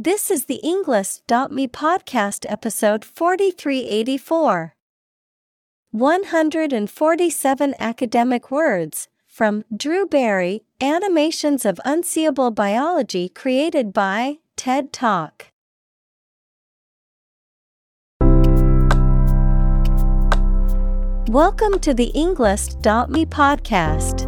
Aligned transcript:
This 0.00 0.30
is 0.30 0.44
the 0.44 0.60
Englist.me 0.62 1.66
podcast 1.66 2.46
episode 2.48 3.04
4384. 3.04 4.76
147 5.90 7.74
academic 7.80 8.48
words 8.48 9.08
from 9.26 9.64
Drew 9.76 10.06
Berry 10.06 10.62
Animations 10.80 11.64
of 11.64 11.80
Unseeable 11.84 12.52
Biology 12.52 13.28
created 13.28 13.92
by 13.92 14.38
TED 14.54 14.92
Talk. 14.92 15.46
Welcome 21.28 21.80
to 21.80 21.92
the 21.92 22.12
Englist.me 22.14 23.26
podcast. 23.26 24.27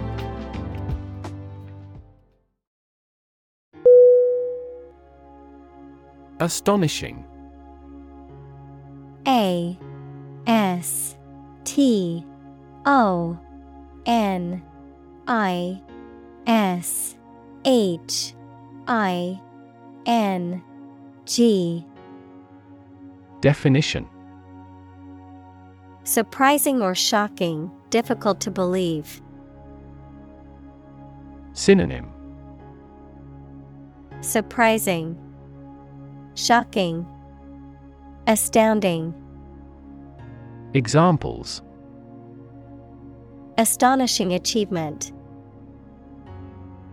Astonishing. 6.41 7.23
A 9.27 9.77
S 10.47 11.15
T 11.63 12.25
O 12.85 13.39
N 14.07 14.63
I 15.27 15.79
S 16.47 17.15
H 17.63 18.33
I 18.87 19.39
N 20.07 20.63
G 21.25 21.85
Definition 23.41 24.07
Surprising 26.03 26.81
or 26.81 26.95
shocking, 26.95 27.69
difficult 27.91 28.41
to 28.41 28.49
believe. 28.49 29.21
Synonym 31.53 32.11
Surprising, 34.21 35.15
Shocking, 36.35 37.05
Astounding. 38.27 39.13
Examples 40.73 41.61
Astonishing 43.57 44.33
achievement. 44.33 45.11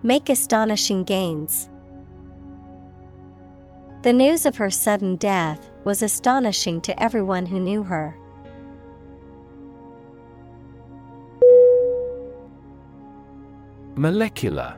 Make 0.02 0.28
astonishing 0.28 1.04
gains. 1.04 1.68
The 4.02 4.12
news 4.12 4.46
of 4.46 4.56
her 4.56 4.70
sudden 4.70 5.16
death 5.16 5.70
was 5.84 6.02
astonishing 6.02 6.80
to 6.82 7.02
everyone 7.02 7.46
who 7.46 7.60
knew 7.60 7.82
her. 7.82 8.16
Molecular 13.96 14.76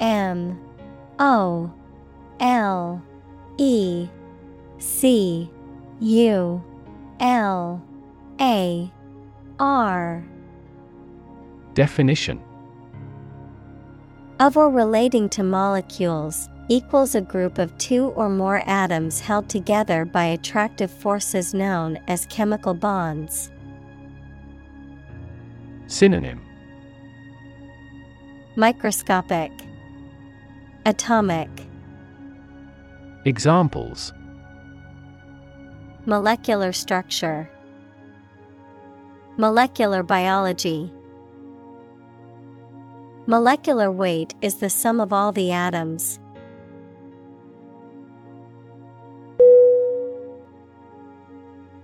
M 0.00 0.58
O 1.18 1.70
L 2.40 3.02
E 3.58 4.08
C 4.78 5.50
U 6.00 6.64
L 7.20 7.82
A 8.40 8.90
R. 9.58 10.24
Definition. 11.74 12.42
Of 14.40 14.56
or 14.56 14.70
relating 14.70 15.28
to 15.30 15.42
molecules 15.42 16.48
equals 16.70 17.14
a 17.14 17.20
group 17.20 17.58
of 17.58 17.76
two 17.76 18.06
or 18.16 18.30
more 18.30 18.62
atoms 18.64 19.20
held 19.20 19.50
together 19.50 20.06
by 20.06 20.24
attractive 20.24 20.90
forces 20.90 21.52
known 21.52 21.98
as 22.08 22.24
chemical 22.26 22.72
bonds. 22.72 23.50
Synonym. 25.88 26.40
Microscopic. 28.56 29.52
Atomic 30.86 31.69
Examples. 33.26 34.14
Molecular 36.06 36.72
structure. 36.72 37.50
Molecular 39.36 40.02
biology. 40.02 40.90
Molecular 43.26 43.92
weight 43.92 44.34
is 44.40 44.56
the 44.56 44.70
sum 44.70 45.00
of 45.00 45.12
all 45.12 45.32
the 45.32 45.52
atoms. 45.52 46.18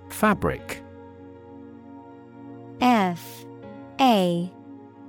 Fabric. 0.09 0.83
F. 2.81 3.45
A. 4.01 4.51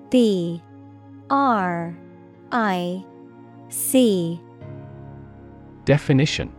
B. 0.10 0.62
R. 1.30 1.98
I. 2.52 3.06
C 3.70 4.42
Definition. 5.88 6.54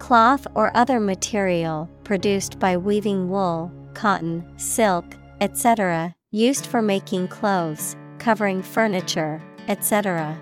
Cloth 0.00 0.44
or 0.56 0.76
other 0.76 0.98
material 0.98 1.88
produced 2.02 2.58
by 2.58 2.76
weaving 2.76 3.30
wool, 3.30 3.70
cotton, 3.94 4.44
silk, 4.56 5.04
etc., 5.40 6.16
used 6.32 6.66
for 6.66 6.82
making 6.82 7.28
clothes, 7.28 7.94
covering 8.18 8.60
furniture, 8.60 9.40
etc. 9.68 10.36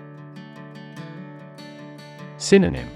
Synonym. 2.37 2.89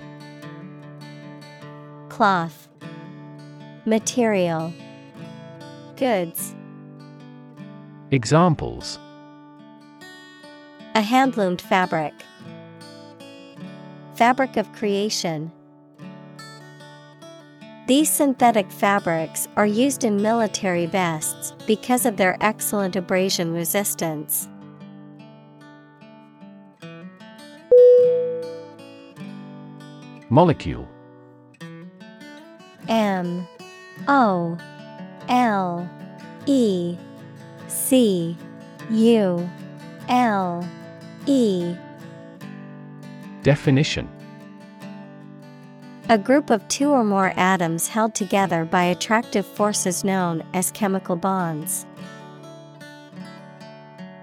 Cloth. 2.09 2.69
Material. 3.85 4.73
Goods. 5.95 6.55
Examples. 8.09 8.97
A 10.95 11.01
handloomed 11.01 11.61
fabric 11.61 12.13
Fabric 14.21 14.55
of 14.55 14.71
creation. 14.73 15.51
These 17.87 18.07
synthetic 18.07 18.69
fabrics 18.69 19.47
are 19.57 19.65
used 19.65 20.03
in 20.03 20.21
military 20.21 20.85
vests 20.85 21.55
because 21.65 22.05
of 22.05 22.17
their 22.17 22.37
excellent 22.39 22.95
abrasion 22.95 23.51
resistance. 23.51 24.47
Molecule. 30.29 30.87
M. 32.87 33.47
O. 34.07 34.55
L. 35.29 35.89
E. 36.45 36.95
C. 37.67 38.37
U. 38.91 39.49
L. 40.07 40.69
E 41.25 41.75
Definition. 43.43 44.07
A 46.09 46.17
group 46.17 46.49
of 46.51 46.67
two 46.67 46.91
or 46.91 47.03
more 47.03 47.33
atoms 47.37 47.87
held 47.87 48.13
together 48.13 48.65
by 48.65 48.83
attractive 48.83 49.45
forces 49.45 50.03
known 50.03 50.43
as 50.53 50.69
chemical 50.71 51.15
bonds. 51.15 51.85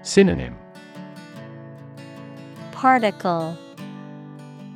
Synonym. 0.03 0.55
Particle 2.71 3.57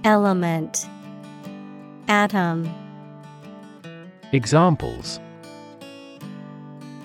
Element 0.03 0.87
Atom. 2.09 2.69
Examples. 4.33 5.21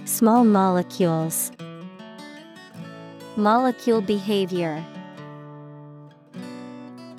Small 0.07 0.43
molecules. 0.43 1.53
Molecule 3.37 4.01
behavior 4.01 4.85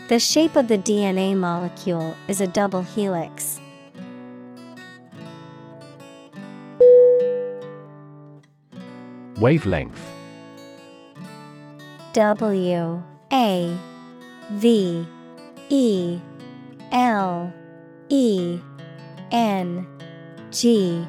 the 0.09 0.17
shape 0.17 0.55
of 0.55 0.67
the 0.67 0.77
DNA 0.79 1.37
molecule 1.37 2.15
is 2.27 2.41
a 2.41 2.47
double 2.47 2.81
helix. 2.81 3.61
Wavelength. 9.39 10.01
W 12.13 13.03
A 13.31 13.77
V 14.53 15.07
E 15.69 16.19
L 16.91 17.53
E 18.09 18.59
N 19.31 19.87
G 20.49 21.05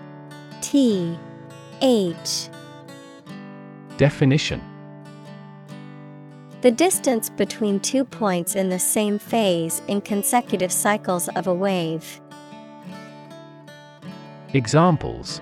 T 0.60 1.18
H. 1.80 2.50
Definition. 3.96 4.69
The 6.62 6.70
distance 6.70 7.30
between 7.30 7.80
two 7.80 8.04
points 8.04 8.54
in 8.54 8.68
the 8.68 8.78
same 8.78 9.18
phase 9.18 9.80
in 9.88 10.02
consecutive 10.02 10.70
cycles 10.70 11.26
of 11.30 11.46
a 11.46 11.54
wave. 11.54 12.20
Examples 14.52 15.40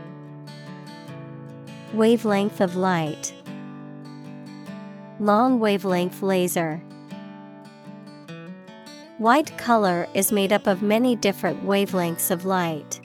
Wavelength 1.93 2.61
of 2.61 2.77
light. 2.77 3.35
Long 5.19 5.59
wavelength 5.59 6.23
laser. 6.23 6.81
White 9.17 9.59
color 9.59 10.07
is 10.15 10.31
made 10.31 10.53
up 10.53 10.69
of 10.69 10.83
many 10.83 11.17
different 11.17 11.67
wavelengths 11.67 12.31
of 12.31 12.45
light. 12.45 13.01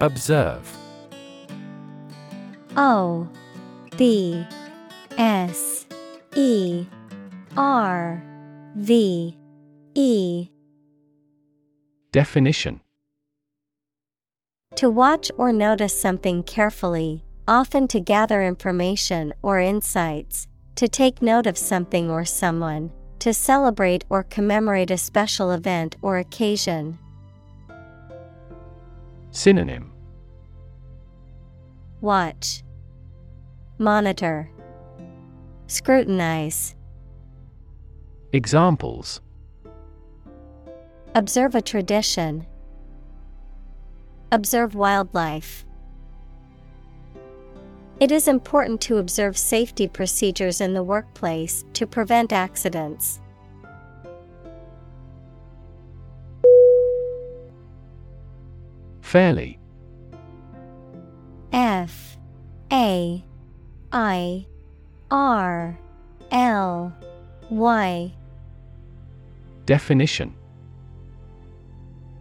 Observe 0.00 0.81
O 2.76 3.28
B 3.96 4.46
S 5.18 5.86
E 6.34 6.86
R 7.56 8.22
V 8.76 9.36
E. 9.94 10.48
Definition. 12.12 12.80
To 14.76 14.90
watch 14.90 15.30
or 15.36 15.52
notice 15.52 15.98
something 15.98 16.42
carefully, 16.42 17.24
often 17.46 17.88
to 17.88 18.00
gather 18.00 18.42
information 18.42 19.34
or 19.42 19.60
insights, 19.60 20.48
to 20.76 20.88
take 20.88 21.20
note 21.20 21.46
of 21.46 21.58
something 21.58 22.10
or 22.10 22.24
someone, 22.24 22.90
to 23.18 23.34
celebrate 23.34 24.04
or 24.08 24.22
commemorate 24.22 24.90
a 24.90 24.96
special 24.96 25.50
event 25.50 25.96
or 26.00 26.18
occasion. 26.18 26.98
Synonym 29.30 29.91
Watch, 32.02 32.64
Monitor, 33.78 34.50
Scrutinize. 35.68 36.74
Examples 38.32 39.20
Observe 41.14 41.54
a 41.54 41.62
tradition. 41.62 42.44
Observe 44.32 44.74
wildlife. 44.74 45.64
It 48.00 48.10
is 48.10 48.26
important 48.26 48.80
to 48.80 48.96
observe 48.96 49.38
safety 49.38 49.86
procedures 49.86 50.60
in 50.60 50.74
the 50.74 50.82
workplace 50.82 51.64
to 51.74 51.86
prevent 51.86 52.32
accidents. 52.32 53.20
Fairly 59.02 59.60
F 61.52 62.16
A 62.72 63.22
I 63.92 64.46
R 65.10 65.78
L 66.30 66.96
Y. 67.50 68.12
Definition. 69.66 70.34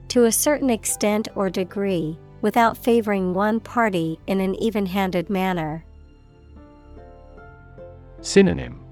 To 0.09 0.25
a 0.25 0.31
certain 0.31 0.69
extent 0.69 1.29
or 1.35 1.49
degree, 1.49 2.19
without 2.41 2.77
favoring 2.77 3.33
one 3.33 3.61
party 3.61 4.19
in 4.27 4.41
an 4.41 4.55
even 4.55 4.85
handed 4.85 5.29
manner. 5.29 5.85
Synonym. 8.19 8.83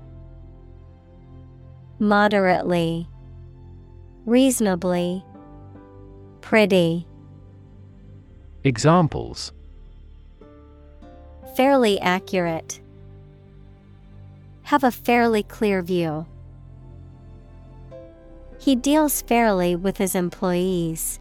Moderately, 1.99 3.09
Reasonably, 4.25 5.23
Pretty, 6.39 7.05
Examples 8.63 9.51
Fairly 11.59 11.99
accurate. 11.99 12.79
Have 14.61 14.85
a 14.85 14.91
fairly 14.91 15.43
clear 15.43 15.81
view. 15.81 16.25
He 18.61 18.77
deals 18.77 19.21
fairly 19.21 19.75
with 19.75 19.97
his 19.97 20.15
employees. 20.15 21.19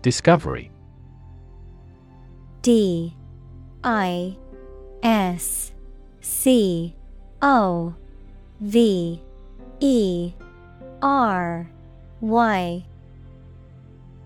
Discovery 0.00 0.70
D 2.62 3.16
I 3.82 4.36
S 5.02 5.72
C 6.20 6.94
O 7.42 7.96
V 8.60 9.20
E 9.80 10.32
R 11.02 11.68
Y 12.20 12.84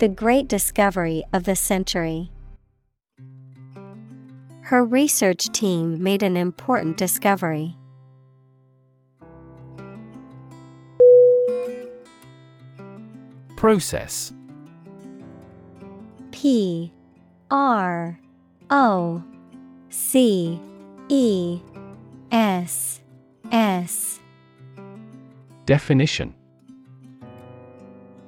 The 0.00 0.08
great 0.08 0.48
discovery 0.48 1.24
of 1.30 1.44
the 1.44 1.54
century. 1.54 2.30
Her 4.62 4.82
research 4.82 5.48
team 5.52 6.02
made 6.02 6.22
an 6.22 6.38
important 6.38 6.96
discovery. 6.96 7.76
Process 13.56 14.32
P 16.30 16.94
R 17.50 18.18
O 18.70 19.22
C 19.90 20.58
E 21.10 21.60
S 22.32 23.02
S 23.52 24.18
Definition 25.66 26.34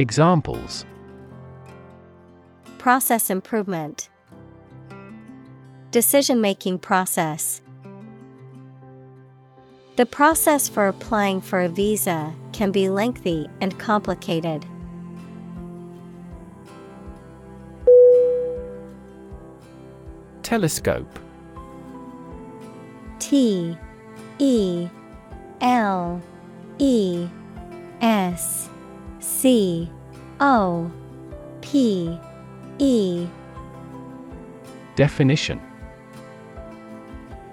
Examples. 0.00 0.86
Process 2.78 3.28
improvement. 3.28 4.08
Decision 5.90 6.40
making 6.40 6.78
process. 6.78 7.60
The 9.96 10.06
process 10.06 10.70
for 10.70 10.88
applying 10.88 11.42
for 11.42 11.60
a 11.60 11.68
visa 11.68 12.32
can 12.54 12.72
be 12.72 12.88
lengthy 12.88 13.46
and 13.60 13.78
complicated. 13.78 14.64
Telescope. 20.42 21.18
T 23.18 23.76
E 24.38 24.88
L 25.60 26.22
E 26.78 27.28
S 28.00 28.69
C 29.20 29.90
O 30.40 30.90
P 31.60 32.18
E 32.78 33.28
Definition 34.96 35.60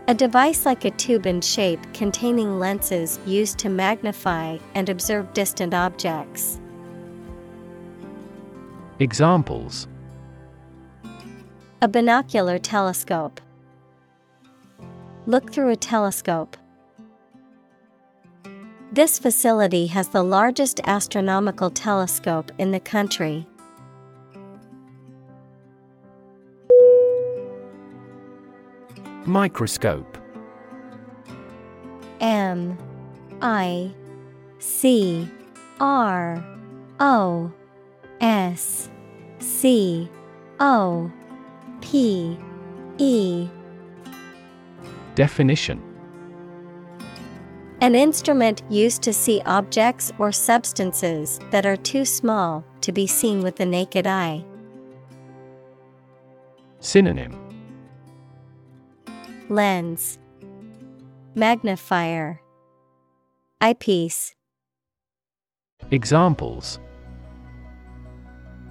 A 0.07 0.13
device 0.13 0.65
like 0.65 0.85
a 0.85 0.91
tube 0.91 1.27
in 1.27 1.41
shape 1.41 1.81
containing 1.93 2.57
lenses 2.57 3.19
used 3.25 3.57
to 3.59 3.69
magnify 3.69 4.57
and 4.75 4.87
observe 4.87 5.33
distant 5.33 5.73
objects. 5.73 6.59
Examples 8.99 9.87
A 11.81 11.87
binocular 11.87 12.57
telescope. 12.57 13.41
Look 15.25 15.51
through 15.51 15.69
a 15.69 15.75
telescope. 15.75 16.55
This 18.91 19.19
facility 19.19 19.87
has 19.87 20.07
the 20.07 20.23
largest 20.23 20.79
astronomical 20.85 21.69
telescope 21.69 22.51
in 22.57 22.71
the 22.71 22.79
country. 22.79 23.45
Microscope. 29.25 30.17
M 32.21 32.77
I 33.41 33.91
C 34.59 35.29
R 35.81 36.43
O 37.01 37.51
S 38.21 38.89
C 39.39 40.09
O 40.61 41.11
P 41.81 42.37
E. 42.97 43.49
Definition 45.15 45.83
An 47.79 47.93
instrument 47.93 48.63
used 48.71 49.03
to 49.03 49.13
see 49.13 49.39
objects 49.45 50.11
or 50.17 50.31
substances 50.31 51.39
that 51.51 51.65
are 51.65 51.75
too 51.77 52.05
small 52.05 52.65
to 52.81 52.91
be 52.91 53.05
seen 53.05 53.43
with 53.43 53.57
the 53.57 53.67
naked 53.67 54.07
eye. 54.07 54.43
Synonym. 56.79 57.37
Lens. 59.49 60.17
Magnifier. 61.35 62.41
Eyepiece. 63.61 64.33
Examples. 65.91 66.79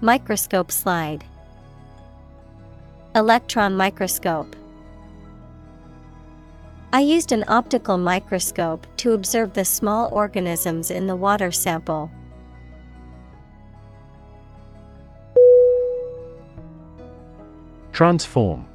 Microscope 0.00 0.72
slide. 0.72 1.24
Electron 3.14 3.76
microscope 3.76 4.56
I 6.96 7.00
used 7.00 7.30
an 7.30 7.44
optical 7.46 7.98
microscope 7.98 8.86
to 8.96 9.12
observe 9.12 9.52
the 9.52 9.66
small 9.66 10.08
organisms 10.14 10.90
in 10.90 11.06
the 11.06 11.14
water 11.14 11.52
sample. 11.52 12.10
Transform. 17.92 18.66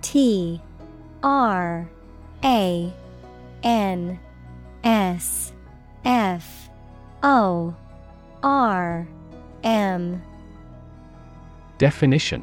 T 0.00 0.58
R 1.22 1.90
A 2.42 2.92
N 3.62 4.18
S 4.82 5.52
F 6.06 6.70
O 7.22 7.76
R 8.42 9.06
M. 9.62 10.22
Definition 11.76 12.42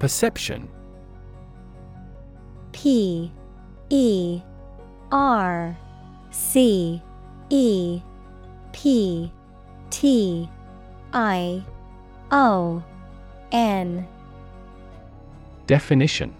Perception. 0.00 0.66
P 2.72 3.30
E 3.90 4.40
R 5.12 5.76
C 6.30 7.02
E 7.50 8.00
P 8.72 9.30
T 9.90 10.48
I 11.12 11.62
O 12.32 12.82
N. 13.52 14.08
Definition. 15.66 16.34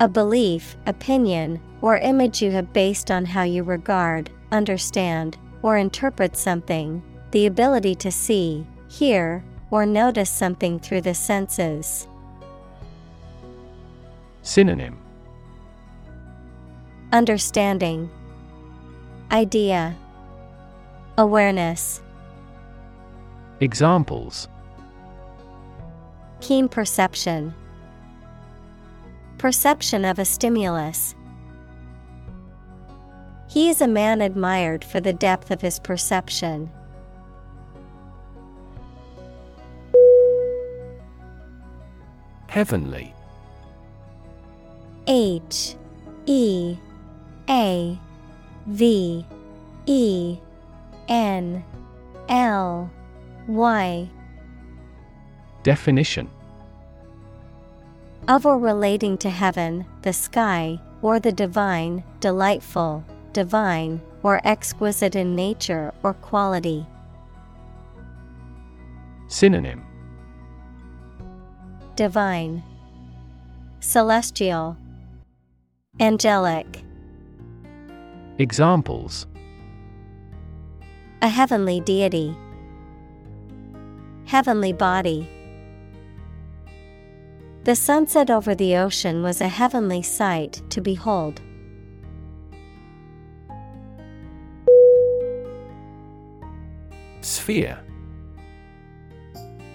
A 0.00 0.08
belief, 0.08 0.74
opinion, 0.86 1.60
or 1.82 1.98
image 1.98 2.40
you 2.40 2.50
have 2.52 2.72
based 2.72 3.10
on 3.10 3.26
how 3.26 3.42
you 3.42 3.62
regard, 3.62 4.30
understand, 4.52 5.36
or 5.60 5.76
interpret 5.76 6.34
something, 6.34 7.02
the 7.32 7.44
ability 7.44 7.94
to 7.96 8.10
see, 8.10 8.66
hear, 8.88 9.44
or 9.70 9.84
notice 9.84 10.30
something 10.30 10.78
through 10.78 11.02
the 11.02 11.14
senses. 11.14 12.06
Synonym 14.42 14.98
Understanding, 17.12 18.10
Idea, 19.30 19.96
Awareness. 21.16 22.00
Examples 23.60 24.48
Keen 26.40 26.68
perception. 26.68 27.54
Perception 29.38 30.04
of 30.04 30.18
a 30.18 30.24
stimulus. 30.24 31.14
He 33.48 33.68
is 33.68 33.80
a 33.80 33.88
man 33.88 34.20
admired 34.20 34.84
for 34.84 35.00
the 35.00 35.12
depth 35.12 35.50
of 35.50 35.60
his 35.60 35.78
perception. 35.78 36.70
Heavenly. 42.48 43.14
H 45.06 45.76
E 46.24 46.76
A 47.48 47.98
V 48.66 49.26
E 49.86 50.38
N 51.08 51.64
L 52.28 52.90
Y. 53.46 54.08
Definition. 55.62 56.30
Of 58.26 58.46
or 58.46 58.58
relating 58.58 59.18
to 59.18 59.30
heaven, 59.30 59.84
the 60.02 60.12
sky, 60.12 60.80
or 61.02 61.20
the 61.20 61.32
divine, 61.32 62.02
delightful, 62.20 63.04
divine, 63.34 64.00
or 64.22 64.40
exquisite 64.44 65.14
in 65.14 65.36
nature 65.36 65.92
or 66.02 66.14
quality. 66.14 66.86
Synonym 69.28 69.87
Divine, 71.98 72.62
Celestial, 73.80 74.76
Angelic. 75.98 76.84
Examples 78.38 79.26
A 81.22 81.28
heavenly 81.28 81.80
deity. 81.80 82.36
Heavenly 84.26 84.72
body. 84.72 85.28
The 87.64 87.74
sunset 87.74 88.30
over 88.30 88.54
the 88.54 88.76
ocean 88.76 89.24
was 89.24 89.40
a 89.40 89.48
heavenly 89.48 90.02
sight 90.02 90.62
to 90.70 90.80
behold. 90.80 91.40
Sphere 97.22 97.76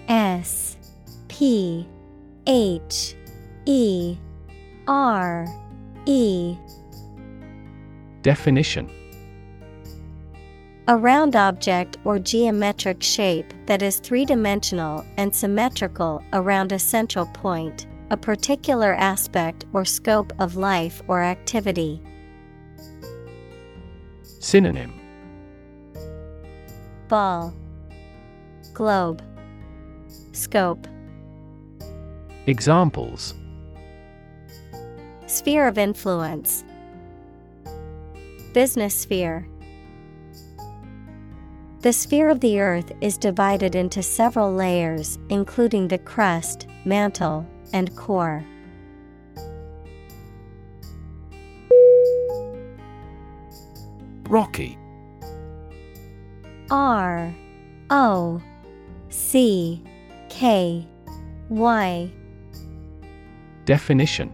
S 0.08 0.78
P 1.28 1.86
H 2.46 3.16
E 3.64 4.16
R 4.86 5.46
E. 6.04 6.56
Definition. 8.20 8.90
A 10.86 10.96
round 10.96 11.36
object 11.36 11.96
or 12.04 12.18
geometric 12.18 13.02
shape 13.02 13.54
that 13.64 13.80
is 13.80 13.98
three 13.98 14.26
dimensional 14.26 15.02
and 15.16 15.34
symmetrical 15.34 16.22
around 16.34 16.72
a 16.72 16.78
central 16.78 17.24
point, 17.32 17.86
a 18.10 18.16
particular 18.16 18.92
aspect 18.94 19.64
or 19.72 19.86
scope 19.86 20.30
of 20.38 20.56
life 20.56 21.02
or 21.08 21.22
activity. 21.22 22.02
Synonym. 24.40 24.92
Ball, 27.08 27.54
Globe, 28.74 29.22
Scope. 30.32 30.86
Examples 32.46 33.32
Sphere 35.26 35.66
of 35.66 35.78
influence, 35.78 36.62
Business 38.52 38.94
sphere. 38.94 39.48
The 41.80 41.92
sphere 41.94 42.28
of 42.28 42.40
the 42.40 42.60
Earth 42.60 42.92
is 43.00 43.16
divided 43.16 43.74
into 43.74 44.02
several 44.02 44.52
layers, 44.52 45.18
including 45.30 45.88
the 45.88 45.96
crust, 45.96 46.66
mantle, 46.84 47.46
and 47.72 47.96
core. 47.96 48.44
Rocky. 54.28 54.76
R 56.70 57.34
O 57.88 58.42
C 59.08 59.82
K 60.28 60.86
Y. 61.48 62.12
Definition 63.64 64.32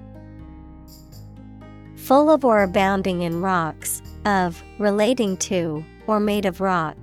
Full 1.97 2.31
of 2.31 2.45
or 2.45 2.63
abounding 2.63 3.23
in 3.23 3.41
rocks, 3.41 4.03
of, 4.25 4.63
relating 4.79 5.37
to, 5.37 5.85
or 6.07 6.19
made 6.19 6.45
of 6.45 6.61
rock. 6.61 6.97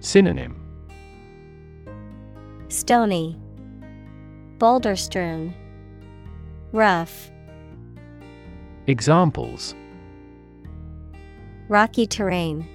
Synonym 0.00 0.56
Stony, 2.68 3.38
boulder 4.58 4.96
strewn, 4.96 5.54
rough. 6.72 7.30
Examples 8.86 9.74
Rocky 11.68 12.06
terrain, 12.06 12.68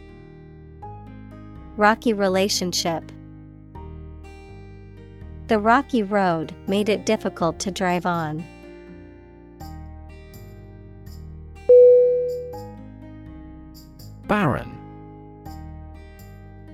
rocky 1.77 2.13
relationship. 2.13 3.11
The 5.47 5.59
rocky 5.59 6.01
road 6.01 6.55
made 6.67 6.89
it 6.89 7.05
difficult 7.05 7.59
to 7.59 7.71
drive 7.71 8.07
on. 8.07 8.43
Barren. 14.27 14.71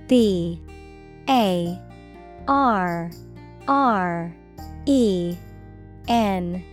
B 0.08 0.58
A 1.28 1.78
R 2.48 3.10
R 3.68 4.34
E 4.86 5.36
N. 6.08 6.64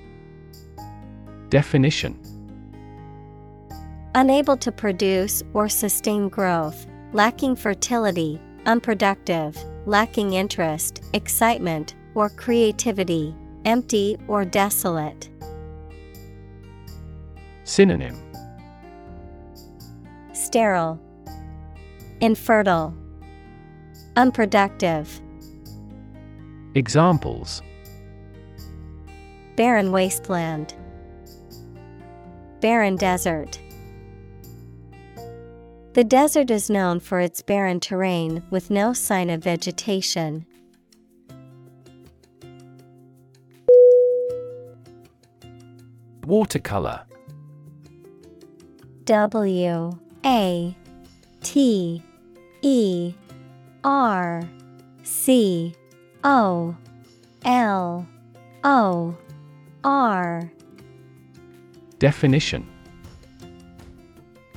Definition 1.50 2.18
Unable 4.15 4.56
to 4.58 4.72
produce 4.72 5.44
or 5.53 5.68
sustain 5.68 6.29
growth, 6.29 6.88
lacking 7.12 7.56
fertility, 7.56 8.41
unproductive, 8.65 9.58
lacking 9.89 10.34
interest, 10.34 11.01
excitement, 11.13 11.96
or 12.13 12.29
creativity, 12.29 13.36
empty 13.65 14.15
or 14.27 14.46
desolate. 14.46 15.29
Synonym 17.63 18.15
Sterile, 20.34 21.00
Infertile, 22.22 22.96
Unproductive. 24.15 25.22
Examples 26.75 27.63
Barren 29.55 29.91
wasteland, 29.91 30.75
Barren 32.62 32.96
desert. 32.96 33.60
The 35.93 36.03
desert 36.03 36.51
is 36.51 36.69
known 36.69 37.00
for 37.00 37.19
its 37.19 37.41
barren 37.41 37.79
terrain 37.79 38.43
with 38.51 38.69
no 38.69 38.93
sign 38.93 39.31
of 39.31 39.43
vegetation. 39.43 40.46
Watercolor. 46.25 47.01
W 49.05 50.00
A 50.24 50.77
T 51.41 52.03
E 52.62 53.13
R 53.84 54.43
C 55.01 55.74
O 56.24 56.75
L 57.43 58.08
O 58.63 59.17
R. 59.84 60.52
Definition 61.97 62.67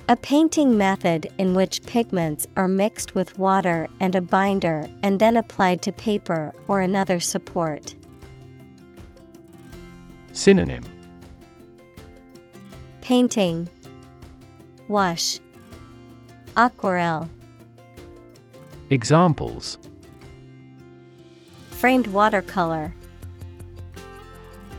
A 0.09 0.17
painting 0.17 0.77
method 0.77 1.33
in 1.39 1.55
which 1.55 1.85
pigments 1.87 2.49
are 2.57 2.67
mixed 2.67 3.15
with 3.15 3.39
water 3.39 3.89
and 4.01 4.17
a 4.17 4.21
binder 4.21 4.89
and 5.05 5.21
then 5.21 5.37
applied 5.37 5.81
to 5.83 5.93
paper 5.93 6.53
or 6.67 6.81
another 6.81 7.21
support. 7.21 7.95
Synonym. 10.33 10.83
Painting. 13.01 13.69
Wash. 14.89 15.39
Aquarelle. 16.57 17.31
Examples. 18.91 19.79
Framed 21.71 22.09
watercolor. 22.09 22.93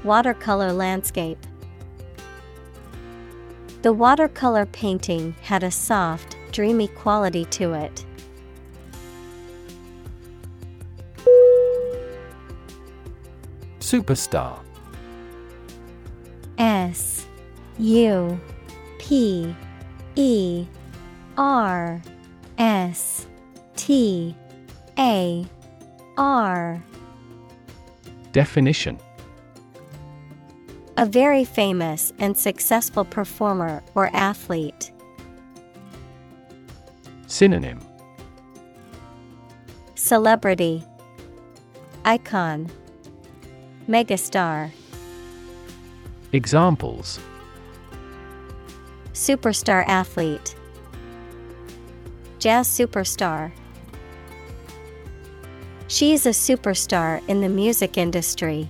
Watercolor 0.04 0.74
landscape 0.74 1.40
The 3.84 3.92
watercolor 3.92 4.66
painting 4.66 5.36
had 5.42 5.62
a 5.62 5.70
soft, 5.70 6.38
dreamy 6.54 6.88
quality 6.88 7.44
to 7.52 7.74
it. 7.74 8.06
Superstar. 13.82 14.58
S 16.58 17.28
U 17.78 18.40
P 19.00 19.54
E 20.16 20.66
R 21.38 22.02
S 22.58 23.28
T 23.76 24.34
A 24.98 25.46
R. 26.18 26.82
Definition 28.32 28.98
A 30.96 31.08
very 31.08 31.44
famous 31.44 32.14
and 32.20 32.38
successful 32.38 33.04
performer 33.04 33.82
or 33.96 34.12
athlete. 34.14 34.92
Synonym. 37.26 37.80
Celebrity. 39.96 40.84
Icon. 42.06 42.70
Megastar. 43.90 44.70
Examples. 46.32 47.20
Superstar 49.14 49.84
athlete. 49.88 50.56
Jazz 52.38 52.68
superstar. 52.68 53.52
She 55.88 56.14
is 56.14 56.28
a 56.28 56.30
superstar 56.30 57.28
in 57.28 57.42
the 57.42 57.50
music 57.50 57.98
industry. 57.98 58.70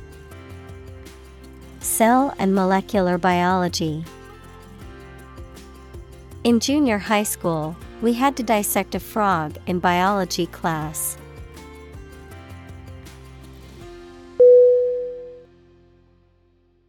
Cell 1.81 2.33
and 2.37 2.53
molecular 2.53 3.17
biology. 3.17 4.05
In 6.43 6.59
junior 6.59 6.97
high 6.97 7.23
school, 7.23 7.75
we 8.01 8.13
had 8.13 8.37
to 8.37 8.43
dissect 8.43 8.95
a 8.95 8.99
frog 8.99 9.57
in 9.67 9.79
biology 9.79 10.45
class. 10.47 11.17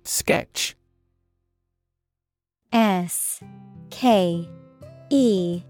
Sketch 0.05 0.77
S 2.73 3.41
K 3.91 4.49
E 5.11 5.63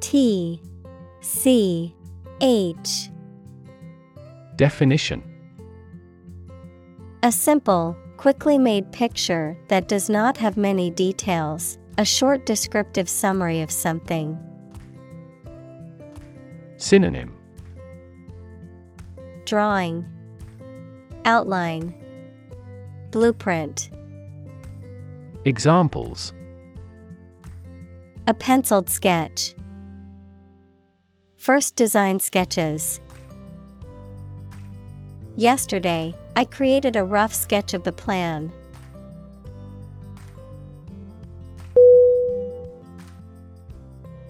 T 0.00 0.60
C 1.20 1.94
H 2.40 3.10
Definition 4.56 5.22
A 7.22 7.30
simple, 7.30 7.96
quickly 8.22 8.56
made 8.56 8.92
picture 8.92 9.58
that 9.66 9.88
does 9.88 10.08
not 10.08 10.36
have 10.36 10.56
many 10.56 10.88
details, 10.92 11.76
a 11.98 12.04
short 12.04 12.46
descriptive 12.46 13.08
summary 13.08 13.60
of 13.60 13.68
something. 13.68 14.38
Synonym 16.76 17.36
Drawing, 19.44 20.06
Outline, 21.24 21.92
Blueprint. 23.10 23.90
Examples 25.44 26.32
A 28.28 28.34
penciled 28.34 28.88
sketch. 28.88 29.52
First 31.38 31.74
design 31.74 32.20
sketches. 32.20 33.00
Yesterday, 35.36 36.14
I 36.36 36.44
created 36.44 36.94
a 36.94 37.04
rough 37.04 37.32
sketch 37.32 37.72
of 37.72 37.84
the 37.84 37.92
plan. 37.92 38.52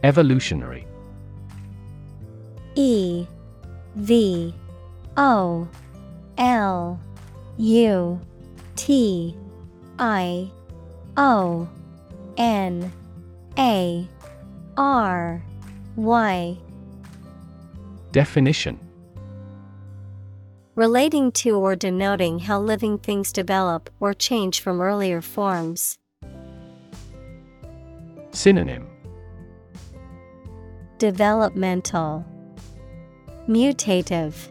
Evolutionary. 0.04 0.86
E 2.74 3.26
V 3.96 4.54
O 5.16 5.68
L 6.38 7.00
U 7.58 8.20
T 8.76 9.36
I 9.98 10.50
O 11.16 11.68
N 12.36 12.92
A 13.58 14.08
R 14.76 15.42
Y. 15.96 16.56
Definition 18.12 18.78
Relating 20.74 21.30
to 21.32 21.58
or 21.58 21.76
denoting 21.76 22.38
how 22.38 22.58
living 22.58 22.96
things 22.96 23.30
develop 23.30 23.90
or 24.00 24.14
change 24.14 24.60
from 24.60 24.80
earlier 24.80 25.20
forms. 25.20 25.98
Synonym 28.30 28.88
Developmental 30.96 32.24
Mutative 33.46 34.48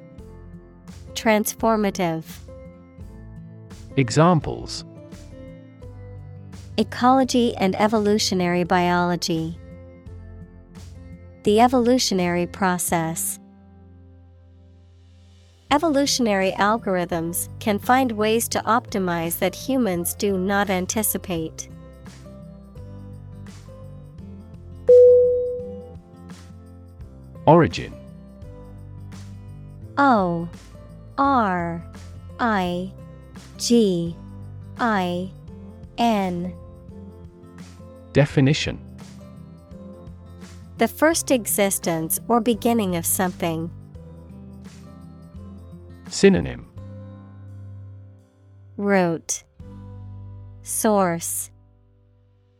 Transformative 1.13 2.23
Examples 3.97 4.85
Ecology 6.77 7.55
and 7.55 7.75
evolutionary 7.77 8.63
biology. 8.63 9.57
The 11.45 11.59
evolutionary 11.59 12.45
process. 12.45 13.39
Evolutionary 15.71 16.51
algorithms 16.59 17.47
can 17.61 17.79
find 17.79 18.11
ways 18.11 18.49
to 18.49 18.59
optimize 18.63 19.39
that 19.39 19.55
humans 19.55 20.13
do 20.13 20.37
not 20.37 20.69
anticipate. 20.69 21.69
Origin 27.45 27.93
O 29.97 30.49
R 31.17 31.81
I 32.41 32.91
G 33.57 34.13
I 34.77 35.31
N 35.97 36.53
Definition 38.11 38.77
The 40.79 40.89
first 40.89 41.31
existence 41.31 42.19
or 42.27 42.41
beginning 42.41 42.97
of 42.97 43.05
something. 43.05 43.71
Synonym 46.11 46.67
Root 48.75 49.45
Source 50.61 51.49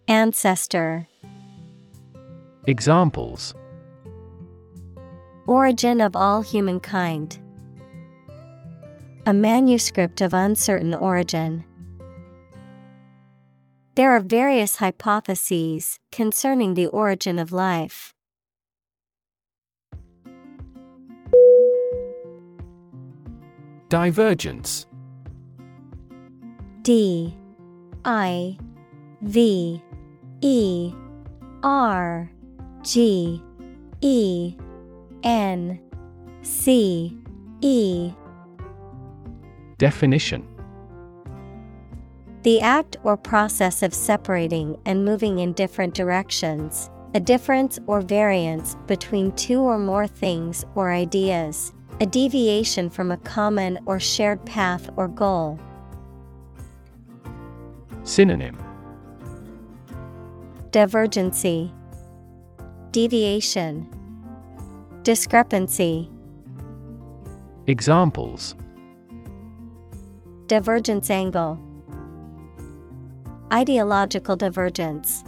Ancestor 0.08 1.10
Examples 2.66 3.54
Origin 5.48 6.00
of 6.00 6.16
all 6.16 6.42
humankind. 6.42 7.40
A 9.26 9.34
manuscript 9.34 10.22
of 10.22 10.34
uncertain 10.34 10.94
origin. 10.94 11.66
There 13.96 14.12
are 14.12 14.22
various 14.22 14.78
hypotheses 14.78 16.00
concerning 16.10 16.76
the 16.76 16.88
origin 16.88 17.38
of 17.38 17.52
life. 17.52 18.11
Divergence. 23.92 24.86
D 26.82 27.36
I 28.06 28.58
V 29.22 29.84
E 30.40 30.94
R 31.62 32.32
G 32.84 33.44
E 34.00 34.56
N 35.24 35.78
C 36.42 37.18
E. 37.60 38.14
Definition. 39.78 40.48
The 42.44 42.62
act 42.62 42.96
or 43.04 43.18
process 43.18 43.84
of 43.84 43.94
separating 43.94 44.78
and 44.86 45.04
moving 45.04 45.40
in 45.40 45.52
different 45.52 45.94
directions, 45.94 46.90
a 47.14 47.20
difference 47.20 47.78
or 47.88 48.00
variance 48.00 48.78
between 48.88 49.34
two 49.34 49.60
or 49.60 49.78
more 49.78 50.08
things 50.08 50.64
or 50.76 50.94
ideas, 50.94 51.74
a 52.02 52.06
deviation 52.08 52.90
from 52.90 53.12
a 53.12 53.18
common 53.18 53.78
or 53.86 54.00
shared 54.00 54.44
path 54.44 54.90
or 54.98 55.08
goal. 55.08 55.60
Synonym 58.04 58.58
Divergency, 60.72 61.72
Deviation, 62.90 63.88
Discrepancy. 65.04 66.10
Examples 67.68 68.56
Divergence 70.48 71.12
angle. 71.12 71.60
Ideological 73.54 74.36
divergence. 74.36 75.24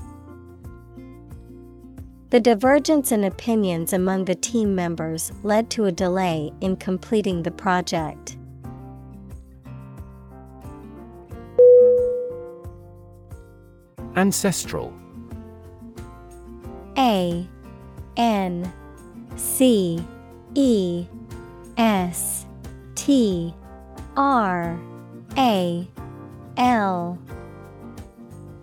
The 2.33 2.39
divergence 2.39 3.11
in 3.11 3.25
opinions 3.25 3.93
among 3.93 4.25
the 4.25 4.33
team 4.33 4.73
members 4.73 5.31
led 5.43 5.69
to 5.69 5.85
a 5.85 5.91
delay 5.91 6.51
in 6.61 6.77
completing 6.77 7.43
the 7.43 7.51
project. 7.51 8.37
Ancestral. 14.15 14.91
A 16.97 17.47
N 18.17 18.73
C 19.35 20.03
E 20.55 21.05
S 21.77 22.47
T 22.95 23.53
R 24.17 24.79
A 25.37 25.87
L. 26.57 27.19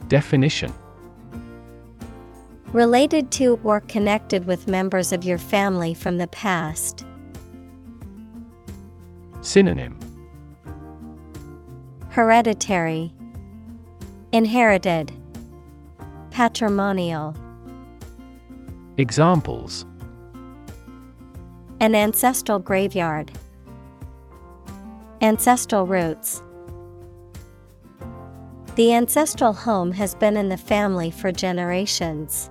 Definition 0.09 0.73
Related 2.73 3.33
to 3.33 3.59
or 3.65 3.81
connected 3.81 4.47
with 4.47 4.69
members 4.69 5.13
of 5.13 5.25
your 5.25 5.39
family 5.39 5.93
from 5.93 6.19
the 6.19 6.29
past. 6.29 7.05
Synonym 9.41 9.99
Hereditary, 12.11 13.13
Inherited, 14.31 15.11
Patrimonial. 16.31 17.35
Examples 18.99 19.85
An 21.81 21.97
ancestral 21.97 22.61
graveyard. 22.61 23.33
Ancestral 25.21 25.87
roots. 25.87 26.41
The 28.77 28.95
ancestral 28.95 29.53
home 29.53 29.91
has 29.93 30.15
been 30.15 30.37
in 30.37 30.49
the 30.49 30.57
family 30.57 31.11
for 31.11 31.33
generations. 31.33 32.49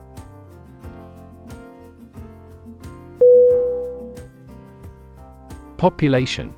Population. 5.80 6.54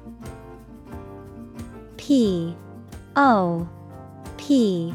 P 1.97 2.57
O 3.15 3.69
P 4.37 4.91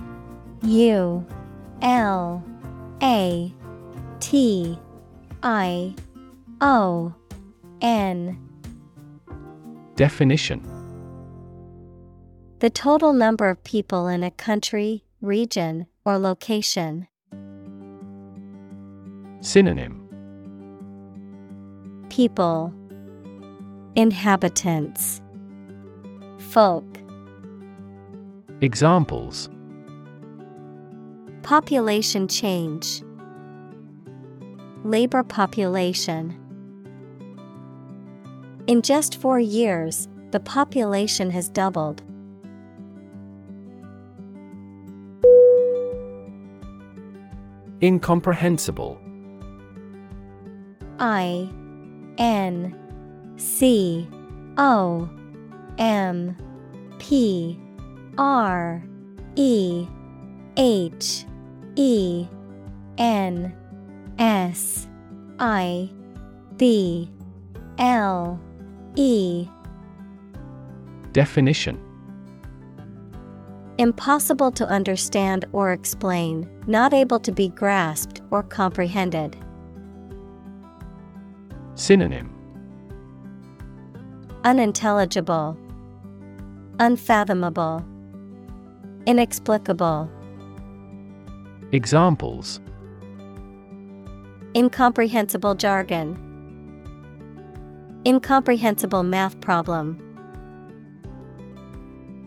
U 0.65 1.27
L 1.81 2.45
A 3.01 3.55
T 4.19 4.77
I 5.45 5.95
O 6.61 7.15
N. 7.81 8.37
Definition. 9.95 10.61
The 12.59 12.71
total 12.71 13.12
number 13.12 13.49
of 13.49 13.62
people 13.62 14.09
in 14.09 14.25
a 14.25 14.33
country, 14.33 15.05
region, 15.21 15.87
or 16.05 16.19
location. 16.19 17.07
Synonym. 19.41 20.03
People 22.09 22.75
Inhabitants. 23.96 25.22
Folk. 26.37 26.85
Examples. 28.61 29.48
Population 31.42 32.28
change. 32.28 33.02
Labor 34.85 35.22
population. 35.22 36.37
In 38.66 38.82
just 38.82 39.18
four 39.18 39.40
years, 39.40 40.09
the 40.30 40.40
population 40.40 41.30
has 41.30 41.48
doubled. 41.48 42.02
Incomprehensible. 47.80 49.00
I 50.98 51.48
N 52.18 52.86
C 53.37 54.09
O 54.57 55.09
M 55.79 56.37
P 56.99 57.59
R 58.18 58.83
E 59.37 59.87
H 60.57 61.25
E 61.77 62.27
N 62.99 63.55
S 64.18 64.88
I 65.38 65.90
B 66.57 67.11
L 67.79 68.40
E. 68.94 69.46
Definition. 71.12 71.81
Impossible 73.79 74.51
to 74.53 74.66
understand 74.68 75.44
or 75.53 75.72
explain, 75.72 76.49
not 76.66 76.94
able 76.94 77.20
to 77.20 77.31
be 77.31 77.49
grasped 77.49 78.22
or 78.31 78.42
comprehended. 78.42 79.37
Synonym 81.75 82.36
Unintelligible, 84.46 85.59
Unfathomable, 86.78 87.85
Inexplicable. 89.04 90.09
Examples 91.72 92.61
Incomprehensible 94.54 95.56
jargon, 95.56 96.16
Incomprehensible 98.06 99.02
math 99.02 99.40
problem. 99.40 100.00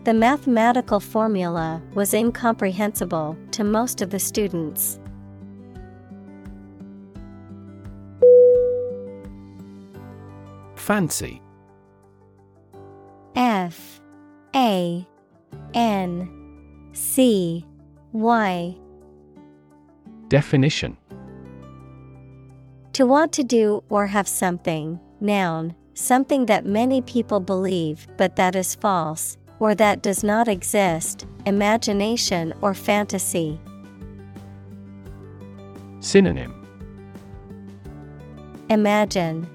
The 0.04 0.12
mathematical 0.12 1.00
formula 1.00 1.80
was 1.94 2.12
incomprehensible 2.12 3.34
to 3.52 3.64
most 3.64 4.02
of 4.02 4.10
the 4.10 4.18
students. 4.18 5.00
Fancy 10.74 11.40
F 13.40 14.02
A 14.54 15.08
N 15.72 16.28
C 16.92 17.64
Y 18.12 18.76
Definition 20.28 20.98
To 22.92 23.06
want 23.06 23.32
to 23.32 23.42
do 23.42 23.82
or 23.88 24.08
have 24.08 24.28
something, 24.28 25.00
noun, 25.22 25.74
something 25.94 26.44
that 26.46 26.66
many 26.66 27.00
people 27.00 27.40
believe 27.40 28.06
but 28.18 28.36
that 28.36 28.54
is 28.54 28.74
false, 28.74 29.38
or 29.58 29.74
that 29.74 30.02
does 30.02 30.22
not 30.22 30.46
exist, 30.46 31.26
imagination 31.46 32.52
or 32.60 32.74
fantasy. 32.74 33.58
Synonym 36.00 36.54
Imagine, 38.68 39.48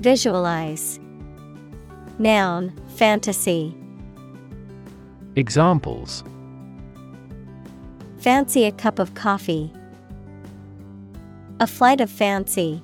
Visualize. 0.00 0.98
Noun, 2.18 2.72
fantasy. 2.96 3.76
Examples 5.36 6.22
Fancy 8.18 8.64
a 8.64 8.72
cup 8.72 8.98
of 8.98 9.14
coffee. 9.14 9.72
A 11.58 11.66
flight 11.66 12.00
of 12.00 12.08
fancy. 12.08 12.82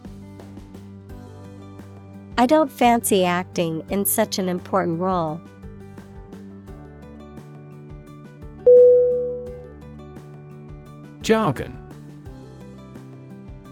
I 2.37 2.47
don't 2.47 2.71
fancy 2.71 3.25
acting 3.25 3.85
in 3.89 4.05
such 4.05 4.39
an 4.39 4.49
important 4.49 4.99
role. 4.99 5.41
Jargon 11.23 11.77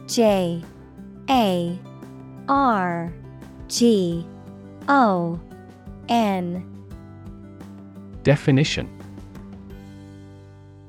J 0.06 0.62
A 1.28 1.78
R 2.48 3.12
G 3.68 4.24
O 4.88 5.40
N 6.08 6.64
Definition 8.22 8.88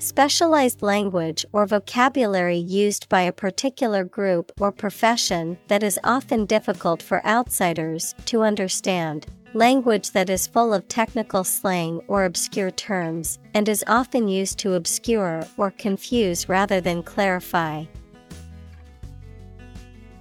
Specialized 0.01 0.82
language 0.82 1.45
or 1.51 1.65
vocabulary 1.65 2.58
used 2.58 3.10
by 3.10 3.21
a 3.21 3.34
particular 3.34 4.05
group 4.05 4.51
or 4.60 4.71
profession 4.71 5.58
that 5.67 5.84
is 5.84 5.99
often 6.05 6.45
difficult 6.45 7.03
for 7.03 7.25
outsiders 7.25 8.15
to 8.25 8.41
understand. 8.41 9.27
Language 9.53 10.12
that 10.12 10.29
is 10.29 10.47
full 10.47 10.73
of 10.73 10.88
technical 10.88 11.43
slang 11.43 12.01
or 12.08 12.23
obscure 12.23 12.71
terms 12.71 13.39
and 13.53 13.67
is 13.67 13.84
often 13.88 14.29
used 14.29 14.58
to 14.60 14.75
obscure 14.75 15.45
or 15.58 15.71
confuse 15.71 16.47
rather 16.47 16.79
than 16.79 17.03
clarify. 17.03 17.84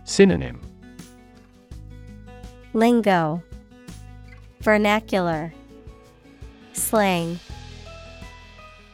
Synonym 0.02 0.60
Lingo, 2.72 3.42
Vernacular, 4.68 5.50
Slang, 6.74 7.40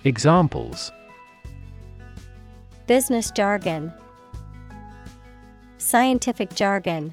Examples. 0.05 0.93
Business 2.87 3.33
jargon, 3.33 3.93
Scientific 5.79 6.55
jargon. 6.55 7.13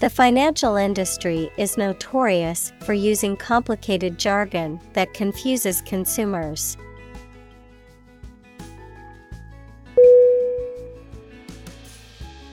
The 0.00 0.10
financial 0.10 0.74
industry 0.74 1.48
is 1.58 1.78
notorious 1.78 2.72
for 2.80 2.92
using 2.92 3.36
complicated 3.36 4.18
jargon 4.18 4.80
that 4.94 5.14
confuses 5.14 5.80
consumers. 5.82 6.76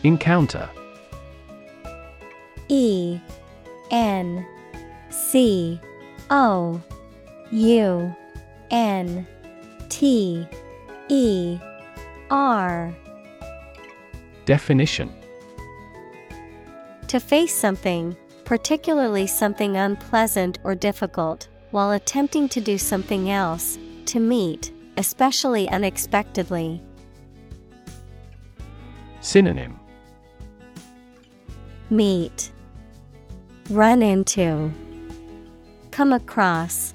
Encounter. 0.04 0.70
E 2.70 3.20
N 3.93 4.45
C 5.10 5.79
O 6.32 6.82
U 7.51 8.15
N 8.71 9.27
T 9.88 10.47
E 11.10 11.60
R. 12.32 12.93
Definition. 14.45 15.13
To 17.08 17.19
face 17.19 17.56
something, 17.56 18.17
particularly 18.45 19.27
something 19.27 19.77
unpleasant 19.77 20.58
or 20.63 20.73
difficult, 20.73 21.47
while 21.69 21.91
attempting 21.91 22.49
to 22.49 22.60
do 22.60 22.79
something 22.79 23.29
else, 23.29 23.77
to 24.08 24.19
meet, 24.19 24.71
especially 24.97 25.69
unexpectedly. 25.69 26.82
Synonym. 29.21 29.79
Meet, 31.91 32.53
Run 33.69 34.02
into, 34.02 34.71
Come 35.91 36.12
across, 36.12 36.93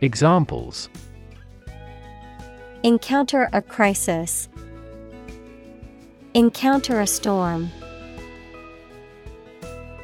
Examples. 0.00 0.88
Encounter 2.82 3.48
a 3.52 3.62
crisis, 3.62 4.48
Encounter 6.34 7.00
a 7.00 7.06
storm. 7.06 7.70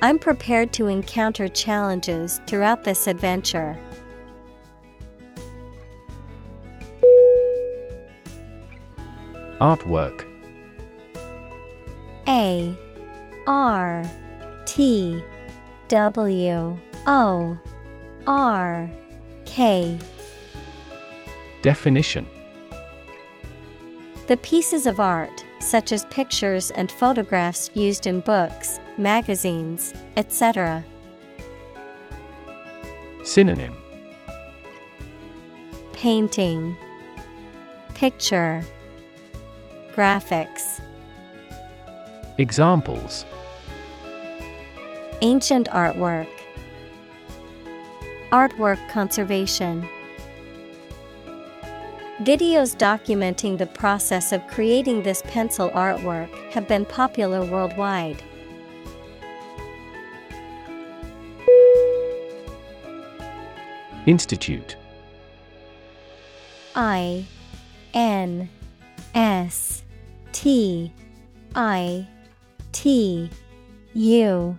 I'm 0.01 0.18
prepared 0.18 0.73
to 0.75 0.87
encounter 0.87 1.49
challenges 1.49 2.40
throughout 2.46 2.85
this 2.85 3.09
adventure. 3.09 3.77
Artwork. 9.61 10.25
A 12.29 12.75
R 13.46 14.05
T 14.81 15.23
W 15.88 16.79
O 17.07 17.59
R 18.27 18.90
K. 19.45 19.99
Definition. 21.61 22.27
The 24.27 24.38
pieces 24.38 24.87
of 24.87 24.99
art, 24.99 25.45
such 25.59 25.93
as 25.93 26.07
pictures 26.07 26.71
and 26.71 26.90
photographs 26.90 27.71
used 27.75 28.07
in 28.07 28.21
books, 28.21 28.81
magazines, 28.97 29.93
etc. 30.16 30.83
Synonym. 33.23 33.77
Painting, 35.93 36.75
Picture, 37.93 38.64
Graphics. 39.95 40.81
Examples 42.38 43.27
Ancient 45.23 45.69
artwork, 45.69 46.29
Artwork 48.33 48.89
conservation. 48.89 49.87
Videos 52.23 52.75
documenting 52.75 53.59
the 53.59 53.67
process 53.67 54.33
of 54.33 54.47
creating 54.47 55.03
this 55.03 55.23
pencil 55.27 55.69
artwork 55.71 56.31
have 56.53 56.67
been 56.67 56.87
popular 56.87 57.45
worldwide. 57.45 58.23
Institute 64.07 64.77
I 66.75 67.27
N 67.93 68.49
S 69.15 69.83
T 70.33 70.91
I 71.55 72.07
T 72.73 73.29
U 73.93 74.59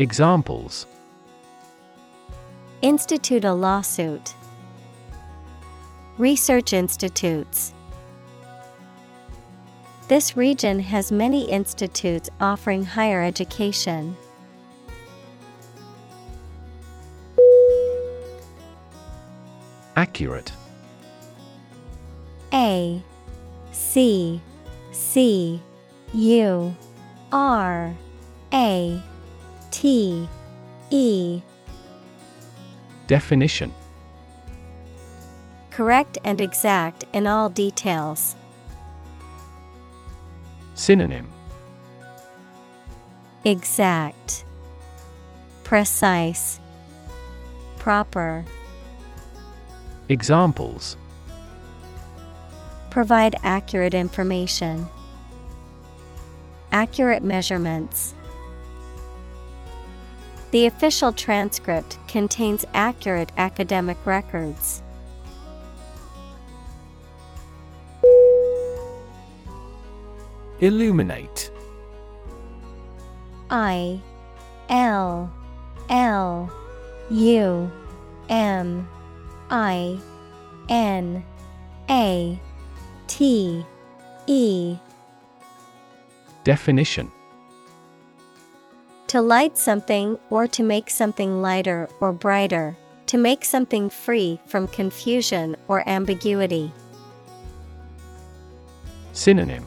Examples 0.00 0.86
Institute 2.80 3.44
a 3.44 3.52
lawsuit. 3.52 4.34
Research 6.16 6.72
institutes. 6.72 7.74
This 10.08 10.38
region 10.38 10.80
has 10.80 11.12
many 11.12 11.50
institutes 11.50 12.30
offering 12.40 12.82
higher 12.82 13.22
education. 13.22 14.16
Accurate 19.96 20.50
A 22.54 23.02
C 23.70 24.40
C 24.92 25.60
U 26.14 26.74
R 27.32 27.94
A 28.54 29.02
T 29.70 30.28
E. 30.90 31.40
Definition. 33.06 33.72
Correct 35.70 36.18
and 36.24 36.40
exact 36.40 37.04
in 37.12 37.26
all 37.26 37.48
details. 37.48 38.36
Synonym. 40.74 41.28
Exact. 43.44 44.44
Precise. 45.64 46.60
Proper. 47.78 48.44
Examples. 50.08 50.96
Provide 52.90 53.36
accurate 53.42 53.94
information. 53.94 54.88
Accurate 56.72 57.22
measurements. 57.22 58.14
The 60.50 60.66
official 60.66 61.12
transcript 61.12 61.98
contains 62.08 62.64
accurate 62.74 63.30
academic 63.36 63.96
records. 64.04 64.82
Illuminate. 70.58 71.50
I 73.48 74.00
L 74.68 75.32
L 75.88 76.52
U 77.10 77.70
M 78.28 78.88
I 79.50 79.98
N 80.68 81.24
A 81.88 82.40
T 83.06 83.64
E. 84.26 84.76
Definition 86.44 87.10
To 89.10 89.20
light 89.20 89.58
something 89.58 90.20
or 90.30 90.46
to 90.46 90.62
make 90.62 90.88
something 90.88 91.42
lighter 91.42 91.88
or 91.98 92.12
brighter, 92.12 92.76
to 93.06 93.18
make 93.18 93.44
something 93.44 93.90
free 93.90 94.38
from 94.46 94.68
confusion 94.68 95.56
or 95.66 95.82
ambiguity. 95.88 96.72
Synonym 99.12 99.66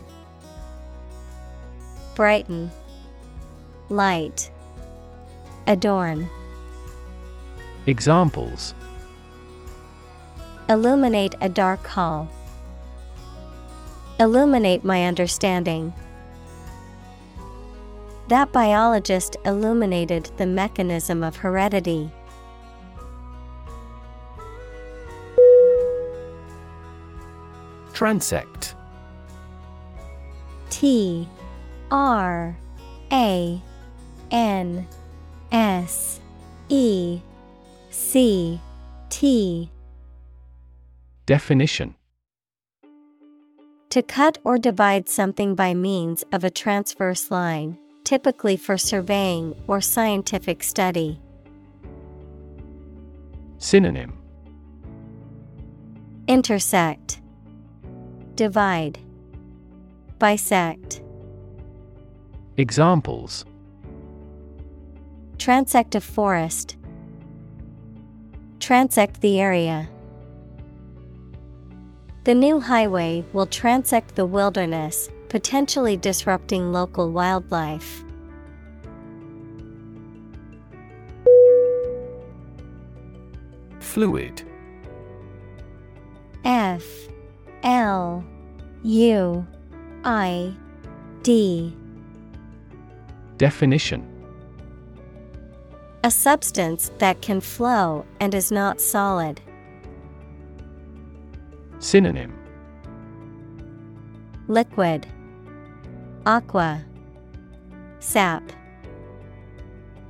Brighten, 2.16 2.72
Light, 3.90 4.50
Adorn. 5.68 6.30
Examples 7.86 8.74
Illuminate 10.70 11.36
a 11.42 11.50
dark 11.50 11.86
hall. 11.86 12.30
Illuminate 14.22 14.86
my 14.86 15.04
understanding. 15.04 15.94
That 18.30 18.52
biologist 18.52 19.36
illuminated 19.46 20.32
the 20.38 20.46
mechanism 20.46 21.24
of 21.24 21.36
heredity. 21.36 22.10
Transect. 27.94 28.74
T 30.70 31.28
R 31.92 32.58
A 33.12 33.62
N 34.32 34.88
S 35.52 36.20
E 36.70 37.20
C 37.92 38.60
T. 39.10 39.70
Definition. 41.26 41.96
To 43.92 44.02
cut 44.02 44.40
or 44.44 44.58
divide 44.58 45.08
something 45.08 45.54
by 45.54 45.76
means 45.76 46.24
of 46.32 46.44
a 46.44 46.50
transverse 46.50 47.30
line, 47.30 47.78
typically 48.04 48.58
for 48.58 48.78
surveying 48.78 49.56
or 49.68 49.82
scientific 49.82 50.64
study. 50.64 51.20
Synonym 53.58 54.18
Intersect, 56.28 57.22
Divide, 58.36 59.00
Bisect. 60.20 61.02
Examples 62.58 63.46
Transect 65.38 65.96
a 65.96 66.02
forest. 66.02 66.78
Transect 68.60 69.20
the 69.20 69.42
area. 69.42 69.90
The 72.24 72.34
new 72.34 72.62
highway 72.62 73.26
will 73.34 73.48
transect 73.48 74.16
the 74.16 74.26
wilderness, 74.26 75.10
potentially 75.34 75.98
disrupting 75.98 76.72
local 76.72 77.12
wildlife. 77.12 78.04
Fluid. 83.80 84.44
F. 86.46 86.84
L. 87.64 88.24
U. 88.84 89.48
I. 90.04 90.56
D. 91.24 91.76
Definition. 93.40 94.08
A 96.04 96.12
substance 96.12 96.92
that 97.00 97.24
can 97.24 97.42
flow 97.42 98.06
and 98.20 98.36
is 98.36 98.52
not 98.52 98.80
solid. 98.80 99.42
Synonym. 101.80 102.38
Liquid 104.48 105.08
Aqua 106.26 106.82
Sap 108.00 108.42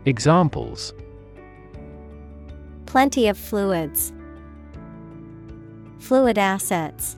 Examples 0.06 0.93
Plenty 2.86 3.28
of 3.28 3.36
fluids. 3.36 4.13
Fluid 5.98 6.37
assets. 6.37 7.17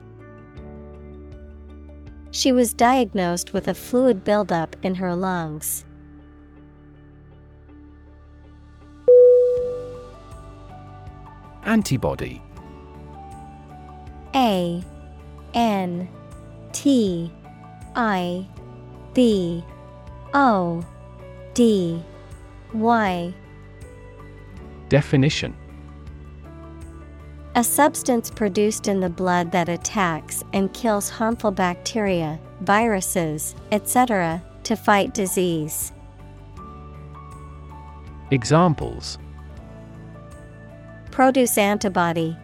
She 2.30 2.52
was 2.52 2.72
diagnosed 2.72 3.52
with 3.52 3.68
a 3.68 3.74
fluid 3.74 4.24
buildup 4.24 4.76
in 4.82 4.94
her 4.94 5.14
lungs. 5.14 5.84
Antibody 11.64 12.40
A 14.34 14.82
N 15.52 16.08
T 16.72 17.30
I 17.94 18.48
B 19.16 19.64
O 20.34 20.84
D 21.54 22.02
Y 22.74 23.32
Definition 24.90 25.56
A 27.54 27.64
substance 27.64 28.28
produced 28.28 28.88
in 28.88 29.00
the 29.00 29.08
blood 29.08 29.52
that 29.52 29.70
attacks 29.70 30.44
and 30.52 30.70
kills 30.74 31.08
harmful 31.08 31.50
bacteria, 31.50 32.38
viruses, 32.60 33.54
etc., 33.72 34.42
to 34.64 34.76
fight 34.76 35.14
disease. 35.14 35.92
Examples 38.30 39.16
Produce 41.10 41.56
antibody. 41.56 42.36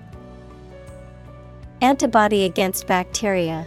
Antibody 1.82 2.46
against 2.46 2.86
bacteria. 2.86 3.66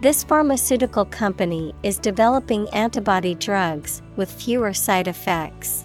This 0.00 0.22
pharmaceutical 0.22 1.04
company 1.06 1.74
is 1.82 1.98
developing 1.98 2.68
antibody 2.68 3.34
drugs 3.34 4.00
with 4.14 4.30
fewer 4.30 4.72
side 4.72 5.08
effects. 5.08 5.84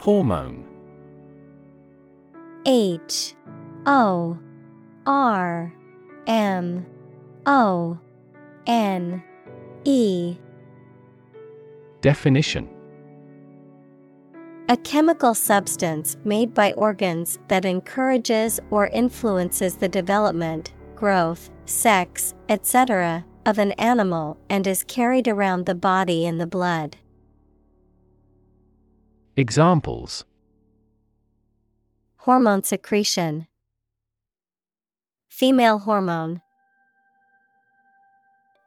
Hormone. 0.00 0.64
H 2.66 3.34
O 3.86 4.36
R 5.06 5.72
M 6.26 6.86
O 7.46 7.98
N 8.66 9.22
E. 9.84 10.36
Definition 12.00 12.73
A 14.70 14.78
chemical 14.78 15.34
substance 15.34 16.16
made 16.24 16.54
by 16.54 16.72
organs 16.72 17.38
that 17.48 17.66
encourages 17.66 18.58
or 18.70 18.86
influences 18.86 19.76
the 19.76 19.90
development, 19.90 20.72
growth, 20.96 21.50
sex, 21.66 22.34
etc., 22.48 23.26
of 23.44 23.58
an 23.58 23.72
animal 23.72 24.38
and 24.48 24.66
is 24.66 24.82
carried 24.82 25.28
around 25.28 25.66
the 25.66 25.74
body 25.74 26.24
in 26.24 26.38
the 26.38 26.46
blood. 26.46 26.96
Examples 29.36 30.24
Hormone 32.16 32.62
secretion, 32.62 33.46
Female 35.28 35.80
hormone. 35.80 36.40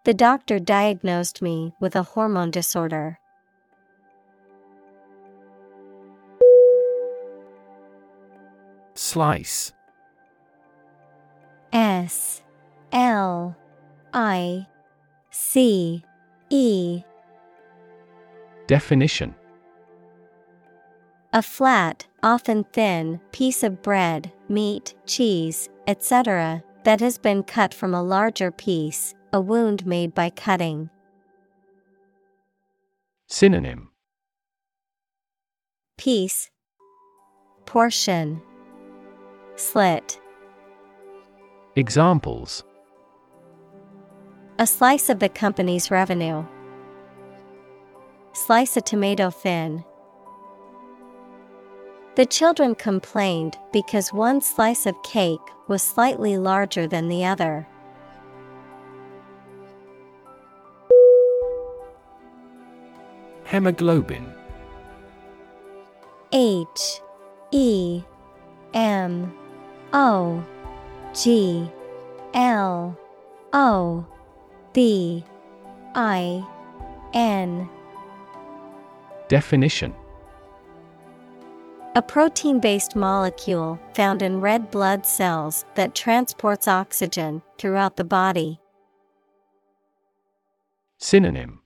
The 0.06 0.14
doctor 0.14 0.60
diagnosed 0.60 1.42
me 1.42 1.74
with 1.82 1.96
a 1.96 2.04
hormone 2.04 2.52
disorder. 2.52 3.18
Slice. 8.98 9.74
S 11.72 12.42
L 12.92 13.56
I 14.12 14.66
C 15.30 16.04
E. 16.50 17.04
Definition. 18.66 19.36
A 21.32 21.44
flat, 21.44 22.08
often 22.24 22.64
thin, 22.74 23.20
piece 23.32 23.62
of 23.62 23.84
bread, 23.84 24.32
meat, 24.50 24.96
cheese, 25.06 25.70
etc., 25.86 26.64
that 26.84 27.00
has 27.00 27.20
been 27.20 27.44
cut 27.44 27.76
from 27.76 27.94
a 27.94 28.02
larger 28.02 28.50
piece, 28.50 29.14
a 29.32 29.40
wound 29.40 29.86
made 29.86 30.16
by 30.16 30.32
cutting. 30.32 30.90
Synonym. 33.28 33.90
Piece, 35.98 36.50
Portion, 37.66 38.42
Slit. 39.58 40.22
Examples 41.76 42.64
A 44.60 44.68
slice 44.68 45.10
of 45.10 45.18
the 45.18 45.30
company's 45.30 45.90
revenue. 45.90 46.46
Slice 48.34 48.78
a 48.78 48.82
tomato 48.82 49.32
thin. 49.32 49.84
The 52.14 52.28
children 52.28 52.76
complained 52.76 53.58
because 53.74 54.14
one 54.14 54.42
slice 54.42 54.86
of 54.86 54.94
cake 55.02 55.42
was 55.68 55.82
slightly 55.82 56.38
larger 56.38 56.86
than 56.86 57.08
the 57.08 57.26
other. 57.26 57.68
Hemoglobin 63.46 64.32
H 66.32 67.02
E 67.52 68.04
M 68.76 69.34
O 69.94 70.44
G 71.14 71.70
L 72.34 72.98
O 73.54 74.06
B 74.74 75.24
I 75.96 76.46
N 77.14 77.70
Definition. 79.28 79.94
A 81.96 82.02
protein 82.02 82.60
based 82.60 82.96
molecule 82.96 83.80
found 83.96 84.22
in 84.22 84.40
red 84.40 84.70
blood 84.70 85.06
cells 85.06 85.66
that 85.76 85.96
transports 85.96 86.68
oxygen 86.68 87.42
throughout 87.58 87.96
the 87.96 88.04
body. 88.04 88.60
Synonym. 91.00 91.62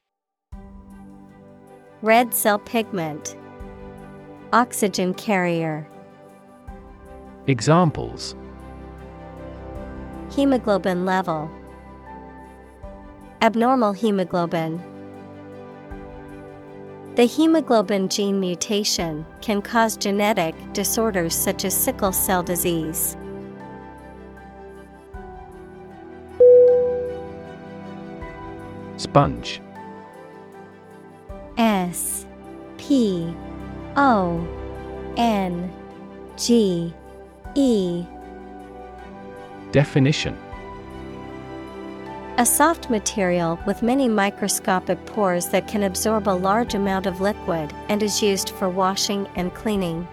Red 2.01 2.33
cell 2.33 2.57
pigment, 2.59 3.35
Oxygen 4.53 5.13
carrier, 5.13 5.87
Examples 7.47 8.35
Hemoglobin 10.35 11.05
level, 11.05 11.49
Abnormal 13.41 13.93
hemoglobin. 13.93 14.79
The 17.15 17.25
hemoglobin 17.25 18.07
gene 18.07 18.39
mutation 18.39 19.25
can 19.41 19.63
cause 19.63 19.97
genetic 19.97 20.53
disorders 20.73 21.33
such 21.33 21.65
as 21.65 21.75
sickle 21.75 22.11
cell 22.11 22.43
disease. 22.43 23.17
Sponge 28.97 29.59
S 31.57 32.27
P 32.77 33.35
O 33.97 34.47
N 35.17 35.73
G 36.37 36.93
E 37.55 38.05
Definition 39.71 40.37
A 42.37 42.45
soft 42.45 42.89
material 42.89 43.59
with 43.65 43.83
many 43.83 44.07
microscopic 44.07 45.05
pores 45.05 45.47
that 45.49 45.67
can 45.67 45.83
absorb 45.83 46.27
a 46.27 46.31
large 46.31 46.75
amount 46.75 47.05
of 47.05 47.19
liquid 47.19 47.73
and 47.89 48.01
is 48.01 48.21
used 48.21 48.51
for 48.51 48.69
washing 48.69 49.27
and 49.35 49.53
cleaning. 49.53 50.07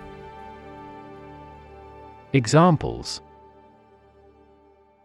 Examples 2.32 3.20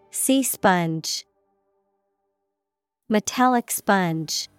Sea 0.09 0.43
sponge, 0.43 1.25
Metallic 3.09 3.69
sponge. 3.69 4.49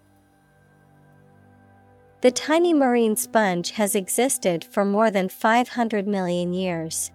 The 2.20 2.30
tiny 2.30 2.72
marine 2.72 3.16
sponge 3.16 3.72
has 3.72 3.94
existed 3.94 4.64
for 4.64 4.84
more 4.84 5.10
than 5.10 5.28
500 5.28 6.06
million 6.06 6.52
years. 6.52 7.10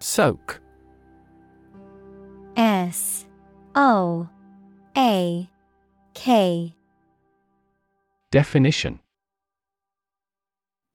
Soak. 0.00 0.60
S 2.56 3.26
O 3.74 4.28
A 4.96 5.48
K. 6.14 6.74
Definition. 8.30 9.00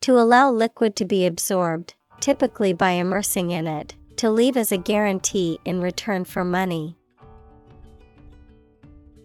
To 0.01 0.19
allow 0.19 0.51
liquid 0.51 0.95
to 0.97 1.05
be 1.05 1.25
absorbed, 1.25 1.95
typically 2.19 2.73
by 2.73 2.91
immersing 2.91 3.51
in 3.51 3.67
it, 3.67 3.95
to 4.17 4.29
leave 4.29 4.57
as 4.57 4.71
a 4.71 4.77
guarantee 4.77 5.59
in 5.65 5.81
return 5.81 6.25
for 6.25 6.43
money. 6.43 6.97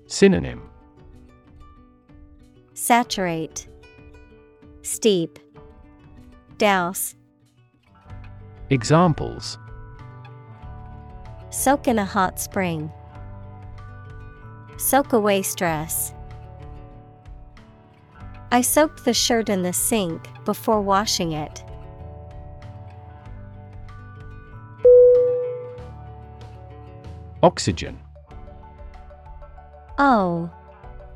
Synonym. 0.06 0.62
Saturate, 2.74 3.68
Steep, 4.82 5.38
Douse, 6.56 7.16
Examples 8.70 9.58
Soak 11.58 11.88
in 11.88 11.98
a 11.98 12.04
hot 12.04 12.38
spring. 12.38 12.88
Soak 14.76 15.12
away 15.12 15.42
stress. 15.42 16.14
I 18.52 18.60
soaked 18.60 19.04
the 19.04 19.12
shirt 19.12 19.48
in 19.48 19.62
the 19.62 19.72
sink 19.72 20.28
before 20.44 20.80
washing 20.80 21.32
it. 21.32 21.64
Oxygen 27.42 27.98
O 29.98 30.48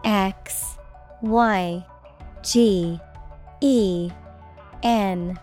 X 0.02 0.76
Y 1.20 1.86
G 2.42 3.00
E 3.60 4.10
N 4.82 5.38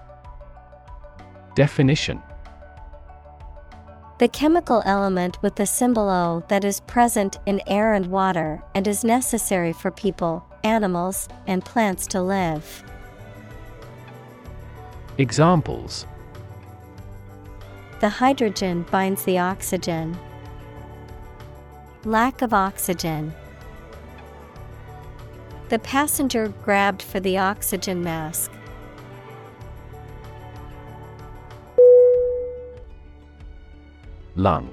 Definition 1.55 2.21
The 4.19 4.27
chemical 4.27 4.83
element 4.85 5.41
with 5.41 5.55
the 5.55 5.65
symbol 5.65 6.09
O 6.09 6.43
that 6.49 6.65
is 6.65 6.81
present 6.81 7.37
in 7.45 7.61
air 7.65 7.93
and 7.93 8.07
water 8.07 8.61
and 8.75 8.85
is 8.85 9.05
necessary 9.05 9.71
for 9.71 9.91
people, 9.91 10.43
animals, 10.61 11.29
and 11.47 11.63
plants 11.63 12.05
to 12.07 12.21
live. 12.21 12.83
Examples 15.17 16.05
The 18.01 18.09
hydrogen 18.09 18.85
binds 18.91 19.23
the 19.23 19.37
oxygen. 19.37 20.17
Lack 22.03 22.41
of 22.41 22.53
oxygen. 22.53 23.33
The 25.69 25.79
passenger 25.79 26.49
grabbed 26.49 27.01
for 27.01 27.21
the 27.21 27.37
oxygen 27.37 28.03
mask. 28.03 28.51
Lung. 34.35 34.69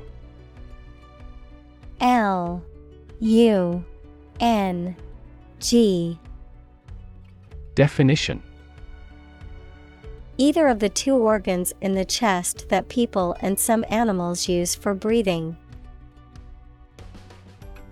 L 2.00 2.62
U 3.20 3.84
N 4.40 4.96
G 5.60 6.18
Definition 7.74 8.42
Either 10.38 10.66
of 10.66 10.80
the 10.80 10.88
two 10.90 11.16
organs 11.16 11.72
in 11.80 11.94
the 11.94 12.04
chest 12.04 12.68
that 12.68 12.88
people 12.88 13.34
and 13.40 13.58
some 13.58 13.84
animals 13.88 14.48
use 14.48 14.74
for 14.74 14.92
breathing. 14.94 15.56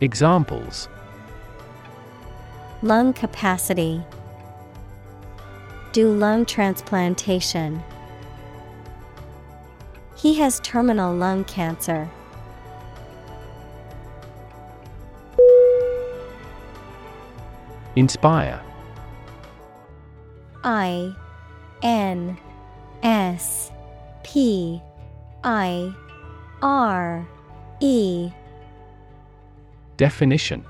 Examples 0.00 0.88
Lung 2.82 3.14
capacity. 3.14 4.02
Do 5.92 6.12
lung 6.12 6.44
transplantation. 6.44 7.82
He 10.24 10.32
has 10.36 10.58
terminal 10.60 11.14
lung 11.14 11.44
cancer. 11.44 12.08
Inspire 17.94 18.58
I 20.64 21.14
N 21.82 22.38
S 23.02 23.70
P 24.22 24.80
I 25.44 25.94
R 26.62 27.28
E 27.80 28.30
Definition 29.98 30.64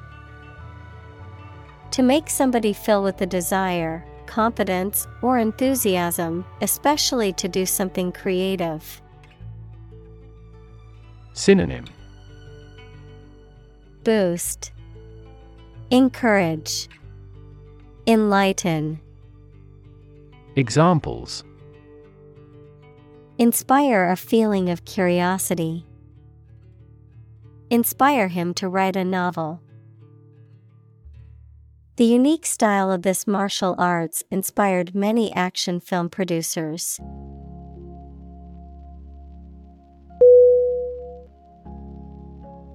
To 1.92 2.02
make 2.02 2.28
somebody 2.28 2.72
fill 2.72 3.04
with 3.04 3.20
a 3.20 3.26
desire, 3.26 4.04
confidence, 4.26 5.06
or 5.22 5.38
enthusiasm, 5.38 6.44
especially 6.60 7.32
to 7.34 7.46
do 7.46 7.64
something 7.64 8.10
creative. 8.10 9.00
Synonym 11.34 11.84
Boost, 14.04 14.70
Encourage, 15.90 16.88
Enlighten. 18.06 19.00
Examples 20.54 21.42
Inspire 23.36 24.08
a 24.08 24.16
feeling 24.16 24.70
of 24.70 24.84
curiosity. 24.84 25.84
Inspire 27.68 28.28
him 28.28 28.54
to 28.54 28.68
write 28.68 28.94
a 28.94 29.04
novel. 29.04 29.60
The 31.96 32.04
unique 32.04 32.46
style 32.46 32.92
of 32.92 33.02
this 33.02 33.26
martial 33.26 33.74
arts 33.76 34.22
inspired 34.30 34.94
many 34.94 35.34
action 35.34 35.80
film 35.80 36.10
producers. 36.10 37.00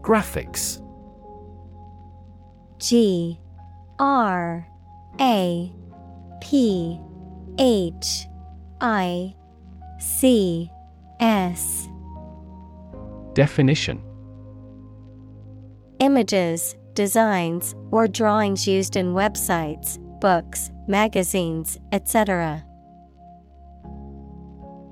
Graphics. 0.10 0.82
G 2.80 3.40
R 4.00 4.68
A 5.22 5.72
P 6.42 7.00
H 7.60 8.26
I 8.82 9.36
C 10.00 10.72
S. 11.20 11.88
Definition. 13.36 14.02
Images, 16.00 16.76
designs, 16.96 17.76
or 17.92 18.08
drawings 18.08 18.68
used 18.68 18.96
in 18.96 19.14
websites, 19.14 20.00
books, 20.20 20.72
magazines, 20.88 21.78
etc. 21.92 22.66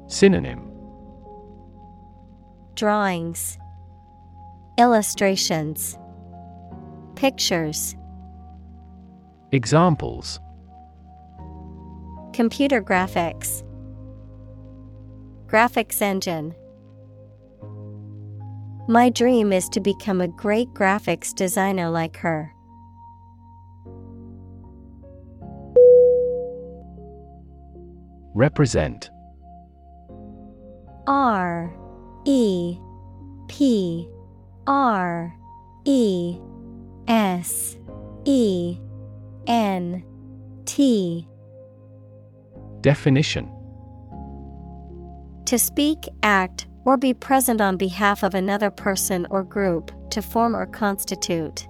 Synonym. 0.05 0.70
Drawings, 2.76 3.57
Illustrations, 4.80 5.97
Pictures, 7.15 7.95
Examples. 9.51 10.39
Computer 12.32 12.80
graphics, 12.84 13.63
Graphics 15.47 15.99
engine. 15.99 16.53
My 18.88 19.09
dream 19.09 19.51
is 19.51 19.67
to 19.69 19.80
become 19.80 20.21
a 20.21 20.28
great 20.28 20.67
graphics 20.75 21.34
designer 21.34 21.89
like 21.89 22.17
her. 22.17 22.53
Represent. 28.36 29.09
R 31.07 31.73
E 32.25 32.78
P 33.47 34.07
R 34.68 35.34
E 35.86 36.38
S 37.07 37.78
E 38.26 38.78
N 39.47 40.03
T. 40.65 41.26
Definition. 42.82 43.49
To 45.45 45.57
speak, 45.57 46.09
act, 46.24 46.68
or 46.84 46.97
be 46.97 47.13
present 47.13 47.61
on 47.61 47.78
behalf 47.78 48.24
of 48.24 48.36
another 48.36 48.70
person 48.70 49.26
or 49.30 49.43
group, 49.43 49.91
to 50.11 50.22
form 50.22 50.55
or 50.55 50.65
constitute. 50.65 51.68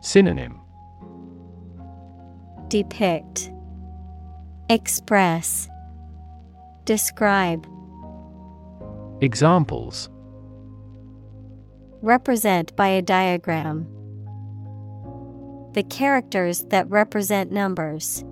Synonym. 0.00 0.60
Depict, 2.68 3.52
Express, 4.68 5.68
Describe, 6.84 7.64
Examples 9.20 10.10
Represent 12.02 12.76
by 12.76 12.88
a 12.88 13.02
diagram. 13.02 13.86
The 15.72 15.82
characters 15.82 16.64
that 16.70 16.88
represent 16.90 17.50
numbers. 17.50 18.24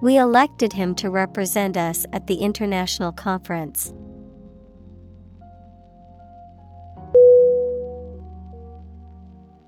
We 0.00 0.16
elected 0.16 0.72
him 0.72 0.94
to 0.96 1.10
represent 1.10 1.76
us 1.76 2.06
at 2.12 2.26
the 2.26 2.36
international 2.36 3.12
conference. 3.12 3.92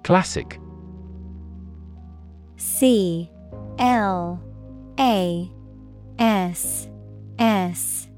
Classic 0.02 0.58
C 2.56 3.30
L 3.78 4.42
A 4.98 5.50
S 6.18 6.88
S 7.38 8.08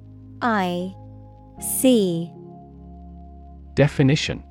I 0.43 0.95
C 1.61 2.33
Definition 3.77 4.43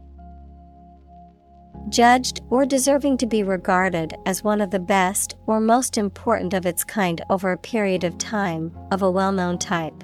Judged 1.90 2.42
or 2.52 2.64
deserving 2.64 3.18
to 3.18 3.26
be 3.26 3.42
regarded 3.42 4.14
as 4.28 4.44
one 4.44 4.62
of 4.62 4.70
the 4.70 4.80
best 4.80 5.36
or 5.48 5.60
most 5.60 5.98
important 5.98 6.54
of 6.54 6.68
its 6.68 6.84
kind 6.84 7.24
over 7.32 7.52
a 7.52 7.58
period 7.58 8.04
of 8.04 8.20
time, 8.20 8.72
of 8.92 9.02
a 9.02 9.10
well 9.10 9.32
known 9.32 9.58
type. 9.58 10.04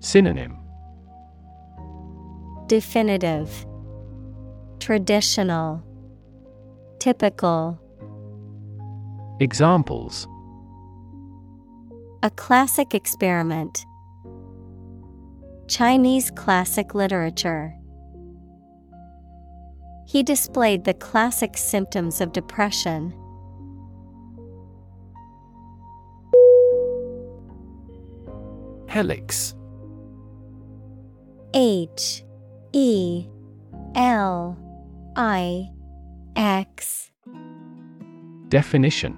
Synonym 0.00 0.58
Definitive, 2.66 3.64
Traditional, 4.80 5.84
Typical. 6.98 7.78
Examples 9.38 10.26
A 12.24 12.30
classic 12.30 12.92
experiment. 12.92 13.86
Chinese 15.68 16.30
classic 16.30 16.94
literature. 16.94 17.74
He 20.06 20.22
displayed 20.22 20.84
the 20.84 20.94
classic 20.94 21.56
symptoms 21.56 22.20
of 22.20 22.32
depression. 22.32 23.14
Helix 28.88 29.54
H 31.54 32.24
E 32.72 33.26
L 33.94 34.58
I 35.16 35.70
X 36.36 37.10
Definition 38.50 39.16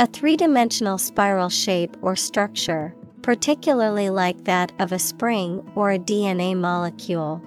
A 0.00 0.06
three 0.06 0.36
dimensional 0.36 0.96
spiral 0.96 1.50
shape 1.50 1.94
or 2.00 2.16
structure, 2.16 2.94
particularly 3.26 4.08
like 4.08 4.44
that 4.44 4.70
of 4.78 4.92
a 4.92 5.00
spring 5.00 5.60
or 5.74 5.90
a 5.90 5.98
DNA 5.98 6.56
molecule. 6.56 7.42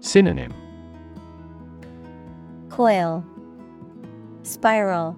Synonym 0.00 0.52
Coil, 2.70 3.24
Spiral, 4.42 5.16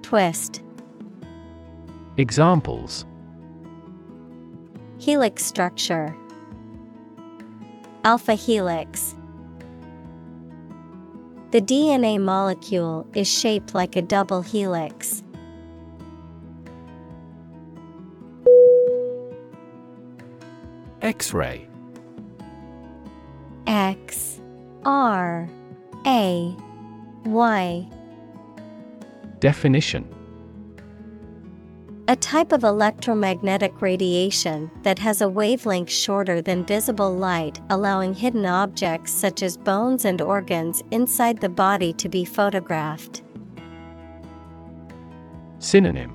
Twist. 0.00 0.62
Examples 2.16 3.04
Helix 4.96 5.44
structure. 5.44 6.16
Alpha 8.04 8.32
helix. 8.32 9.14
The 11.50 11.60
DNA 11.60 12.18
molecule 12.18 13.06
is 13.12 13.28
shaped 13.28 13.74
like 13.74 13.96
a 13.96 14.02
double 14.02 14.40
helix. 14.40 15.22
X 21.02 21.34
ray. 21.34 21.68
X 23.66 24.40
R 24.84 25.48
A 26.06 26.56
Y. 27.24 27.88
Definition 29.40 30.08
A 32.06 32.14
type 32.14 32.52
of 32.52 32.62
electromagnetic 32.62 33.82
radiation 33.82 34.70
that 34.84 35.00
has 35.00 35.20
a 35.20 35.28
wavelength 35.28 35.90
shorter 35.90 36.40
than 36.40 36.64
visible 36.64 37.12
light, 37.12 37.60
allowing 37.70 38.14
hidden 38.14 38.46
objects 38.46 39.10
such 39.10 39.42
as 39.42 39.56
bones 39.56 40.04
and 40.04 40.20
organs 40.20 40.84
inside 40.92 41.40
the 41.40 41.48
body 41.48 41.92
to 41.94 42.08
be 42.08 42.24
photographed. 42.24 43.24
Synonym 45.58 46.14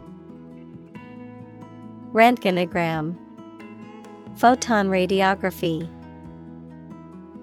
Röntgenogram, 2.13 3.17
Photon 4.37 4.89
radiography, 4.89 5.89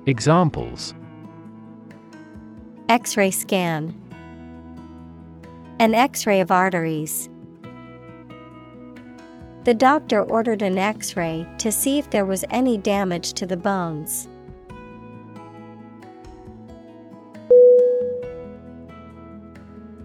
Examples 0.07 0.95
X 2.89 3.17
ray 3.17 3.33
scan. 3.33 4.01
An 5.81 5.93
X 5.93 6.25
ray 6.25 6.39
of 6.39 6.53
arteries. 6.53 7.29
The 9.65 9.75
doctor 9.75 10.23
ordered 10.23 10.63
an 10.63 10.79
X 10.79 11.17
ray 11.17 11.49
to 11.59 11.73
see 11.73 11.99
if 11.99 12.11
there 12.11 12.25
was 12.25 12.45
any 12.51 12.79
damage 12.79 13.33
to 13.33 13.47
the 13.47 13.57
bones. 13.57 14.29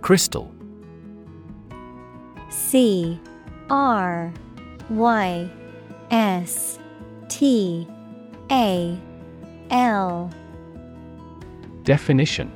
Crystal 0.02 0.52
C 2.50 3.20
R 3.70 4.34
Y 4.90 5.52
S 6.12 6.80
T 7.28 7.88
A 8.52 9.00
L 9.70 10.32
Definition 11.84 12.52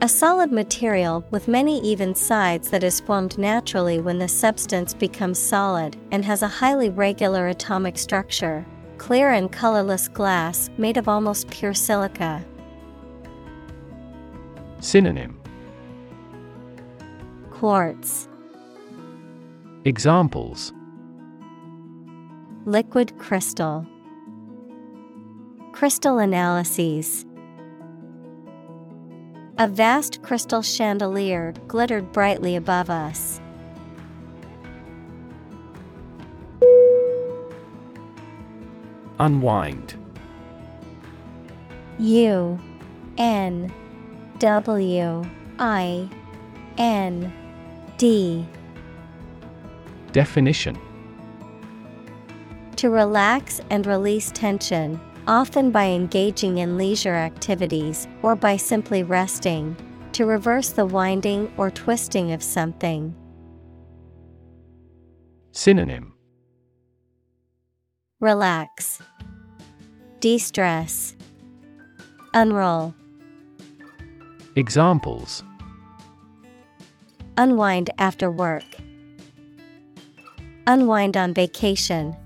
A 0.00 0.08
solid 0.08 0.50
material 0.50 1.24
with 1.30 1.48
many 1.48 1.80
even 1.80 2.14
sides 2.14 2.70
that 2.70 2.82
is 2.82 3.00
formed 3.00 3.36
naturally 3.38 4.00
when 4.00 4.18
the 4.18 4.28
substance 4.28 4.94
becomes 4.94 5.38
solid 5.38 5.96
and 6.10 6.24
has 6.24 6.42
a 6.42 6.48
highly 6.48 6.88
regular 6.88 7.48
atomic 7.48 7.98
structure. 7.98 8.64
Clear 8.96 9.30
and 9.30 9.52
colorless 9.52 10.08
glass 10.08 10.70
made 10.78 10.96
of 10.96 11.08
almost 11.08 11.50
pure 11.50 11.74
silica. 11.74 12.44
Synonym 14.80 15.38
Quartz. 17.50 18.28
Examples 19.84 20.72
Liquid 22.70 23.18
crystal. 23.18 23.84
Crystal 25.72 26.18
analyses. 26.18 27.26
A 29.58 29.66
vast 29.66 30.22
crystal 30.22 30.62
chandelier 30.62 31.52
glittered 31.66 32.12
brightly 32.12 32.54
above 32.54 32.88
us. 32.88 33.40
Unwind 39.18 39.96
U 41.98 42.56
N 43.18 43.72
W 44.38 45.24
I 45.58 46.08
N 46.78 47.32
D. 47.98 48.46
Definition 50.12 50.78
To 52.80 52.88
relax 52.88 53.60
and 53.68 53.86
release 53.86 54.30
tension, 54.30 54.98
often 55.26 55.70
by 55.70 55.88
engaging 55.88 56.56
in 56.56 56.78
leisure 56.78 57.12
activities 57.12 58.08
or 58.22 58.34
by 58.34 58.56
simply 58.56 59.02
resting. 59.02 59.76
To 60.12 60.24
reverse 60.24 60.70
the 60.70 60.86
winding 60.86 61.52
or 61.58 61.70
twisting 61.70 62.32
of 62.32 62.42
something. 62.42 63.14
Synonym 65.52 66.14
Relax. 68.18 69.02
De 70.20 70.38
stress. 70.38 71.14
Unroll. 72.32 72.94
Examples 74.56 75.44
Unwind 77.36 77.90
after 77.98 78.30
work. 78.30 78.64
Unwind 80.66 81.18
on 81.18 81.34
vacation. 81.34 82.16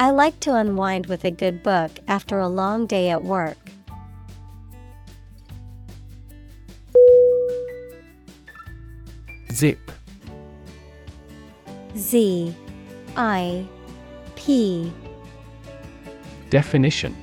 I 0.00 0.10
like 0.10 0.38
to 0.40 0.54
unwind 0.54 1.06
with 1.06 1.24
a 1.24 1.30
good 1.30 1.62
book 1.62 1.90
after 2.06 2.38
a 2.38 2.48
long 2.48 2.86
day 2.86 3.10
at 3.10 3.24
work. 3.24 3.58
Zip 9.50 9.90
Z 11.96 12.54
I 13.16 13.66
P 14.36 14.92
Definition 16.48 17.16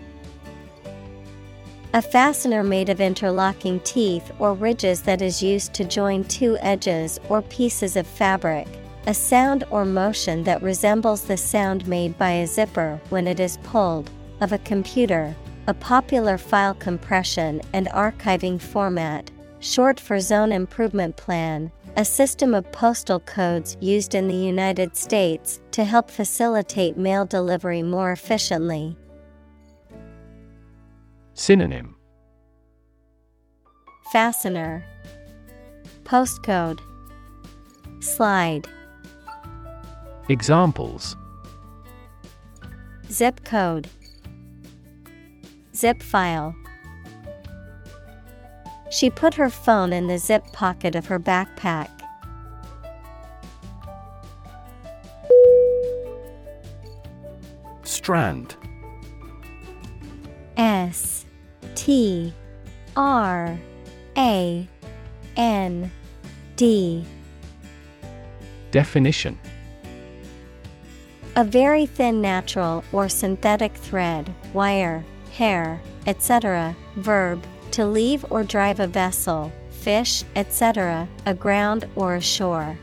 A 1.93 2.01
fastener 2.01 2.61
made 2.61 2.89
of 2.89 2.99
interlocking 2.99 3.79
teeth 3.81 4.33
or 4.37 4.53
ridges 4.53 5.01
that 5.03 5.21
is 5.21 5.41
used 5.41 5.73
to 5.75 5.85
join 5.85 6.25
two 6.25 6.57
edges 6.59 7.21
or 7.29 7.41
pieces 7.41 7.95
of 7.95 8.05
fabric. 8.05 8.67
A 9.07 9.13
sound 9.13 9.65
or 9.69 9.85
motion 9.85 10.43
that 10.45 10.63
resembles 10.63 11.25
the 11.25 11.37
sound 11.37 11.87
made 11.87 12.17
by 12.17 12.31
a 12.31 12.47
zipper 12.47 12.99
when 13.09 13.27
it 13.27 13.39
is 13.39 13.57
pulled, 13.57 14.09
of 14.41 14.51
a 14.51 14.57
computer, 14.57 15.35
a 15.67 15.75
popular 15.75 16.39
file 16.39 16.73
compression 16.73 17.61
and 17.71 17.85
archiving 17.89 18.59
format, 18.59 19.29
short 19.59 19.99
for 19.99 20.19
Zone 20.19 20.51
Improvement 20.51 21.17
Plan, 21.17 21.71
a 21.95 22.03
system 22.03 22.55
of 22.55 22.71
postal 22.71 23.19
codes 23.19 23.77
used 23.79 24.15
in 24.15 24.27
the 24.27 24.33
United 24.33 24.97
States 24.97 25.61
to 25.69 25.83
help 25.83 26.09
facilitate 26.09 26.97
mail 26.97 27.25
delivery 27.25 27.83
more 27.83 28.11
efficiently. 28.11 28.97
Synonym. 31.35 31.95
Fastener. 34.11 34.83
Postcode. 36.05 36.79
Slide 37.99 38.67
Examples. 40.27 41.15
Zip 43.11 43.43
code. 43.43 43.87
Zip 45.75 46.01
file. 46.01 46.55
She 48.89 49.09
put 49.09 49.35
her 49.35 49.49
phone 49.49 49.93
in 49.93 50.07
the 50.07 50.17
zip 50.17 50.43
pocket 50.51 50.95
of 50.95 51.05
her 51.07 51.19
backpack. 51.19 51.89
Strand. 57.83 58.55
S 60.57 61.25
T 61.75 62.33
R 62.95 63.59
A 64.17 64.67
N 65.35 65.91
D. 66.55 67.05
Definition 68.71 69.37
A 71.37 71.43
very 71.43 71.85
thin 71.85 72.21
natural 72.21 72.81
or 72.93 73.09
synthetic 73.09 73.73
thread, 73.73 74.33
wire, 74.53 75.03
hair, 75.33 75.81
etc. 76.07 76.73
Verb 76.95 77.43
to 77.71 77.85
leave 77.85 78.23
or 78.29 78.45
drive 78.45 78.79
a 78.79 78.87
vessel, 78.87 79.51
fish, 79.69 80.23
etc., 80.37 81.09
aground 81.25 81.89
or 81.97 82.15
ashore. 82.15 82.77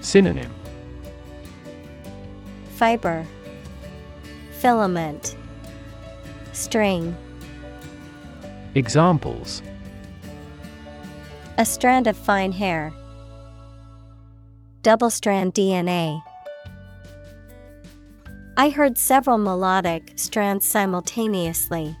Synonym 0.00 0.50
Fiber 2.76 3.26
Filament 4.52 5.36
String 6.54 7.14
Examples 8.74 9.60
A 11.58 11.64
strand 11.66 12.06
of 12.06 12.16
fine 12.16 12.52
hair. 12.52 12.94
Double 14.86 15.10
strand 15.10 15.52
DNA. 15.52 16.22
I 18.56 18.68
heard 18.68 18.96
several 18.96 19.36
melodic 19.36 20.12
strands 20.14 20.64
simultaneously. 20.64 21.96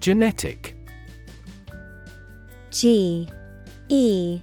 Genetic 0.00 0.76
G 2.70 3.26
E 3.88 4.42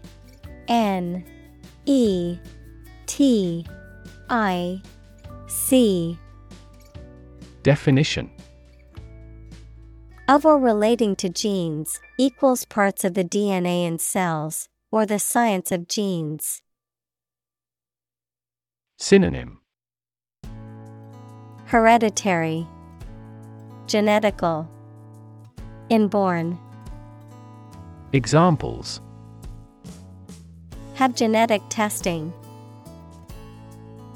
N 0.68 1.24
E 1.86 2.40
T 3.06 3.64
I 4.28 4.82
C 5.46 6.18
Definition 7.62 8.32
of 10.28 10.46
or 10.46 10.58
relating 10.58 11.16
to 11.16 11.30
genes 11.30 12.00
equals 12.18 12.66
parts 12.66 13.04
of 13.04 13.14
the 13.14 13.24
DNA 13.24 13.86
in 13.86 14.00
cells, 14.00 14.70
or 14.92 15.06
the 15.06 15.20
science 15.20 15.72
of 15.72 15.88
genes. 15.88 16.62
Synonym 18.98 19.60
Hereditary, 21.66 22.68
Genetical, 23.88 24.68
Inborn. 25.90 26.58
Examples 28.14 29.02
Have 30.96 31.16
genetic 31.16 31.62
testing, 31.70 32.34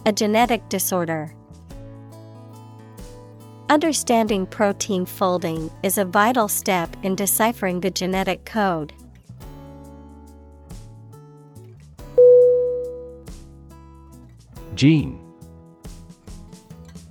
a 0.06 0.12
genetic 0.12 0.68
disorder. 0.70 1.34
Understanding 3.70 4.48
protein 4.48 5.06
folding 5.06 5.70
is 5.84 6.00
a 6.00 6.06
vital 6.06 6.48
step 6.48 6.98
in 7.04 7.14
deciphering 7.14 7.82
the 7.82 7.92
genetic 7.92 8.44
code. 8.44 8.94
Gene. 14.74 15.20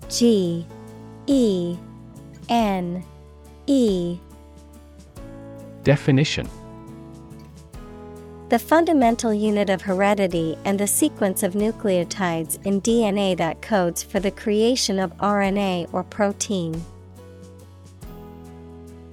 G 0.08 0.66
E 1.28 1.76
N 2.48 3.04
E. 3.68 4.18
Definition 5.84 6.48
The 8.48 8.58
fundamental 8.58 9.34
unit 9.34 9.68
of 9.68 9.82
heredity 9.82 10.56
and 10.64 10.80
the 10.80 10.86
sequence 10.86 11.42
of 11.42 11.52
nucleotides 11.52 12.64
in 12.64 12.80
DNA 12.80 13.36
that 13.36 13.60
codes 13.60 14.02
for 14.02 14.20
the 14.20 14.30
creation 14.30 14.98
of 14.98 15.14
RNA 15.18 15.92
or 15.92 16.02
protein. 16.02 16.82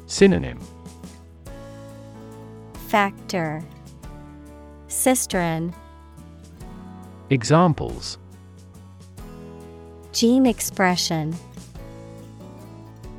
Synonym. 0.06 0.58
Factor. 2.88 3.62
Cistron. 4.88 5.74
Examples. 7.30 8.18
Gene 10.14 10.46
expression. 10.46 11.36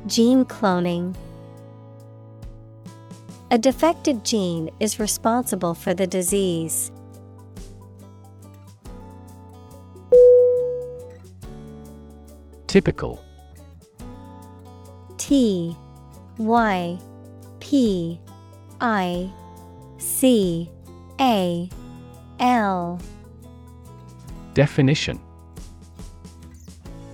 Gene 0.07 0.45
cloning 0.45 1.15
A 3.49 3.57
defective 3.57 4.23
gene 4.23 4.69
is 4.81 4.99
responsible 4.99 5.73
for 5.73 5.93
the 5.93 6.05
disease. 6.05 6.91
Typical 12.67 13.23
T 15.17 15.77
Y 16.37 16.99
P 17.61 18.19
I 18.81 19.31
C 19.97 20.69
A 21.21 21.69
L 22.41 22.99
Definition 24.53 25.21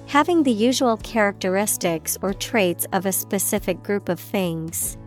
Having 0.07 0.41
the 0.43 0.51
usual 0.51 0.97
characteristics 0.97 2.17
or 2.23 2.33
traits 2.33 2.87
of 2.91 3.05
a 3.05 3.11
specific 3.11 3.83
group 3.83 4.09
of 4.09 4.19
things. 4.19 4.97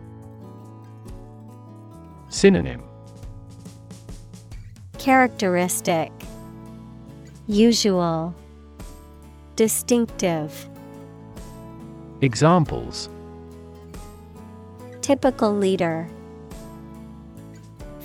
Synonym. 2.37 2.83
Characteristic. 4.99 6.11
Usual. 7.47 8.35
Distinctive. 9.55 10.69
Examples. 12.21 13.09
Typical 15.01 15.51
leader. 15.57 16.07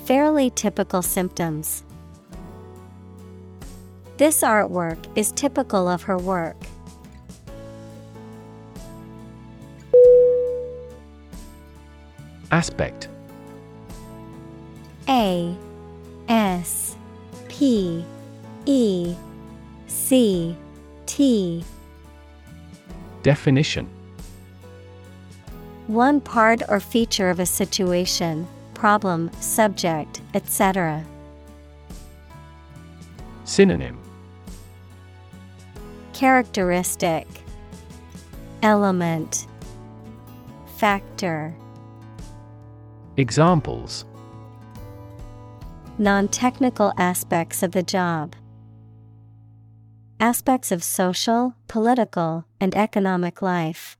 Fairly 0.05 0.49
typical 0.49 1.03
symptoms. 1.03 1.83
This 4.17 4.41
artwork 4.41 4.97
is 5.15 5.31
typical 5.31 5.87
of 5.87 6.01
her 6.01 6.17
work. 6.17 6.57
Aspect 12.49 13.09
A 15.07 15.55
S 16.27 16.95
P 17.49 18.05
E 18.65 19.15
C 19.87 20.55
T. 21.05 21.63
Definition. 23.21 23.89
One 25.87 26.21
part 26.21 26.61
or 26.69 26.79
feature 26.79 27.29
of 27.29 27.39
a 27.39 27.45
situation, 27.45 28.47
problem, 28.73 29.29
subject, 29.39 30.21
etc. 30.33 31.05
Synonym. 33.43 33.99
Characteristic. 36.13 37.27
Element. 38.61 39.47
Factor. 40.77 41.53
Examples 43.17 44.05
Non 45.99 46.27
technical 46.27 46.91
aspects 46.97 47.61
of 47.61 47.71
the 47.71 47.83
job. 47.83 48.35
Aspects 50.19 50.71
of 50.71 50.83
social, 50.83 51.53
political, 51.67 52.45
and 52.59 52.75
economic 52.75 53.43
life. 53.43 53.95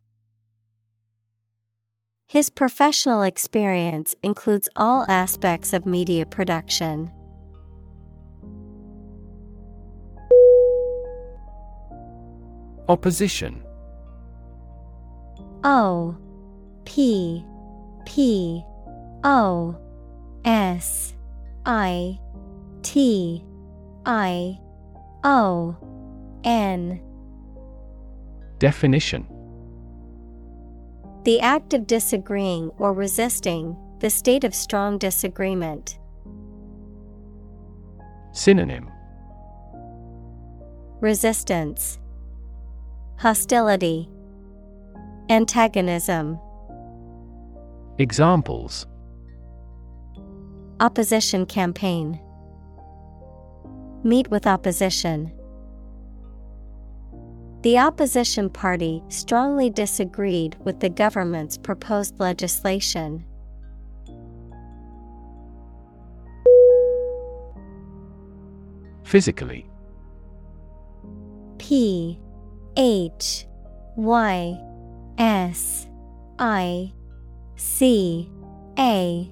His 2.25 2.49
professional 2.49 3.21
experience 3.21 4.15
includes 4.23 4.67
all 4.75 5.05
aspects 5.07 5.71
of 5.71 5.85
media 5.85 6.25
production. 6.25 7.11
Opposition 12.89 13.63
O 15.63 16.17
P 16.85 17.45
P 18.05 18.63
O 19.23 19.77
S 20.43 21.13
I 21.65 22.19
T 22.81 23.43
I 24.05 24.59
O 25.23 25.77
N. 26.43 27.01
Definition. 28.59 29.27
The 31.23 31.39
act 31.39 31.73
of 31.73 31.87
disagreeing 31.87 32.69
or 32.77 32.91
resisting, 32.93 33.77
the 33.99 34.09
state 34.09 34.43
of 34.43 34.53
strong 34.53 34.97
disagreement. 34.97 35.99
Synonym. 38.33 38.89
Resistance. 40.99 41.99
Hostility. 43.17 44.09
Antagonism. 45.29 46.39
Examples 47.99 48.85
Opposition 50.83 51.45
campaign 51.45 52.19
Meet 54.03 54.29
with 54.29 54.45
opposition. 54.45 55.31
The 57.61 57.77
opposition 57.77 58.49
party 58.49 59.01
strongly 59.07 59.69
disagreed 59.69 60.57
with 60.65 60.81
the 60.81 60.89
government's 60.89 61.57
proposed 61.57 62.19
legislation. 62.19 63.23
Physically 69.05 69.65
P 71.59 72.19
H 72.75 73.47
Y 73.95 74.59
S 75.17 75.87
I 76.39 76.91
C 77.55 78.29
A 78.77 79.31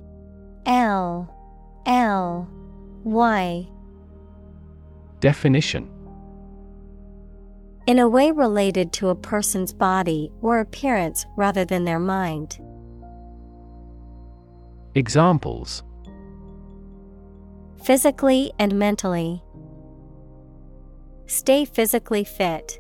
L 0.65 1.40
L 1.86 2.47
Y 3.03 3.67
Definition 5.19 5.89
In 7.88 7.99
a 7.99 8.07
way 8.07 8.32
related 8.32 8.93
to 8.93 9.09
a 9.09 9.15
person's 9.15 9.73
body 9.73 10.32
or 10.41 10.59
appearance 10.59 11.25
rather 11.38 11.65
than 11.65 11.86
their 11.86 11.99
mind. 11.99 12.59
Examples 14.95 15.84
Physically 17.84 18.51
and 18.59 18.77
mentally. 18.77 19.43
Stay 21.25 21.65
physically 21.65 22.23
fit. 22.23 22.79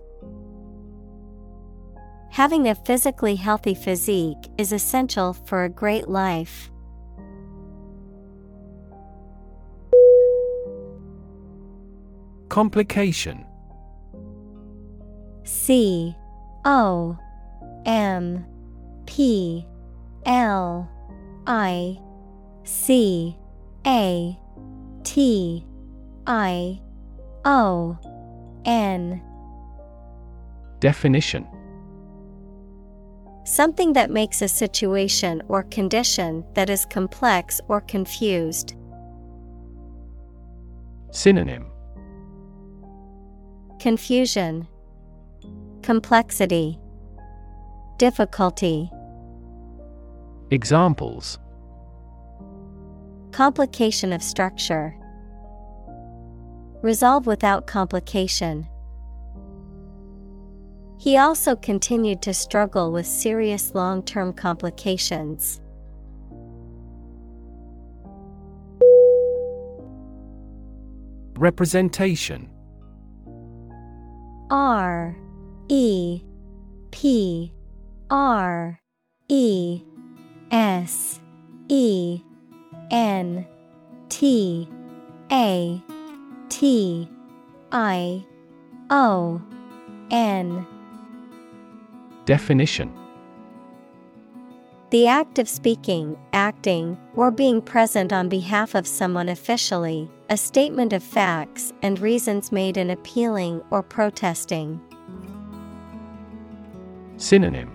Having 2.31 2.69
a 2.69 2.75
physically 2.75 3.35
healthy 3.35 3.73
physique 3.73 4.49
is 4.57 4.71
essential 4.71 5.33
for 5.33 5.63
a 5.63 5.69
great 5.69 6.07
life. 6.07 6.70
Complication. 12.51 13.45
C 15.45 16.13
O 16.65 17.17
M 17.85 18.45
P 19.05 19.65
L 20.25 20.91
I 21.47 21.97
C 22.65 23.37
A 23.87 24.37
T 25.05 25.65
I 26.27 26.81
O 27.45 27.97
N. 28.65 29.21
Definition. 30.81 31.47
Something 33.45 33.93
that 33.93 34.11
makes 34.11 34.41
a 34.41 34.49
situation 34.49 35.41
or 35.47 35.63
condition 35.63 36.43
that 36.55 36.69
is 36.69 36.85
complex 36.85 37.61
or 37.69 37.79
confused. 37.79 38.75
Synonym 41.11 41.70
Confusion, 43.81 44.67
Complexity, 45.81 46.77
Difficulty. 47.97 48.91
Examples 50.51 51.39
Complication 53.31 54.13
of 54.13 54.21
structure. 54.21 54.95
Resolve 56.83 57.25
without 57.25 57.65
complication. 57.65 58.67
He 60.99 61.17
also 61.17 61.55
continued 61.55 62.21
to 62.21 62.35
struggle 62.35 62.91
with 62.91 63.07
serious 63.07 63.73
long 63.73 64.03
term 64.03 64.31
complications. 64.31 65.59
Representation 71.35 72.47
R 74.51 75.15
E 75.69 76.21
P 76.91 77.53
R 78.09 78.81
E 79.29 79.81
S 80.51 81.21
E 81.69 82.19
N 82.91 83.47
T 84.09 84.67
A 85.31 85.81
T 86.49 87.09
I 87.71 88.25
O 88.89 89.41
N 90.11 90.67
Definition. 92.25 92.93
The 94.89 95.07
act 95.07 95.39
of 95.39 95.47
speaking, 95.47 96.17
acting, 96.33 96.97
or 97.15 97.31
being 97.31 97.61
present 97.61 98.11
on 98.11 98.27
behalf 98.27 98.75
of 98.75 98.85
someone 98.85 99.29
officially, 99.29 100.11
a 100.31 100.37
statement 100.37 100.93
of 100.93 101.03
facts 101.03 101.73
and 101.81 101.99
reasons 101.99 102.53
made 102.53 102.77
in 102.77 102.89
appealing 102.89 103.61
or 103.69 103.83
protesting. 103.83 104.79
Synonym 107.17 107.69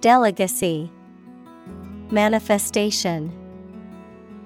Delegacy, 0.00 0.88
Manifestation, 2.12 3.32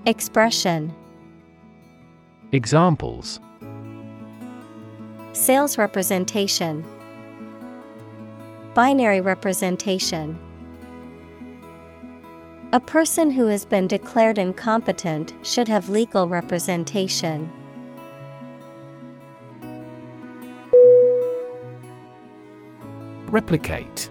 Expression. 0.06 0.90
Examples 2.52 3.38
Sales 5.34 5.76
representation, 5.76 6.82
Binary 8.72 9.20
representation. 9.20 10.38
A 12.72 12.78
person 12.78 13.32
who 13.32 13.46
has 13.46 13.64
been 13.64 13.88
declared 13.88 14.38
incompetent 14.38 15.34
should 15.42 15.66
have 15.66 15.88
legal 15.88 16.28
representation. 16.28 17.50
Replicate. 23.26 24.08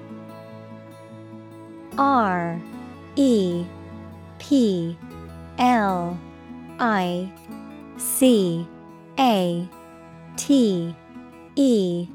R 1.98 2.60
E 3.16 3.66
P 4.40 4.98
L 5.58 6.20
I 6.80 7.32
C 7.96 8.68
A 9.18 9.70
T 10.36 10.94
E. 11.56 12.08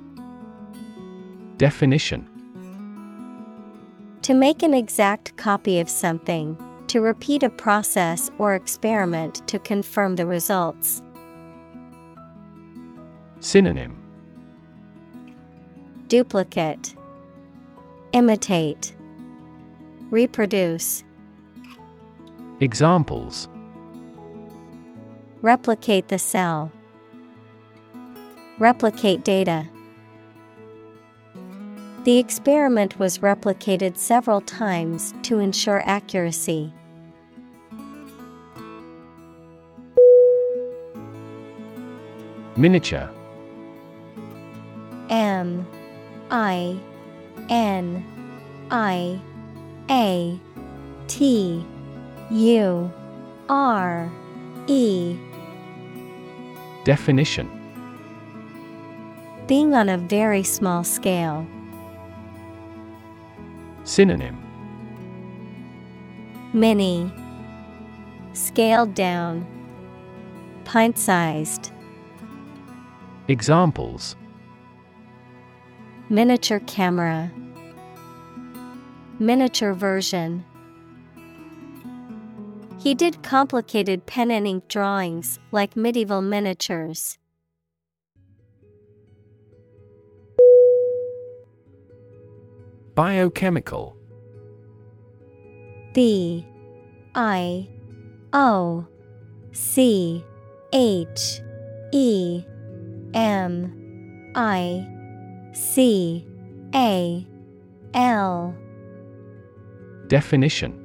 Definition 1.57 2.34
To 4.25 4.33
make 4.33 4.63
an 4.63 4.73
exact 4.73 5.37
copy 5.37 5.81
of 5.81 5.91
something, 5.91 6.57
to 6.87 7.03
repeat 7.03 7.43
a 7.43 7.51
process 7.51 8.31
or 8.39 8.55
experiment 8.55 9.47
to 9.49 9.59
confirm 9.59 10.17
the 10.17 10.25
results. 10.25 11.03
Synonym 13.41 14.03
Duplicate, 16.09 16.95
Imitate, 18.15 18.97
Reproduce. 20.09 21.05
Examples 22.61 23.47
Replicate 25.43 26.09
the 26.09 26.19
cell. 26.19 26.73
Replicate 28.59 29.23
data. 29.23 29.69
The 32.05 32.19
experiment 32.19 32.99
was 32.99 33.19
replicated 33.21 33.97
several 33.97 34.43
times 34.43 35.15
to 35.23 35.39
ensure 35.39 35.83
accuracy. 35.87 36.71
Miniature 42.57 43.09
M 45.09 45.67
I 46.31 46.79
N 47.49 48.05
I 48.71 49.19
A 49.89 50.39
T 51.09 51.65
U 52.31 52.93
R 53.49 54.13
E 54.67 55.17
Definition 56.85 57.49
Being 59.47 59.73
on 59.73 59.89
a 59.89 59.97
very 59.97 60.43
small 60.43 60.85
scale. 60.85 61.47
Synonym 63.85 64.41
Mini 66.55 67.13
Scaled 68.33 68.95
down. 68.95 69.47
Pint 70.65 70.99
sized. 70.99 71.71
Examples 73.29 74.17
Miniature 76.09 76.61
camera. 76.61 77.31
Miniature 79.21 79.73
version. 79.73 80.45
He 82.79 82.95
did 82.95 83.23
complicated 83.23 84.05
pen 84.07 84.31
and 84.31 84.47
ink 84.47 84.67
drawings 84.67 85.39
like 85.53 85.77
medieval 85.77 86.21
miniatures. 86.21 87.19
Biochemical. 92.95 93.97
B 95.93 96.47
I 97.17 97.69
O 98.33 98.87
C 99.51 100.25
H 100.73 101.41
E 101.93 102.45
M 103.13 104.33
I 104.37 104.87
C 105.53 106.25
A 106.73 107.27
L. 107.95 108.57
Definition. 110.07 110.81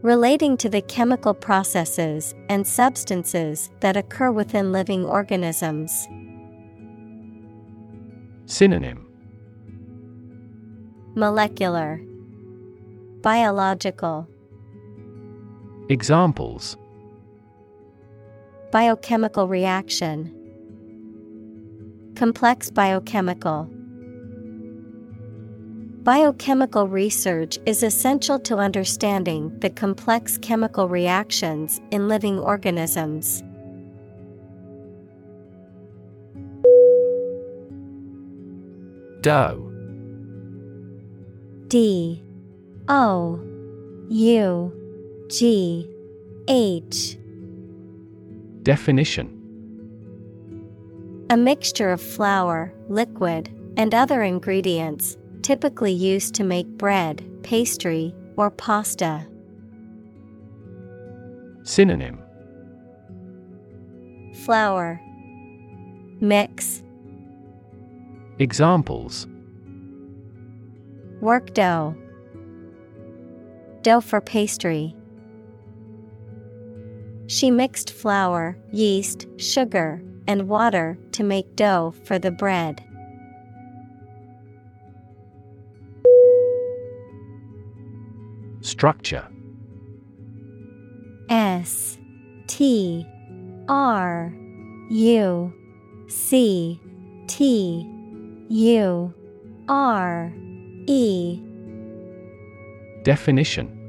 Relating 0.00 0.56
to 0.56 0.70
the 0.70 0.80
chemical 0.82 1.34
processes 1.34 2.34
and 2.48 2.66
substances 2.66 3.70
that 3.80 3.96
occur 3.96 4.30
within 4.30 4.72
living 4.72 5.04
organisms. 5.04 6.08
Synonym 8.46 9.03
Molecular. 11.16 12.00
Biological. 13.22 14.26
Examples. 15.88 16.76
Biochemical 18.72 19.46
reaction. 19.46 20.34
Complex 22.16 22.68
biochemical. 22.68 23.70
Biochemical 26.02 26.88
research 26.88 27.60
is 27.64 27.84
essential 27.84 28.40
to 28.40 28.56
understanding 28.56 29.56
the 29.60 29.70
complex 29.70 30.36
chemical 30.38 30.88
reactions 30.88 31.80
in 31.92 32.08
living 32.08 32.40
organisms. 32.40 33.44
Dough 39.20 39.73
D 41.74 42.22
O 42.86 43.40
U 44.08 45.26
G 45.28 45.90
H. 46.46 47.18
Definition. 48.62 49.26
A 51.30 51.36
mixture 51.36 51.90
of 51.90 52.00
flour, 52.00 52.72
liquid, 52.88 53.50
and 53.76 53.92
other 53.92 54.22
ingredients, 54.22 55.16
typically 55.42 55.90
used 55.90 56.32
to 56.36 56.44
make 56.44 56.68
bread, 56.78 57.28
pastry, 57.42 58.14
or 58.36 58.52
pasta. 58.52 59.26
Synonym. 61.64 62.22
Flour. 64.44 65.00
Mix. 66.20 66.84
Examples 68.38 69.26
Work 71.24 71.54
dough 71.54 71.96
Dough 73.80 74.02
for 74.02 74.20
pastry. 74.20 74.94
She 77.28 77.50
mixed 77.50 77.90
flour, 77.90 78.58
yeast, 78.70 79.26
sugar, 79.38 80.02
and 80.26 80.50
water 80.50 80.98
to 81.12 81.24
make 81.24 81.56
dough 81.56 81.94
for 82.04 82.18
the 82.18 82.30
bread. 82.30 82.84
Structure 88.60 89.26
S 91.30 91.96
T 92.48 93.06
R 93.66 94.30
U 94.90 95.54
C 96.06 96.78
T 97.28 97.90
U 98.50 99.14
R 99.70 100.34
E. 100.86 101.40
Definition. 103.02 103.80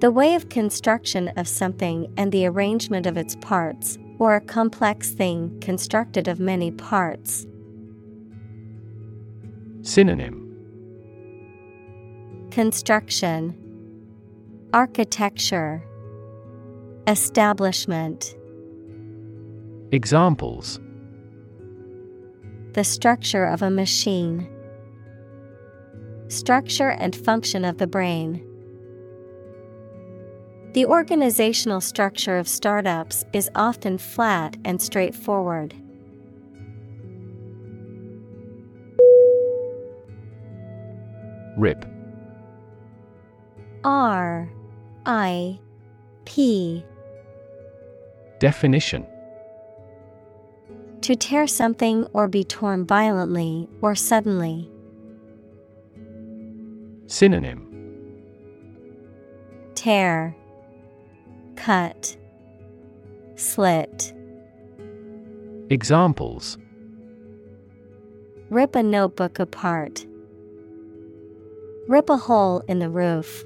The 0.00 0.10
way 0.10 0.34
of 0.34 0.50
construction 0.50 1.28
of 1.36 1.48
something 1.48 2.12
and 2.16 2.30
the 2.32 2.46
arrangement 2.46 3.06
of 3.06 3.16
its 3.16 3.34
parts, 3.36 3.98
or 4.18 4.36
a 4.36 4.40
complex 4.40 5.12
thing 5.12 5.58
constructed 5.60 6.28
of 6.28 6.38
many 6.38 6.70
parts. 6.70 7.46
Synonym. 9.82 10.42
Construction. 12.50 13.54
Architecture. 14.74 15.82
Establishment. 17.06 18.34
Examples. 19.92 20.80
The 22.72 22.84
structure 22.84 23.44
of 23.44 23.62
a 23.62 23.70
machine. 23.70 24.50
Structure 26.28 26.90
and 26.90 27.14
function 27.14 27.64
of 27.64 27.78
the 27.78 27.86
brain. 27.86 28.44
The 30.72 30.84
organizational 30.84 31.80
structure 31.80 32.36
of 32.36 32.48
startups 32.48 33.24
is 33.32 33.48
often 33.54 33.96
flat 33.96 34.56
and 34.64 34.82
straightforward. 34.82 35.74
Rip 41.56 41.86
R 43.84 44.50
I 45.06 45.58
P 46.26 46.84
Definition 48.40 49.06
To 51.00 51.16
tear 51.16 51.46
something 51.46 52.04
or 52.12 52.28
be 52.28 52.44
torn 52.44 52.84
violently 52.84 53.68
or 53.80 53.94
suddenly. 53.94 54.70
Synonym 57.08 57.62
Tear, 59.76 60.34
Cut, 61.54 62.16
Slit. 63.36 64.12
Examples 65.70 66.58
Rip 68.50 68.74
a 68.74 68.82
notebook 68.82 69.38
apart. 69.38 70.04
Rip 71.88 72.10
a 72.10 72.16
hole 72.16 72.62
in 72.66 72.80
the 72.80 72.88
roof. 72.88 73.44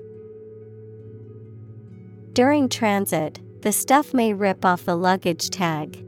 During 2.33 2.69
transit, 2.69 3.41
the 3.61 3.73
stuff 3.73 4.15
may 4.15 4.33
rip 4.33 4.65
off 4.65 4.85
the 4.85 4.97
luggage 4.97 5.51
tag. 5.51 6.03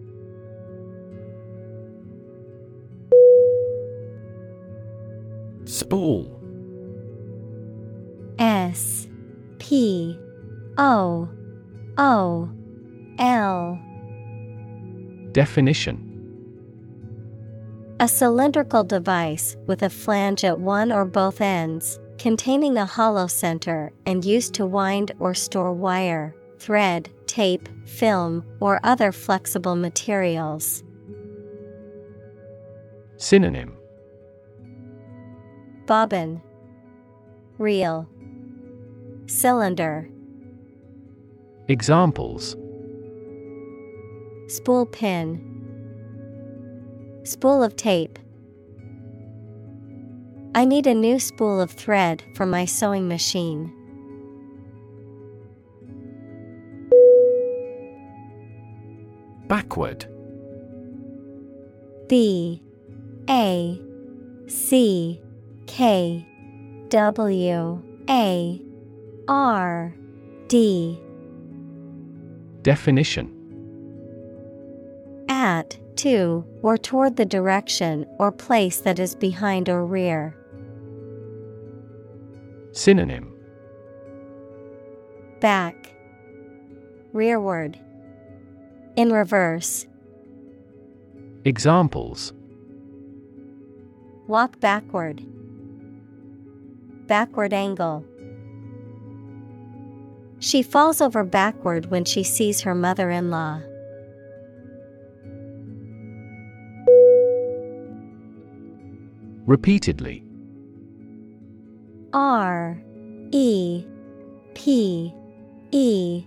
Spool 5.64 6.41
S 8.42 9.06
P 9.60 10.18
O 10.76 11.28
O 11.96 12.50
L. 13.20 13.78
Definition. 15.30 16.08
A 18.00 18.08
cylindrical 18.08 18.82
device 18.82 19.56
with 19.68 19.84
a 19.84 19.88
flange 19.88 20.42
at 20.42 20.58
one 20.58 20.90
or 20.90 21.04
both 21.04 21.40
ends, 21.40 22.00
containing 22.18 22.76
a 22.76 22.84
hollow 22.84 23.28
center 23.28 23.92
and 24.06 24.24
used 24.24 24.54
to 24.54 24.66
wind 24.66 25.12
or 25.20 25.34
store 25.34 25.72
wire, 25.72 26.34
thread, 26.58 27.10
tape, 27.26 27.68
film, 27.86 28.44
or 28.58 28.80
other 28.82 29.12
flexible 29.12 29.76
materials. 29.76 30.82
Synonym. 33.18 33.76
Bobbin. 35.86 36.42
Reel 37.58 38.08
Cylinder. 39.26 40.08
Examples. 41.68 42.56
Spool 44.48 44.86
pin. 44.86 45.48
Spool 47.24 47.62
of 47.62 47.76
tape. 47.76 48.18
I 50.54 50.64
need 50.64 50.86
a 50.86 50.94
new 50.94 51.18
spool 51.18 51.60
of 51.60 51.70
thread 51.70 52.22
for 52.34 52.44
my 52.44 52.64
sewing 52.64 53.08
machine. 53.08 53.72
Backward. 59.46 60.04
B. 62.08 62.60
A. 63.30 63.80
C. 64.48 65.22
K. 65.66 66.26
W. 66.90 67.82
A 68.10 68.71
R 69.32 69.94
D 70.48 71.00
Definition 72.60 73.32
At, 75.30 75.78
to, 75.96 76.44
or 76.60 76.76
toward 76.76 77.16
the 77.16 77.24
direction 77.24 78.04
or 78.18 78.30
place 78.30 78.82
that 78.82 78.98
is 78.98 79.14
behind 79.14 79.70
or 79.70 79.86
rear. 79.86 80.36
Synonym 82.72 83.32
Back, 85.40 85.94
rearward, 87.14 87.78
in 88.96 89.14
reverse. 89.14 89.86
Examples 91.46 92.34
Walk 94.26 94.60
backward. 94.60 95.24
Backward 97.06 97.54
angle. 97.54 98.04
She 100.42 100.64
falls 100.64 101.00
over 101.00 101.22
backward 101.22 101.88
when 101.92 102.04
she 102.04 102.24
sees 102.24 102.62
her 102.62 102.74
mother 102.74 103.10
in 103.10 103.30
law. 103.30 103.60
Repeatedly 109.46 110.24
R 112.12 112.82
E 113.30 113.86
P 114.54 115.14
E 115.70 116.24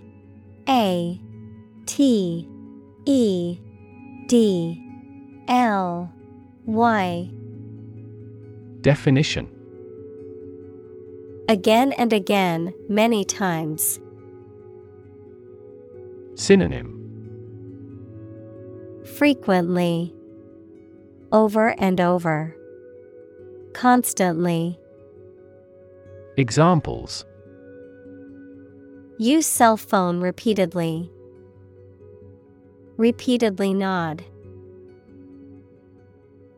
A 0.66 1.20
T 1.84 2.48
E 3.04 3.58
D 4.28 4.82
L 5.46 6.10
Y 6.64 7.30
Definition 8.80 9.46
Again 11.50 11.92
and 11.92 12.12
again, 12.14 12.72
many 12.88 13.24
times. 13.24 14.00
Synonym 16.36 16.92
Frequently. 19.16 20.14
Over 21.32 21.74
and 21.78 22.00
over. 22.00 22.54
Constantly. 23.72 24.78
Examples 26.36 27.24
Use 29.18 29.46
cell 29.46 29.78
phone 29.78 30.20
repeatedly. 30.20 31.10
Repeatedly 32.98 33.72
nod. 33.72 34.22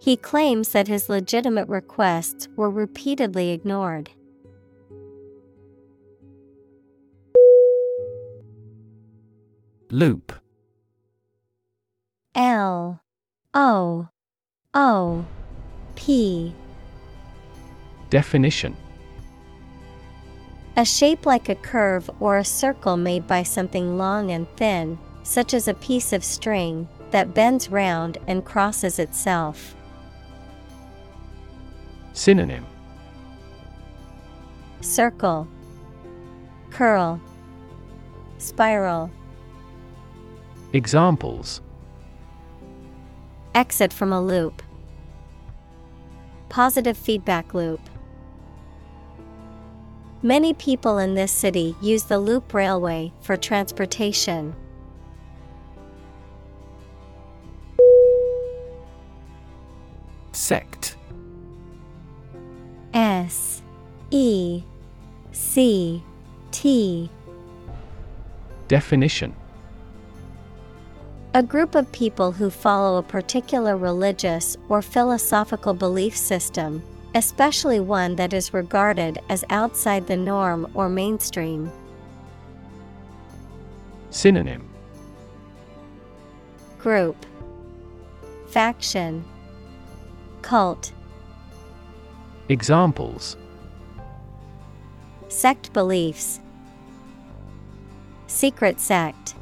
He 0.00 0.16
claims 0.16 0.70
that 0.70 0.88
his 0.88 1.08
legitimate 1.08 1.68
requests 1.68 2.48
were 2.56 2.70
repeatedly 2.70 3.50
ignored. 3.50 4.10
Loop 9.90 10.34
L 12.34 13.00
O 13.54 14.08
O 14.74 15.24
P. 15.94 16.54
Definition 18.10 18.76
A 20.76 20.84
shape 20.84 21.24
like 21.24 21.48
a 21.48 21.54
curve 21.54 22.10
or 22.20 22.36
a 22.36 22.44
circle 22.44 22.98
made 22.98 23.26
by 23.26 23.42
something 23.42 23.96
long 23.96 24.30
and 24.30 24.46
thin, 24.56 24.98
such 25.22 25.54
as 25.54 25.68
a 25.68 25.74
piece 25.74 26.12
of 26.12 26.22
string, 26.22 26.86
that 27.10 27.32
bends 27.32 27.70
round 27.70 28.18
and 28.26 28.44
crosses 28.44 28.98
itself. 28.98 29.74
Synonym 32.12 32.66
Circle, 34.82 35.48
Curl, 36.70 37.18
Spiral. 38.36 39.10
Examples 40.74 41.62
Exit 43.54 43.90
from 43.90 44.12
a 44.12 44.20
loop. 44.20 44.62
Positive 46.50 46.96
feedback 46.96 47.54
loop. 47.54 47.80
Many 50.22 50.52
people 50.52 50.98
in 50.98 51.14
this 51.14 51.32
city 51.32 51.74
use 51.80 52.04
the 52.04 52.18
loop 52.18 52.52
railway 52.52 53.12
for 53.22 53.34
transportation. 53.36 54.54
Sect 60.32 60.96
S 62.92 63.62
E 64.10 64.62
C 65.32 66.02
T 66.50 67.10
Definition 68.68 69.34
A 71.34 71.42
group 71.42 71.74
of 71.74 71.92
people 71.92 72.32
who 72.32 72.48
follow 72.48 72.96
a 72.96 73.02
particular 73.02 73.76
religious 73.76 74.56
or 74.70 74.80
philosophical 74.80 75.74
belief 75.74 76.16
system, 76.16 76.82
especially 77.14 77.80
one 77.80 78.16
that 78.16 78.32
is 78.32 78.54
regarded 78.54 79.18
as 79.28 79.44
outside 79.50 80.06
the 80.06 80.16
norm 80.16 80.70
or 80.72 80.88
mainstream. 80.88 81.70
Synonym. 84.08 84.66
Group. 86.78 87.26
Faction. 88.48 89.22
Cult. 90.40 90.92
Examples. 92.48 93.36
Sect 95.28 95.74
beliefs. 95.74 96.40
Secret 98.28 98.80
sect 98.80 99.34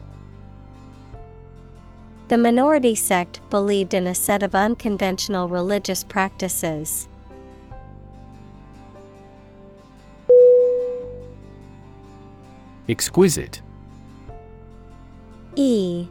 The 2.28 2.36
minority 2.36 2.96
sect 2.96 3.40
believed 3.50 3.94
in 3.94 4.08
a 4.08 4.14
set 4.14 4.42
of 4.42 4.54
unconventional 4.54 5.48
religious 5.48 6.02
practices. 6.02 7.08
Exquisite. 12.88 13.62
E 15.54 16.08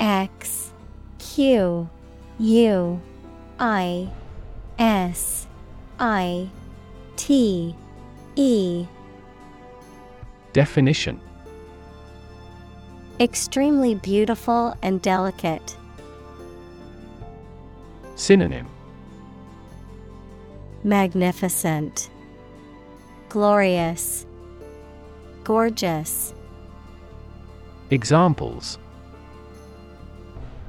X 0.00 0.72
Q 1.18 1.88
U 2.38 3.00
I 3.60 4.08
S 4.78 5.46
I 6.00 6.50
T 7.16 7.74
E. 8.34 8.86
Definition 10.52 11.20
Extremely 13.18 13.94
beautiful 13.94 14.76
and 14.82 15.00
delicate. 15.00 15.74
Synonym 18.14 18.68
Magnificent, 20.84 22.10
Glorious, 23.30 24.26
Gorgeous. 25.44 26.34
Examples 27.88 28.78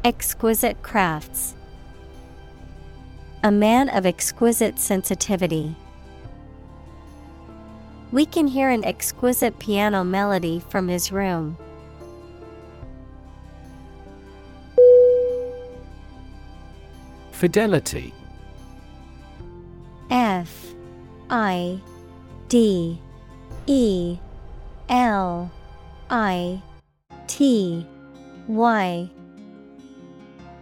Exquisite 0.05 0.81
crafts. 0.81 1.53
A 3.43 3.51
man 3.51 3.89
of 3.89 4.05
exquisite 4.05 4.79
sensitivity. 4.79 5.75
We 8.13 8.25
can 8.25 8.47
hear 8.47 8.69
an 8.69 8.85
exquisite 8.85 9.59
piano 9.59 10.05
melody 10.05 10.63
from 10.69 10.87
his 10.87 11.11
room. 11.11 11.57
Fidelity. 17.38 18.15
F 20.09 20.73
I 21.29 21.79
D 22.49 22.99
E 23.67 24.17
L 24.89 25.51
I 26.09 26.59
T 27.27 27.85
Y. 28.47 29.09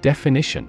Definition. 0.01 0.67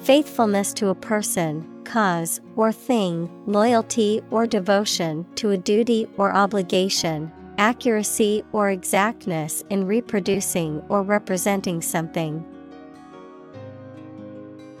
Faithfulness 0.00 0.72
to 0.72 0.88
a 0.88 0.94
person, 0.94 1.68
cause, 1.84 2.40
or 2.56 2.72
thing, 2.72 3.28
loyalty 3.44 4.22
or 4.30 4.46
devotion 4.46 5.26
to 5.34 5.50
a 5.50 5.58
duty 5.58 6.08
or 6.16 6.32
obligation, 6.34 7.30
accuracy 7.58 8.42
or 8.52 8.70
exactness 8.70 9.62
in 9.68 9.86
reproducing 9.86 10.80
or 10.88 11.02
representing 11.02 11.82
something. 11.82 12.42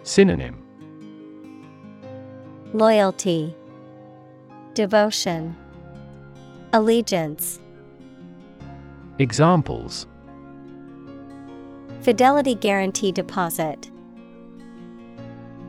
Synonym 0.08 0.56
Loyalty, 2.72 3.54
Devotion, 4.72 5.54
Allegiance. 6.72 7.60
Examples 9.18 10.06
Fidelity 12.00 12.54
Guarantee 12.54 13.12
Deposit. 13.12 13.90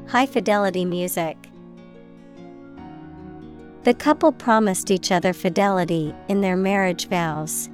High 0.07 0.25
fidelity 0.25 0.85
music. 0.85 1.35
The 3.83 3.93
couple 3.93 4.31
promised 4.31 4.89
each 4.89 5.11
other 5.11 5.33
fidelity 5.33 6.15
in 6.29 6.39
their 6.39 6.55
marriage 6.55 7.09
vows. 7.09 7.69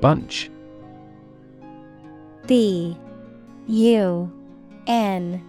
Bunch 0.00 0.50
B 2.50 2.96
U 3.68 4.32
N 4.88 5.40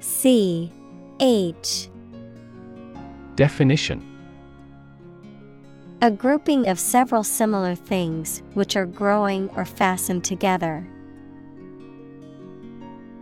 C 0.00 0.70
H. 1.18 1.88
Definition. 3.34 4.02
A 6.02 6.10
grouping 6.10 6.68
of 6.68 6.78
several 6.78 7.24
similar 7.24 7.74
things 7.74 8.42
which 8.52 8.76
are 8.76 8.84
growing 8.84 9.48
or 9.56 9.64
fastened 9.64 10.22
together. 10.22 10.86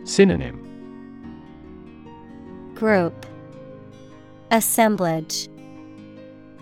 Synonym. 0.02 0.58
Group. 2.74 3.24
Assemblage. 4.50 5.48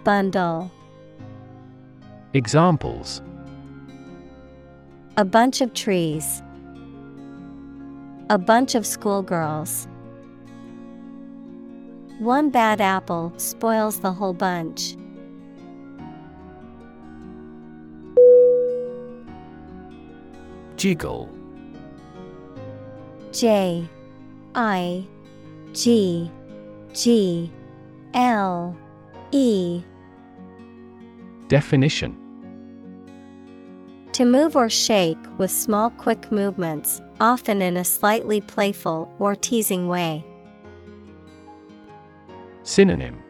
Bundle. 0.05 0.71
Examples. 2.35 3.23
A 5.17 5.25
bunch 5.25 5.63
of 5.63 5.73
trees. 5.73 6.43
A 8.31 8.39
bunch 8.39 8.77
of 8.77 8.87
schoolgirls. 8.87 9.89
One 12.21 12.49
bad 12.51 12.81
apple 12.81 13.33
spoils 13.39 13.99
the 13.99 14.13
whole 14.13 14.35
bunch. 14.35 14.95
Jiggle 20.77 21.29
J 23.33 23.89
I 24.55 25.05
G 25.73 26.31
G 26.95 27.51
L 28.15 28.77
E 29.33 29.83
Definition 31.49 32.17
To 34.13 34.25
move 34.25 34.55
or 34.55 34.71
shake 34.71 35.19
with 35.37 35.51
small 35.51 35.91
quick 35.91 36.31
movements, 36.31 37.03
often 37.21 37.61
in 37.61 37.77
a 37.77 37.85
slightly 37.85 38.41
playful 38.41 39.13
or 39.19 39.35
teasing 39.35 39.87
way. 39.89 40.25
Synonym 42.63 43.23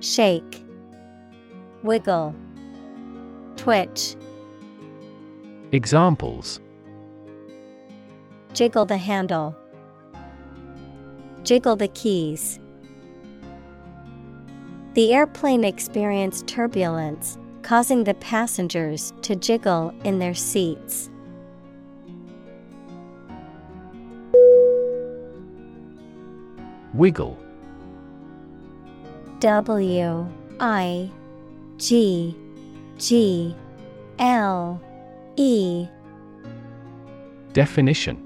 Shake, 0.00 0.64
Wiggle, 1.82 2.34
Twitch, 3.56 4.16
Examples 5.72 6.60
Jiggle 8.54 8.86
the 8.86 8.96
handle, 8.96 9.54
Jiggle 11.44 11.76
the 11.76 11.88
keys. 11.88 12.58
The 14.94 15.14
airplane 15.14 15.64
experienced 15.64 16.48
turbulence, 16.48 17.38
causing 17.62 18.02
the 18.02 18.14
passengers 18.14 19.12
to 19.22 19.36
jiggle 19.36 19.94
in 20.04 20.18
their 20.18 20.34
seats. 20.34 21.09
Wiggle. 27.00 27.38
W 29.38 30.28
I 30.60 31.10
G 31.78 32.36
G 32.98 33.56
L 34.18 34.78
E 35.36 35.88
Definition 37.54 38.18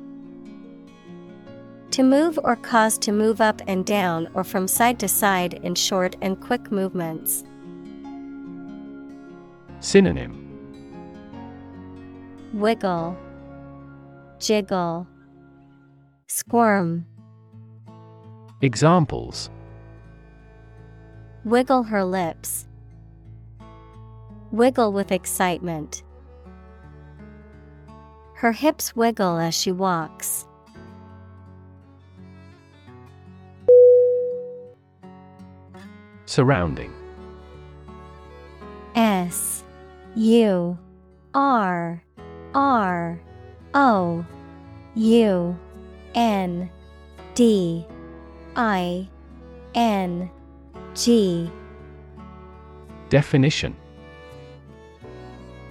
To 1.93 2.03
move 2.03 2.37
or 2.43 2.57
cause 2.57 2.99
to 2.99 3.13
move 3.13 3.41
up 3.41 3.63
and 3.69 3.87
down 3.87 4.29
or 4.35 4.43
from 4.43 4.67
side 4.67 4.99
to 4.99 5.07
side 5.07 5.55
in 5.63 5.77
short 5.77 6.17
and 6.21 6.41
quick 6.41 6.73
movements. 6.73 7.45
Synonym 9.79 10.35
Wiggle, 12.53 13.17
Jiggle, 14.41 15.07
Squirm. 16.27 17.07
Examples 18.65 19.51
Wiggle 21.45 21.83
her 21.83 22.03
lips. 22.03 22.67
Wiggle 24.53 24.91
with 24.91 25.13
excitement. 25.13 26.03
Her 28.37 28.53
hips 28.53 28.97
wiggle 28.97 29.37
as 29.37 29.55
she 29.55 29.71
walks. 29.71 30.47
Surrounding 36.25 36.95
S 38.95 39.63
U 40.15 40.79
R 41.35 42.03
R 42.55 43.21
O 43.75 44.25
U 44.95 45.59
N 46.15 46.71
D 47.35 47.87
I 48.57 49.09
N 49.75 50.31
G. 50.95 51.51
Definition. 53.09 53.77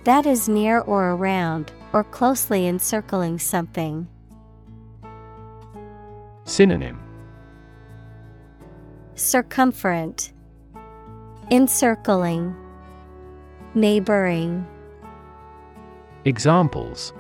That 0.04 0.26
is 0.26 0.50
near 0.50 0.80
or 0.82 1.12
around, 1.12 1.72
or 1.94 2.04
closely 2.04 2.68
encircling 2.68 3.40
something. 3.40 4.08
Synonym. 6.44 7.00
Circumferent, 9.16 10.34
Encircling, 11.52 12.56
Neighboring, 13.76 14.68
Examples. 16.26 17.14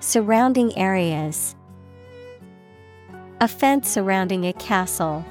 Surrounding 0.00 0.76
areas. 0.78 1.54
A 3.40 3.46
fence 3.46 3.88
surrounding 3.88 4.46
a 4.46 4.52
castle. 4.52 5.24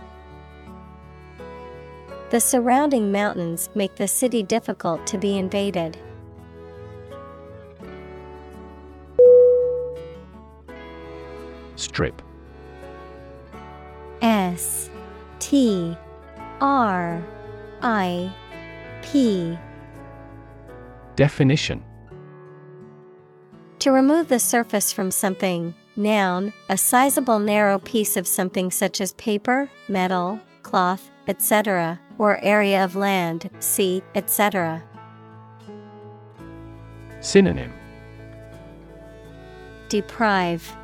The 2.29 2.39
surrounding 2.39 3.11
mountains 3.11 3.69
make 3.75 3.95
the 3.95 4.07
city 4.07 4.43
difficult 4.43 5.05
to 5.07 5.17
be 5.17 5.37
invaded. 5.37 5.97
Strip 11.75 12.21
S 14.21 14.89
T 15.39 15.97
R 16.61 17.21
I 17.81 18.33
P 19.01 19.57
Definition 21.17 21.83
To 23.79 23.91
remove 23.91 24.29
the 24.29 24.39
surface 24.39 24.93
from 24.93 25.11
something, 25.11 25.75
noun, 25.97 26.53
a 26.69 26.77
sizable 26.77 27.39
narrow 27.39 27.79
piece 27.79 28.15
of 28.15 28.27
something 28.27 28.71
such 28.71 29.01
as 29.01 29.13
paper, 29.13 29.69
metal, 29.89 30.39
cloth, 30.63 31.09
etc., 31.27 31.99
or 32.17 32.43
area 32.43 32.83
of 32.83 32.95
land, 32.95 33.49
sea, 33.59 34.01
etc. 34.15 34.83
Synonym 37.19 37.73
Deprive, 39.89 40.75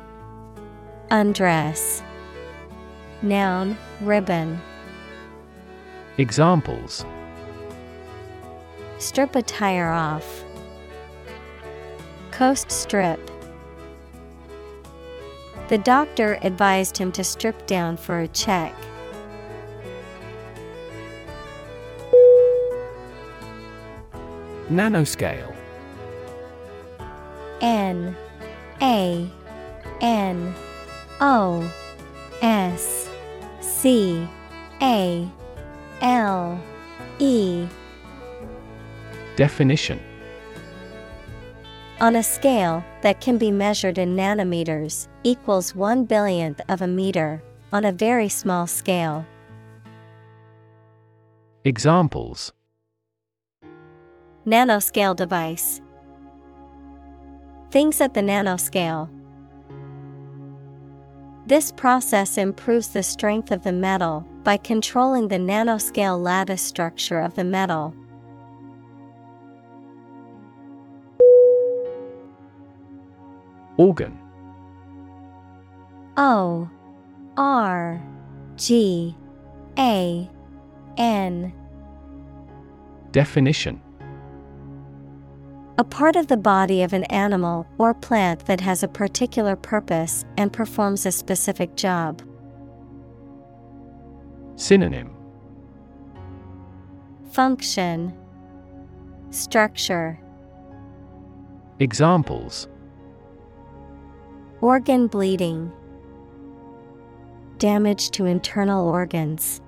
Undress. 1.10 2.02
Noun, 3.22 3.76
ribbon. 4.00 4.60
Examples 6.18 7.04
Strip 8.98 9.36
a 9.36 9.42
tire 9.42 9.90
off. 9.90 10.44
Coast 12.30 12.70
strip. 12.70 13.20
The 15.68 15.78
doctor 15.78 16.38
advised 16.42 16.98
him 16.98 17.10
to 17.12 17.24
strip 17.24 17.66
down 17.66 17.96
for 17.96 18.20
a 18.20 18.28
check. 18.28 18.74
Nanoscale. 24.70 25.54
N 27.60 28.14
A 28.82 29.30
N 30.00 30.54
O 31.20 31.72
S 32.42 33.08
C 33.60 34.28
A 34.82 35.28
L 36.02 36.60
E. 37.18 37.66
Definition 39.36 40.00
On 42.04 42.16
a 42.16 42.22
scale 42.22 42.84
that 43.00 43.22
can 43.22 43.38
be 43.38 43.50
measured 43.50 43.96
in 43.96 44.14
nanometers, 44.14 45.08
equals 45.22 45.74
one 45.74 46.04
billionth 46.04 46.60
of 46.68 46.82
a 46.82 46.86
meter, 46.86 47.42
on 47.72 47.86
a 47.86 47.92
very 47.92 48.28
small 48.28 48.66
scale. 48.66 49.24
Examples 51.64 52.52
Nanoscale 54.46 55.16
device. 55.16 55.80
Things 57.70 58.02
at 58.02 58.12
the 58.12 58.20
nanoscale. 58.20 59.08
This 61.46 61.72
process 61.72 62.36
improves 62.36 62.88
the 62.88 63.02
strength 63.02 63.50
of 63.50 63.62
the 63.62 63.72
metal 63.72 64.26
by 64.42 64.58
controlling 64.58 65.28
the 65.28 65.38
nanoscale 65.38 66.22
lattice 66.22 66.60
structure 66.60 67.20
of 67.20 67.34
the 67.34 67.44
metal. 67.44 67.94
Organ. 73.76 74.18
O 76.16 76.68
R 77.36 78.00
G 78.56 79.16
A 79.78 80.30
N. 80.96 81.52
Definition. 83.10 83.80
A 85.76 85.82
part 85.82 86.14
of 86.14 86.28
the 86.28 86.36
body 86.36 86.82
of 86.82 86.92
an 86.92 87.02
animal 87.04 87.66
or 87.78 87.94
plant 87.94 88.46
that 88.46 88.60
has 88.60 88.84
a 88.84 88.88
particular 88.88 89.56
purpose 89.56 90.24
and 90.36 90.52
performs 90.52 91.04
a 91.04 91.10
specific 91.10 91.74
job. 91.74 92.22
Synonym. 94.54 95.16
Function. 97.32 98.16
Structure. 99.30 100.20
Examples 101.80 102.68
Organ 104.64 105.08
bleeding 105.08 105.70
Damage 107.58 108.10
to 108.12 108.24
internal 108.24 108.88
organs. 108.88 109.60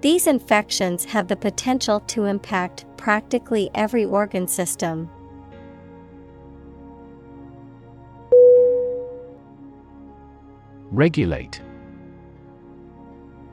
These 0.00 0.26
infections 0.26 1.04
have 1.04 1.28
the 1.28 1.36
potential 1.36 2.00
to 2.00 2.24
impact 2.24 2.84
practically 2.96 3.70
every 3.76 4.04
organ 4.04 4.48
system. 4.48 5.08
Regulate 10.90 11.62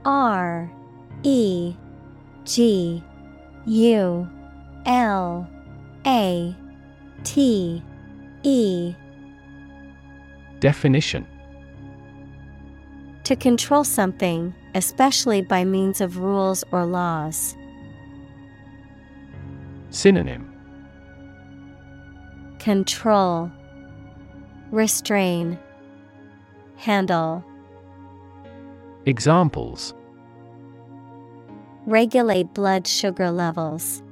R 0.03 0.71
E 1.21 1.75
G 2.43 3.03
U 3.67 4.27
L 4.87 5.47
A 6.07 6.55
T 7.23 7.83
E 8.41 8.95
Definition 10.61 11.25
To 13.23 13.35
control 13.35 13.83
something, 13.83 14.53
especially 14.75 15.41
by 15.41 15.65
means 15.65 16.01
of 16.01 16.17
rules 16.19 16.63
or 16.71 16.85
laws. 16.85 17.57
Synonym 19.89 20.53
Control 22.59 23.51
Restrain 24.69 25.57
Handle 26.77 27.43
Examples 29.07 29.95
Regulate 31.87 32.53
blood 32.53 32.85
sugar 32.85 33.31
levels. 33.31 34.03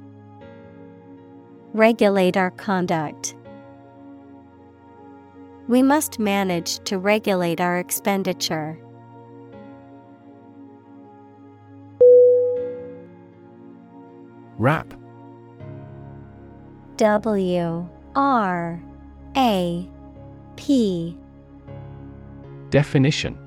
Regulate 1.74 2.36
our 2.36 2.50
conduct. 2.50 3.36
We 5.70 5.84
must 5.84 6.18
manage 6.18 6.80
to 6.80 6.98
regulate 6.98 7.60
our 7.60 7.78
expenditure. 7.78 8.76
Wrap 14.58 14.92
W 16.96 17.88
R 18.16 18.82
A 19.36 19.88
P 20.56 21.16
Definition 22.70 23.38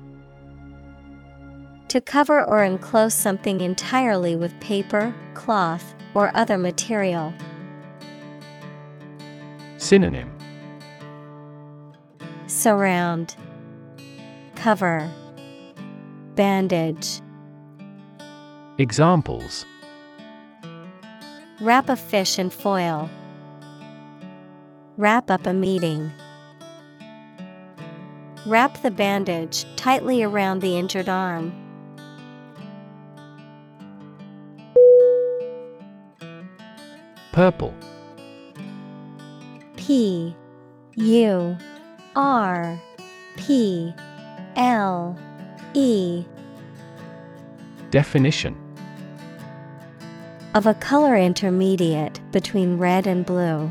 To 1.88 2.00
cover 2.00 2.42
or 2.42 2.64
enclose 2.64 3.12
something 3.12 3.60
entirely 3.60 4.34
with 4.34 4.58
paper, 4.60 5.14
cloth, 5.34 5.94
or 6.14 6.34
other 6.34 6.56
material. 6.56 7.34
Synonym 9.76 10.33
Surround, 12.54 13.34
Cover, 14.54 15.10
Bandage. 16.36 17.20
Examples 18.78 19.66
Wrap 21.60 21.88
a 21.88 21.96
fish 21.96 22.38
in 22.38 22.50
foil. 22.50 23.10
Wrap 24.96 25.32
up 25.32 25.46
a 25.46 25.52
meeting. 25.52 26.12
Wrap 28.46 28.80
the 28.82 28.92
bandage 28.92 29.66
tightly 29.74 30.22
around 30.22 30.60
the 30.60 30.78
injured 30.78 31.08
arm. 31.08 31.52
Purple 37.32 37.74
P 39.76 40.36
U 40.94 41.58
R 42.16 42.80
P 43.36 43.94
L 44.56 45.18
E. 45.74 46.24
Definition. 47.90 48.56
Of 50.54 50.66
a 50.66 50.74
color 50.74 51.16
intermediate 51.16 52.20
between 52.30 52.78
red 52.78 53.06
and 53.06 53.26
blue. 53.26 53.70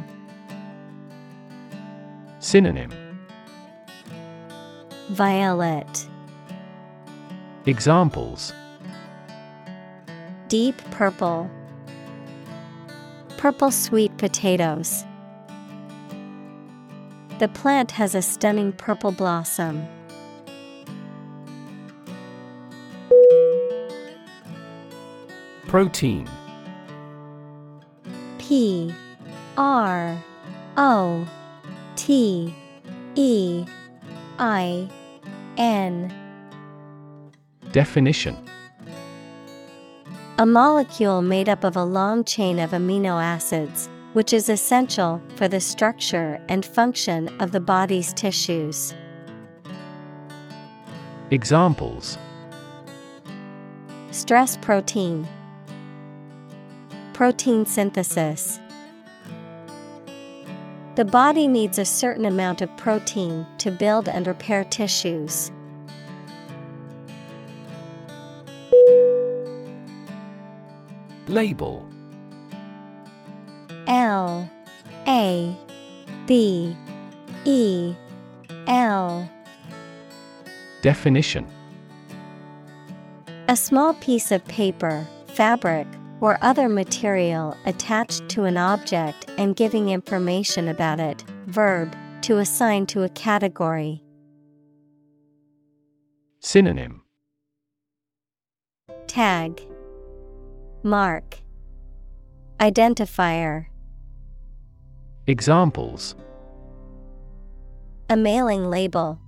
Synonym. 2.39 2.91
Violet, 5.09 6.07
Examples. 7.65 8.51
Deep 10.49 10.75
purple, 10.91 11.49
purple 13.37 13.71
sweet 13.71 14.15
potatoes. 14.17 15.05
The 17.39 17.47
plant 17.47 17.91
has 17.91 18.15
a 18.15 18.21
stunning 18.21 18.71
purple 18.71 19.11
blossom. 19.11 19.85
Protein. 25.67 26.29
P 28.37 28.93
R 29.57 30.17
O 30.77 31.27
T 31.95 32.53
E 33.15 33.65
I 34.39 34.89
N. 35.57 36.13
Definition. 37.71 38.37
A 40.37 40.45
molecule 40.45 41.21
made 41.21 41.49
up 41.49 41.63
of 41.63 41.75
a 41.75 41.83
long 41.83 42.23
chain 42.23 42.59
of 42.59 42.71
amino 42.71 43.21
acids, 43.23 43.89
which 44.13 44.31
is 44.31 44.47
essential 44.49 45.21
for 45.35 45.47
the 45.47 45.59
structure 45.59 46.39
and 46.47 46.65
function 46.65 47.27
of 47.41 47.51
the 47.51 47.59
body's 47.59 48.13
tissues. 48.13 48.93
Examples 51.31 52.17
Stress 54.11 54.57
protein, 54.57 55.27
protein 57.13 57.65
synthesis. 57.65 58.59
The 60.95 61.05
body 61.05 61.47
needs 61.47 61.79
a 61.79 61.85
certain 61.85 62.25
amount 62.25 62.61
of 62.61 62.75
protein 62.77 63.47
to 63.57 63.71
build 63.71 64.07
and 64.07 64.27
repair 64.27 64.63
tissues. 64.65 65.51
Label 71.27 71.89
L 73.87 74.49
A 75.07 75.55
B 76.25 76.75
E 77.45 77.95
L 78.67 79.29
Definition 80.81 81.47
A 83.47 83.55
small 83.55 83.93
piece 83.95 84.31
of 84.31 84.43
paper, 84.45 85.05
fabric, 85.27 85.87
or 86.21 86.37
other 86.41 86.69
material 86.69 87.57
attached 87.65 88.29
to 88.29 88.45
an 88.45 88.57
object 88.57 89.29
and 89.37 89.55
giving 89.55 89.89
information 89.89 90.69
about 90.69 90.99
it. 90.99 91.23
Verb, 91.47 91.93
to 92.21 92.37
assign 92.37 92.85
to 92.85 93.03
a 93.03 93.09
category. 93.09 94.01
Synonym 96.39 97.01
Tag, 99.07 99.61
Mark, 100.83 101.39
Identifier. 102.59 103.67
Examples 105.25 106.15
A 108.09 108.17
mailing 108.17 108.69
label. 108.69 109.19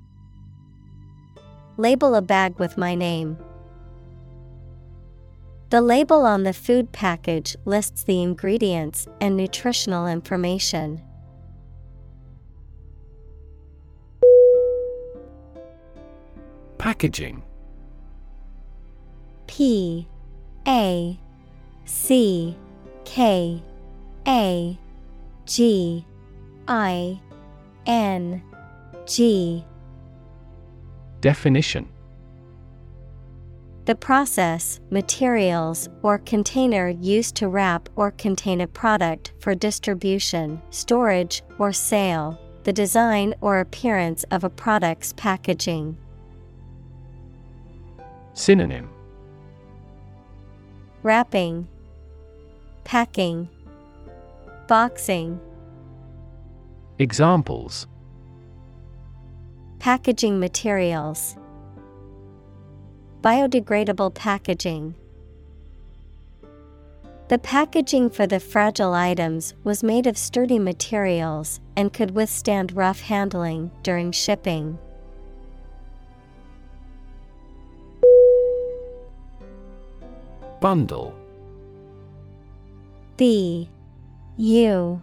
Label 1.77 2.15
a 2.15 2.21
bag 2.21 2.59
with 2.59 2.77
my 2.77 2.95
name. 2.95 3.37
The 5.69 5.79
label 5.79 6.25
on 6.25 6.43
the 6.43 6.51
food 6.51 6.91
package 6.91 7.55
lists 7.63 8.03
the 8.03 8.21
ingredients 8.21 9.07
and 9.21 9.37
nutritional 9.37 10.05
information. 10.05 11.01
Packaging 16.77 17.41
P 19.47 20.09
A 20.67 21.17
C 21.85 22.57
K 23.05 23.63
A 24.27 24.77
G 25.45 26.05
I 26.67 27.21
N 27.85 28.41
G. 29.05 29.63
Definition. 31.21 31.87
The 33.85 33.95
process, 33.95 34.79
materials, 34.89 35.89
or 36.01 36.17
container 36.17 36.89
used 36.89 37.35
to 37.35 37.47
wrap 37.47 37.87
or 37.95 38.09
contain 38.11 38.61
a 38.61 38.67
product 38.67 39.33
for 39.39 39.53
distribution, 39.53 40.59
storage, 40.71 41.43
or 41.59 41.71
sale. 41.71 42.39
The 42.63 42.73
design 42.73 43.35
or 43.41 43.59
appearance 43.59 44.23
of 44.31 44.43
a 44.43 44.49
product's 44.49 45.13
packaging. 45.13 45.97
Synonym. 48.33 48.89
Wrapping, 51.03 51.67
Packing, 52.85 53.49
Boxing. 54.67 55.39
Examples 56.97 57.85
Packaging 59.77 60.39
materials. 60.39 61.35
Biodegradable 63.21 64.15
packaging. 64.15 64.95
The 67.27 67.37
packaging 67.37 68.09
for 68.09 68.25
the 68.25 68.39
fragile 68.39 68.95
items 68.95 69.53
was 69.63 69.83
made 69.83 70.07
of 70.07 70.17
sturdy 70.17 70.57
materials 70.57 71.59
and 71.77 71.93
could 71.93 72.15
withstand 72.15 72.75
rough 72.75 73.01
handling 73.01 73.69
during 73.83 74.11
shipping. 74.11 74.79
Bundle 80.59 81.13
B 83.15 83.69
U 84.37 85.01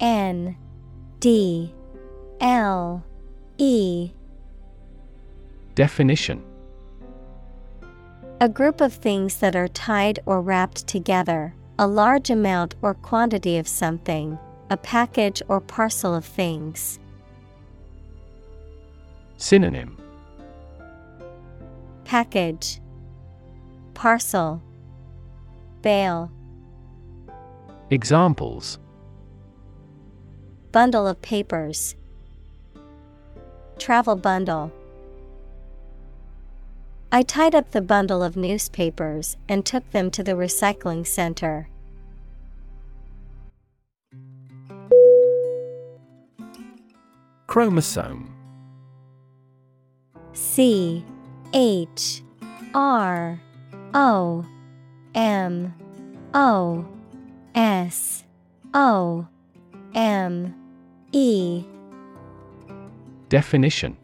N 0.00 0.56
D 1.20 1.74
L 2.40 3.04
E. 3.58 4.12
Definition. 5.74 6.44
A 8.40 8.48
group 8.48 8.80
of 8.80 8.92
things 8.92 9.38
that 9.38 9.56
are 9.56 9.66
tied 9.66 10.20
or 10.24 10.40
wrapped 10.40 10.86
together, 10.86 11.54
a 11.76 11.88
large 11.88 12.30
amount 12.30 12.76
or 12.82 12.94
quantity 12.94 13.58
of 13.58 13.66
something, 13.66 14.38
a 14.70 14.76
package 14.76 15.42
or 15.48 15.60
parcel 15.60 16.14
of 16.14 16.24
things. 16.24 17.00
Synonym. 19.38 19.96
Package, 22.04 22.80
Parcel, 23.94 24.62
Bale. 25.82 26.30
Examples 27.90 28.78
Bundle 30.72 31.06
of 31.06 31.22
papers. 31.22 31.96
Travel 33.78 34.14
bundle. 34.16 34.70
I 37.10 37.22
tied 37.22 37.54
up 37.54 37.70
the 37.70 37.80
bundle 37.80 38.22
of 38.22 38.36
newspapers 38.36 39.38
and 39.48 39.64
took 39.64 39.90
them 39.92 40.10
to 40.10 40.22
the 40.22 40.32
recycling 40.32 41.06
center. 41.06 41.70
Chromosome 47.46 48.30
C 50.34 51.02
H 51.54 52.22
R 52.74 53.40
O 53.94 54.44
M 55.14 55.74
O 56.34 56.86
S 57.58 58.22
O 58.72 59.26
M 59.92 60.54
E. 61.10 61.64
Definition. 63.28 63.96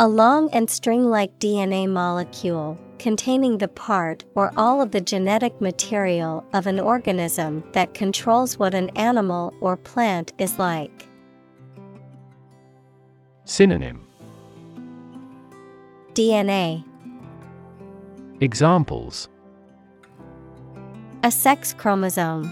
A 0.00 0.08
long 0.08 0.50
and 0.52 0.68
string 0.68 1.08
like 1.08 1.38
DNA 1.38 1.88
molecule 1.88 2.76
containing 2.98 3.58
the 3.58 3.68
part 3.68 4.24
or 4.34 4.52
all 4.56 4.80
of 4.82 4.90
the 4.90 5.00
genetic 5.00 5.60
material 5.60 6.44
of 6.52 6.66
an 6.66 6.80
organism 6.80 7.62
that 7.74 7.94
controls 7.94 8.58
what 8.58 8.74
an 8.74 8.88
animal 8.96 9.54
or 9.60 9.76
plant 9.76 10.32
is 10.38 10.58
like. 10.58 11.08
Synonym. 13.44 14.04
DNA 16.14 16.84
Examples 18.40 19.28
A 21.24 21.30
sex 21.30 21.72
chromosome. 21.72 22.50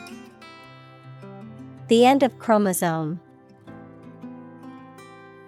The 1.88 2.06
end 2.06 2.22
of 2.22 2.38
chromosome. 2.38 3.18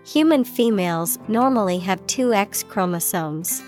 Human 0.05 0.43
females 0.43 1.21
normally 1.29 1.79
have 1.79 2.05
two 2.09 2.35
X 2.35 2.65
chromosomes. 2.65 3.63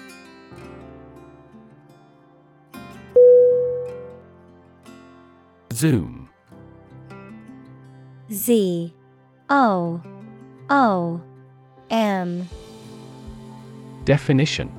Zoom. 5.72 6.28
Z. 8.32 8.92
O. 9.50 10.02
O. 10.68 11.20
M. 11.90 12.48
Definition. 14.04 14.72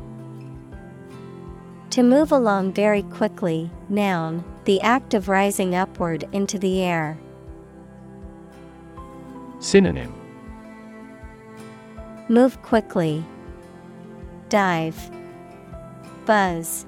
To 1.91 2.03
move 2.03 2.33
along 2.33 2.73
very 2.73 3.03
quickly, 3.03 3.71
noun, 3.87 4.43
the 4.65 4.81
act 4.81 5.13
of 5.13 5.29
rising 5.29 5.75
upward 5.75 6.27
into 6.31 6.57
the 6.57 6.81
air. 6.81 7.17
Synonym 9.59 10.13
Move 12.27 12.59
quickly. 12.63 13.23
Dive. 14.49 15.11
Buzz. 16.25 16.85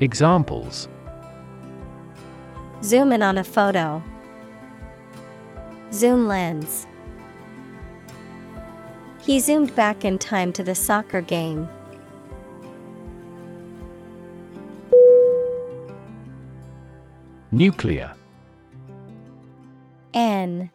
Examples 0.00 0.88
Zoom 2.82 3.12
in 3.12 3.22
on 3.22 3.38
a 3.38 3.44
photo. 3.44 4.02
Zoom 5.92 6.26
lens. 6.26 6.86
He 9.20 9.40
zoomed 9.40 9.74
back 9.74 10.04
in 10.04 10.18
time 10.18 10.52
to 10.54 10.62
the 10.62 10.74
soccer 10.74 11.20
game. 11.22 11.68
Nuclear. 17.54 18.12
N 20.12 20.68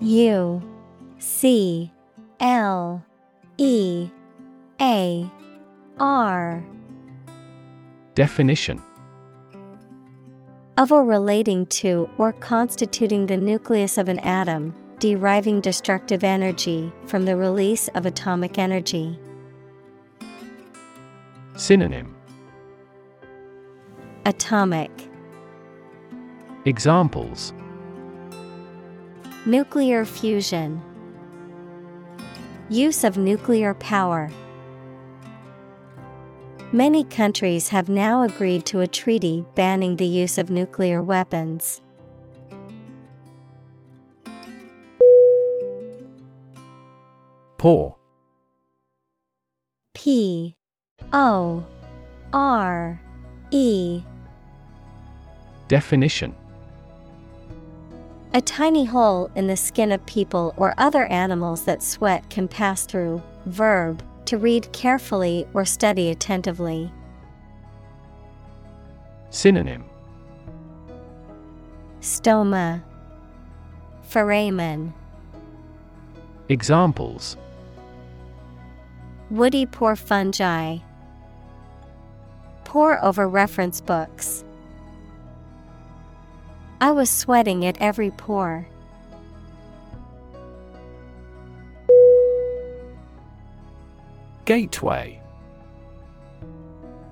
U 0.00 0.62
C 1.18 1.90
L 2.40 3.02
E 3.56 4.10
A 4.82 5.30
R. 5.98 6.62
Definition. 8.14 8.82
Of 10.76 10.92
or 10.92 11.06
relating 11.06 11.64
to 11.80 12.10
or 12.18 12.34
constituting 12.34 13.24
the 13.24 13.38
nucleus 13.38 13.96
of 13.96 14.10
an 14.10 14.18
atom, 14.18 14.74
deriving 14.98 15.62
destructive 15.62 16.22
energy 16.22 16.92
from 17.06 17.24
the 17.24 17.34
release 17.34 17.88
of 17.94 18.04
atomic 18.04 18.58
energy. 18.58 19.18
Synonym. 21.56 22.14
Atomic 24.26 25.09
Examples. 26.66 27.54
Nuclear 29.46 30.04
fusion. 30.04 30.82
Use 32.68 33.02
of 33.02 33.16
nuclear 33.16 33.72
power. 33.72 34.30
Many 36.70 37.04
countries 37.04 37.68
have 37.70 37.88
now 37.88 38.22
agreed 38.22 38.66
to 38.66 38.80
a 38.80 38.86
treaty 38.86 39.42
banning 39.54 39.96
the 39.96 40.04
use 40.04 40.36
of 40.36 40.50
nuclear 40.50 41.02
weapons. 41.02 41.80
Pore. 47.56 47.96
P. 49.94 50.56
O. 51.14 51.64
R. 52.34 53.00
E. 53.50 54.02
Definition 55.68 56.34
A 58.32 58.40
tiny 58.40 58.84
hole 58.84 59.28
in 59.34 59.48
the 59.48 59.56
skin 59.56 59.90
of 59.90 60.06
people 60.06 60.54
or 60.56 60.72
other 60.78 61.04
animals 61.06 61.64
that 61.64 61.82
sweat 61.82 62.30
can 62.30 62.46
pass 62.46 62.86
through. 62.86 63.20
Verb 63.46 64.04
to 64.26 64.38
read 64.38 64.72
carefully 64.72 65.48
or 65.52 65.64
study 65.64 66.10
attentively. 66.10 66.92
Synonym 69.30 69.84
Stoma 72.00 72.82
Foramen 74.02 74.94
Examples 76.48 77.36
Woody 79.30 79.66
pore 79.66 79.96
fungi. 79.96 80.78
Pore 82.64 83.04
over 83.04 83.28
reference 83.28 83.80
books. 83.80 84.44
I 86.80 86.92
was 86.92 87.10
sweating 87.10 87.66
at 87.66 87.76
every 87.78 88.10
pore. 88.10 88.66
Gateway. 94.46 95.20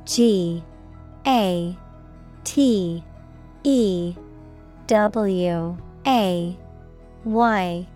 G 0.06 0.64
A 1.26 1.76
T 2.44 3.04
E 3.62 4.14
W 4.86 5.76
A 6.06 6.58
Y. 7.24 7.86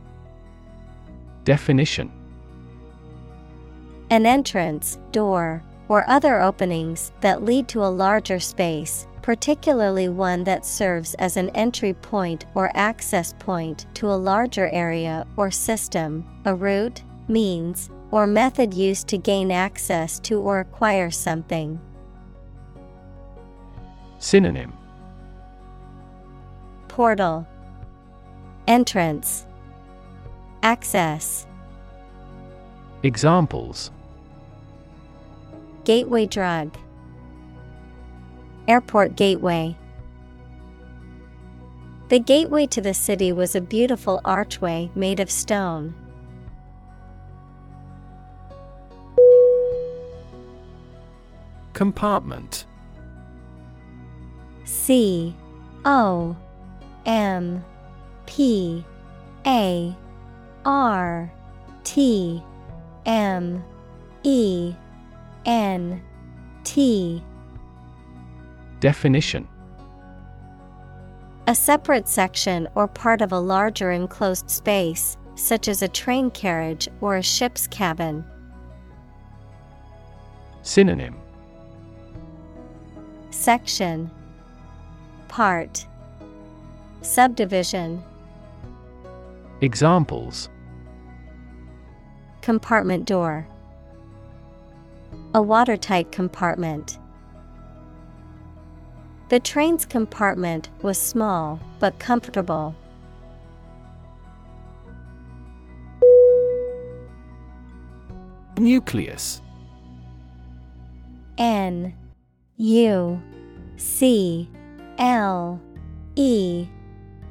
Definition. 1.45 2.13
An 4.11 4.27
entrance, 4.27 4.99
door, 5.11 5.65
or 5.89 6.09
other 6.09 6.41
openings 6.41 7.13
that 7.23 7.43
lead 7.43 7.67
to 7.69 7.83
a 7.83 7.89
larger 7.89 8.39
space, 8.39 9.07
particularly 9.23 10.09
one 10.09 10.43
that 10.45 10.67
serves 10.67 11.15
as 11.15 11.37
an 11.37 11.49
entry 11.51 11.95
point 11.95 12.45
or 12.55 12.71
access 12.75 13.33
point 13.39 13.87
to 13.95 14.11
a 14.11 14.15
larger 14.15 14.69
area 14.71 15.25
or 15.37 15.51
system, 15.51 16.27
a 16.45 16.55
route, 16.55 17.03
means, 17.29 17.89
or 18.11 18.27
method 18.27 18.75
used 18.75 19.07
to 19.09 19.17
gain 19.17 19.51
access 19.51 20.19
to 20.19 20.41
or 20.41 20.61
acquire 20.61 21.11
something. 21.11 21.81
Synonym. 24.19 24.73
Portal. 26.89 27.47
Entrance. 28.67 29.47
Access. 30.63 31.47
Examples. 33.03 33.91
Gateway 35.85 36.27
drug 36.27 36.77
Airport 38.73 39.17
gateway. 39.17 39.77
The 42.09 42.19
gateway 42.19 42.65
to 42.69 42.81
the 42.81 42.95
city 42.95 43.31
was 43.31 43.55
a 43.55 43.61
beautiful 43.61 44.23
archway 44.25 44.91
made 44.95 45.21
of 45.21 45.31
stone. 45.31 45.95
Compartment. 51.75 52.65
C 54.65 55.37
O 55.85 56.35
M 57.05 57.63
P 58.25 58.83
A 59.45 59.95
R 60.65 61.31
T 61.85 62.43
M 63.05 63.63
E 64.23 64.75
N 65.45 66.03
T 66.65 67.23
Definition. 68.83 69.47
A 71.47 71.55
separate 71.55 72.09
section 72.09 72.67
or 72.75 72.89
part 72.89 73.23
of 73.23 73.31
a 73.31 73.39
larger 73.39 73.93
enclosed 73.93 74.51
space, 74.51 75.17
such 75.37 75.69
as 75.69 75.83
a 75.83 75.89
train 75.89 76.33
carriage 76.33 76.89
or 77.01 77.15
a 77.15 77.23
ship's 77.23 77.69
cabin. 77.69 78.25
Synonym. 80.63 81.15
Section. 83.31 84.11
Part. 85.29 85.87
Subdivision. 87.03 88.03
Examples. 89.61 90.49
Compartment 92.41 93.05
door. 93.05 93.47
A 95.35 95.41
watertight 95.41 96.11
compartment. 96.11 96.99
The 99.33 99.41
train's 99.41 99.87
compartment 99.87 100.69
was 100.83 100.99
small 100.99 101.59
but 101.81 101.99
comfortable. 101.99 102.75
Nucleus 108.59 109.41
N 111.39 111.95
U 112.59 113.23
C 113.79 114.51
L 114.99 115.59
E 116.15 116.67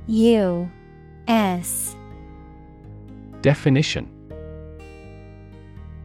U 0.07 0.71
S 1.27 1.95
Definition 3.43 4.09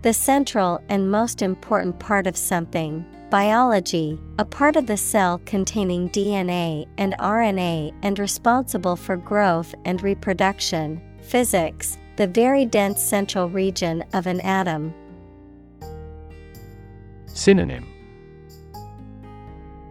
The 0.03 0.13
central 0.13 0.83
and 0.91 1.11
most 1.11 1.41
important 1.41 1.99
part 1.99 2.27
of 2.27 2.37
something. 2.37 3.03
Biology, 3.37 4.19
a 4.39 4.47
part 4.47 4.77
of 4.77 4.87
the 4.87 4.97
cell 4.97 5.43
containing 5.45 6.09
DNA 6.09 6.87
and 6.97 7.15
RNA 7.19 7.93
and 8.03 8.19
responsible 8.19 8.97
for 8.97 9.19
growth 9.19 9.75
and 9.85 10.03
reproduction. 10.03 11.03
Physics, 11.21 11.99
the 12.17 12.29
very 12.29 12.65
dense 12.65 13.03
central 13.03 13.51
region 13.51 14.03
of 14.15 14.27
an 14.27 14.41
atom. 14.41 14.95
Synonym 17.27 17.87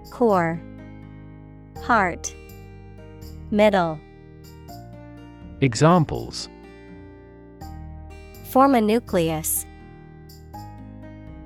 Core, 0.09 0.59
Heart, 1.83 2.33
Middle. 3.51 3.99
Examples 5.61 6.49
Form 8.45 8.73
a 8.73 8.81
nucleus. 8.81 9.67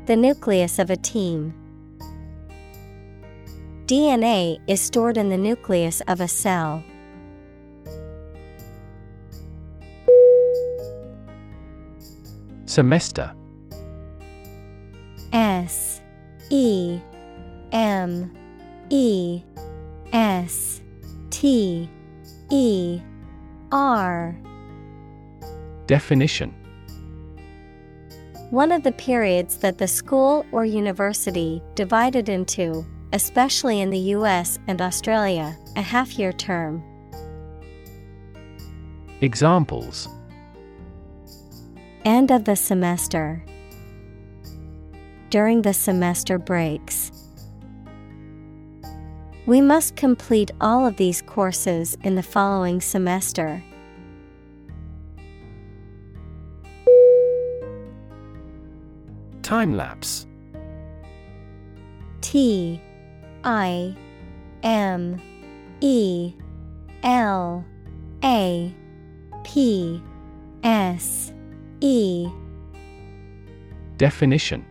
The 0.05 0.15
nucleus 0.15 0.79
of 0.79 0.89
a 0.89 0.95
team. 0.95 1.58
DNA 3.89 4.59
is 4.67 4.79
stored 4.79 5.17
in 5.17 5.29
the 5.29 5.37
nucleus 5.37 5.99
of 6.01 6.21
a 6.21 6.27
cell. 6.27 6.83
Semester. 12.67 13.33
S 15.33 16.01
E 16.51 16.99
M 17.71 18.31
E 18.91 19.41
S 20.13 20.81
T 21.31 21.89
E 22.51 23.01
R. 23.71 24.39
Definition. 25.87 26.53
One 28.51 28.71
of 28.71 28.83
the 28.83 28.91
periods 28.91 29.57
that 29.57 29.79
the 29.79 29.87
school 29.87 30.45
or 30.51 30.63
university 30.63 31.63
divided 31.73 32.29
into, 32.29 32.85
especially 33.13 33.81
in 33.81 33.89
the 33.89 34.13
US 34.15 34.59
and 34.67 34.81
Australia, 34.81 35.57
a 35.75 35.81
half 35.81 36.17
year 36.17 36.31
term. 36.31 36.83
Examples 39.21 40.07
End 42.05 42.31
of 42.31 42.45
the 42.45 42.55
semester. 42.55 43.43
During 45.29 45.61
the 45.61 45.73
semester 45.73 46.39
breaks. 46.39 47.11
We 49.45 49.61
must 49.61 49.95
complete 49.95 50.51
all 50.61 50.85
of 50.85 50.95
these 50.97 51.21
courses 51.21 51.97
in 52.03 52.15
the 52.15 52.23
following 52.23 52.81
semester. 52.81 53.63
Time 59.41 59.75
lapse 59.75 60.27
T 62.21 62.79
I 63.43 63.95
M 64.63 65.21
E 65.81 66.33
L 67.03 67.65
A 68.23 68.73
P 69.43 70.01
S 70.63 71.33
E 71.79 72.27
Definition 73.97 74.65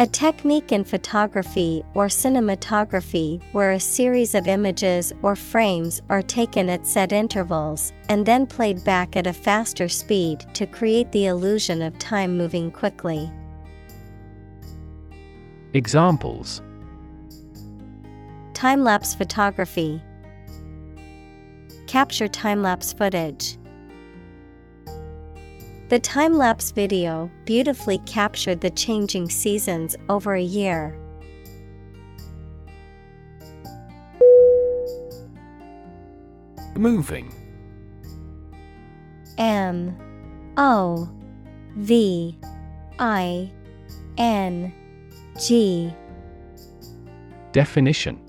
A 0.00 0.06
technique 0.06 0.72
in 0.72 0.82
photography 0.82 1.84
or 1.94 2.06
cinematography 2.06 3.40
where 3.52 3.72
a 3.72 3.80
series 3.80 4.34
of 4.34 4.48
images 4.48 5.12
or 5.22 5.36
frames 5.36 6.02
are 6.08 6.22
taken 6.22 6.68
at 6.68 6.86
set 6.86 7.12
intervals 7.12 7.92
and 8.08 8.26
then 8.26 8.46
played 8.46 8.84
back 8.84 9.16
at 9.16 9.28
a 9.28 9.32
faster 9.32 9.88
speed 9.88 10.44
to 10.54 10.66
create 10.66 11.10
the 11.12 11.26
illusion 11.26 11.80
of 11.82 11.96
time 12.00 12.36
moving 12.36 12.72
quickly. 12.72 13.30
Examples 15.74 16.62
Time 18.52 18.84
lapse 18.84 19.12
photography. 19.12 20.00
Capture 21.88 22.28
time 22.28 22.62
lapse 22.62 22.92
footage. 22.92 23.58
The 25.88 25.98
time 25.98 26.34
lapse 26.34 26.70
video 26.70 27.28
beautifully 27.44 27.98
captured 28.06 28.60
the 28.60 28.70
changing 28.70 29.28
seasons 29.28 29.96
over 30.08 30.34
a 30.34 30.40
year. 30.40 30.96
Moving 36.76 37.34
M 39.38 39.96
O 40.56 41.08
V 41.74 42.38
I 43.00 43.50
N 44.18 44.72
G 45.38 45.92
Definition 47.52 48.20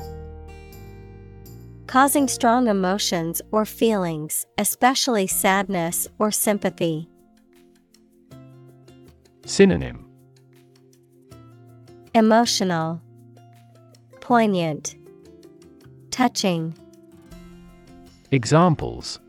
Causing 1.88 2.28
strong 2.28 2.68
emotions 2.68 3.42
or 3.52 3.64
feelings, 3.64 4.46
especially 4.58 5.28
sadness 5.28 6.08
or 6.20 6.32
sympathy. 6.32 7.08
Synonym 9.46 10.10
Emotional, 12.16 13.02
Poignant, 14.20 14.96
Touching. 16.10 16.74
Examples 18.32 19.20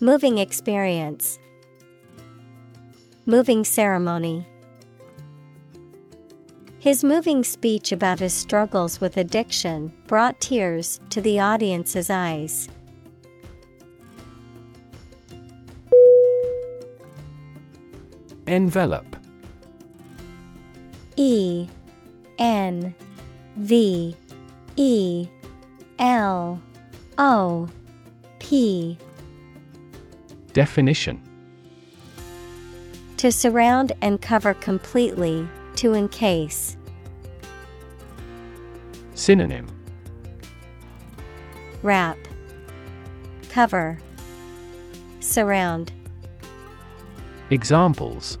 Moving 0.00 0.38
experience. 0.38 1.38
Moving 3.26 3.62
ceremony. 3.64 4.46
His 6.82 7.04
moving 7.04 7.44
speech 7.44 7.92
about 7.92 8.18
his 8.18 8.34
struggles 8.34 9.00
with 9.00 9.16
addiction 9.16 9.92
brought 10.08 10.40
tears 10.40 10.98
to 11.10 11.20
the 11.20 11.38
audience's 11.38 12.10
eyes. 12.10 12.68
Envelope 18.48 19.16
E 21.14 21.68
N 22.40 22.92
V 23.58 24.16
E 24.74 25.28
L 26.00 26.60
O 27.16 27.68
P. 28.40 28.98
Definition. 30.52 31.22
To 33.18 33.30
surround 33.30 33.92
and 34.02 34.20
cover 34.20 34.54
completely, 34.54 35.46
to 35.82 35.94
encase. 35.94 36.76
Synonym 39.14 39.66
Wrap, 41.82 42.16
Cover, 43.48 43.98
Surround. 45.18 45.90
Examples 47.50 48.38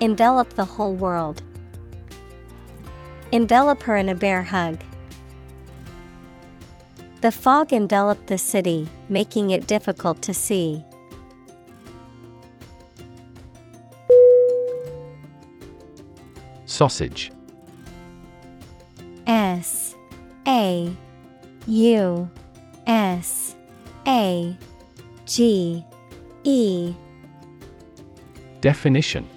Envelop 0.00 0.50
the 0.50 0.64
whole 0.64 0.94
world. 0.94 1.42
Envelop 3.32 3.82
her 3.82 3.96
in 3.96 4.08
a 4.08 4.14
bear 4.14 4.44
hug. 4.44 4.78
The 7.22 7.32
fog 7.32 7.72
enveloped 7.72 8.28
the 8.28 8.38
city, 8.38 8.88
making 9.08 9.50
it 9.50 9.66
difficult 9.66 10.22
to 10.22 10.32
see. 10.32 10.84
Sausage. 16.80 17.30
S 19.26 19.94
A 20.48 20.90
U 21.66 22.30
S 22.86 23.54
A 24.06 24.56
G 25.26 25.84
E. 26.44 26.94
Definition. 28.62 29.28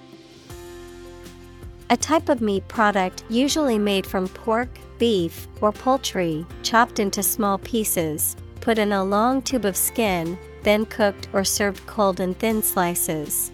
A 1.90 1.98
type 1.98 2.30
of 2.30 2.40
meat 2.40 2.66
product 2.66 3.24
usually 3.28 3.78
made 3.78 4.06
from 4.06 4.26
pork, 4.28 4.70
beef, 4.98 5.46
or 5.60 5.70
poultry, 5.70 6.46
chopped 6.62 6.98
into 6.98 7.22
small 7.22 7.58
pieces, 7.58 8.36
put 8.62 8.78
in 8.78 8.90
a 8.90 9.04
long 9.04 9.42
tube 9.42 9.66
of 9.66 9.76
skin, 9.76 10.38
then 10.62 10.86
cooked 10.86 11.28
or 11.34 11.44
served 11.44 11.84
cold 11.86 12.20
in 12.20 12.32
thin 12.32 12.62
slices. 12.62 13.52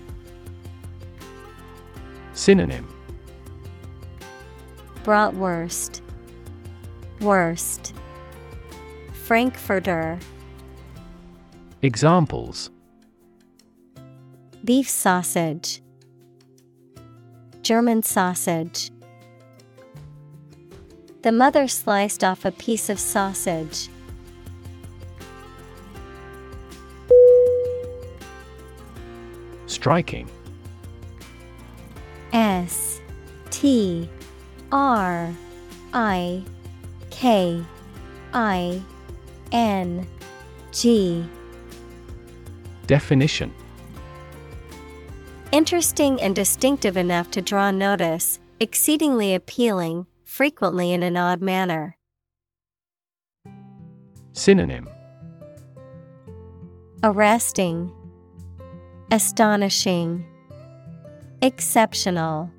Synonym 2.35 2.87
Bratwurst, 5.05 6.03
Wurst, 7.21 7.95
Frankfurter, 9.25 10.19
Examples. 11.83 12.71
Beef 14.63 14.89
sausage, 14.89 15.81
German 17.63 18.03
sausage. 18.03 18.91
The 21.23 21.33
mother 21.33 21.69
sliced 21.69 22.23
off 22.23 22.45
a 22.45 22.51
piece 22.51 22.91
of 22.91 22.99
sausage. 22.99 23.89
Striking. 29.67 30.29
S 32.33 33.01
T 33.51 34.09
R 34.73 35.35
I 35.93 36.45
K 37.11 37.65
I 38.33 38.83
N 39.53 40.07
G. 40.73 41.25
Definition. 42.87 43.53
Interesting 45.53 46.21
and 46.21 46.37
distinctive 46.37 46.97
enough 46.97 47.31
to 47.33 47.43
draw 47.43 47.73
notice, 47.73 48.39
exceedingly 48.61 49.35
appealing, 49.35 50.07
frequently 50.25 50.93
in 50.93 51.03
an 51.03 51.17
odd 51.17 51.41
manner. 51.41 51.97
Synonym. 54.33 54.89
Arresting, 57.03 57.93
Astonishing, 59.11 60.25
Exceptional. 61.43 62.51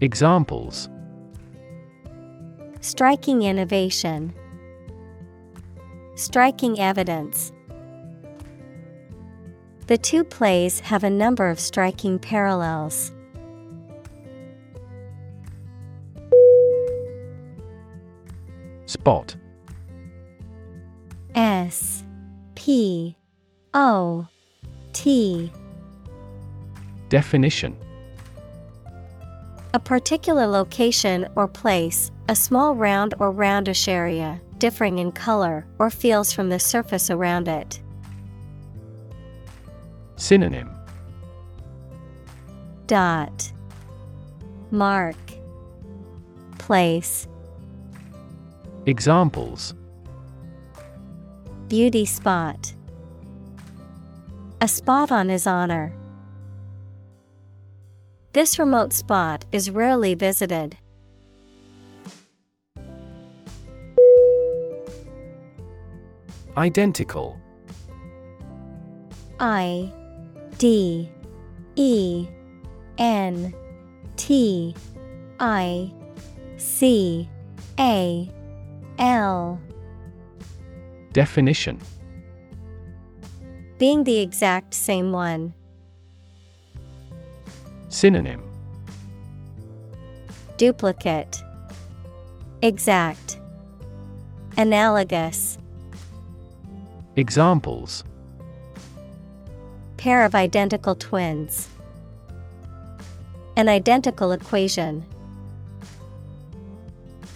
Examples. 0.00 0.88
Striking 2.80 3.42
innovation, 3.42 4.34
Striking 6.20 6.78
evidence. 6.78 7.50
The 9.86 9.96
two 9.96 10.22
plays 10.22 10.80
have 10.80 11.02
a 11.02 11.08
number 11.08 11.48
of 11.48 11.58
striking 11.58 12.18
parallels. 12.18 13.10
Spot. 18.84 19.34
S 21.34 22.04
P 22.54 23.16
O 23.72 24.28
T. 24.92 25.50
Definition 27.08 27.76
A 29.72 29.78
particular 29.78 30.46
location 30.46 31.28
or 31.36 31.46
place, 31.46 32.10
a 32.28 32.34
small 32.34 32.74
round 32.74 33.14
or 33.20 33.30
roundish 33.30 33.86
area, 33.86 34.40
differing 34.58 34.98
in 34.98 35.12
color 35.12 35.64
or 35.78 35.90
feels 35.90 36.32
from 36.32 36.48
the 36.48 36.58
surface 36.58 37.08
around 37.08 37.46
it. 37.46 37.80
Synonym. 40.16 40.70
Dot. 42.88 43.52
Mark. 44.72 45.16
Place. 46.58 47.28
Examples. 48.86 49.74
Beauty 51.68 52.04
spot. 52.06 52.74
A 54.60 54.66
spot 54.66 55.12
on 55.12 55.28
his 55.28 55.46
honor. 55.46 55.94
This 58.32 58.60
remote 58.60 58.92
spot 58.92 59.44
is 59.50 59.72
rarely 59.72 60.14
visited. 60.14 60.76
Identical 66.56 67.40
I 69.40 69.92
D 70.58 71.10
E 71.74 72.28
N 72.98 73.52
T 74.16 74.76
I 75.40 75.92
C 76.56 77.28
A 77.80 78.30
L 79.00 79.60
Definition 81.12 81.80
Being 83.78 84.04
the 84.04 84.20
exact 84.20 84.74
same 84.74 85.10
one. 85.10 85.54
Synonym 87.90 88.40
Duplicate 90.56 91.42
Exact 92.62 93.40
Analogous 94.56 95.58
Examples 97.16 98.04
Pair 99.96 100.24
of 100.24 100.36
identical 100.36 100.94
twins. 100.94 101.68
An 103.56 103.68
identical 103.68 104.30
equation. 104.30 105.04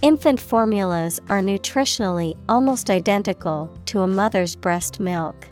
Infant 0.03 0.41
formulas 0.41 1.21
are 1.29 1.41
nutritionally 1.41 2.37
almost 2.49 2.91
identical 2.91 3.77
to 3.87 4.03
a 4.03 4.07
mother's 4.07 4.55
breast 4.55 5.01
milk. 5.01 5.49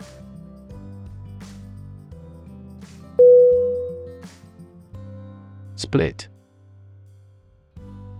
Split. 5.82 6.28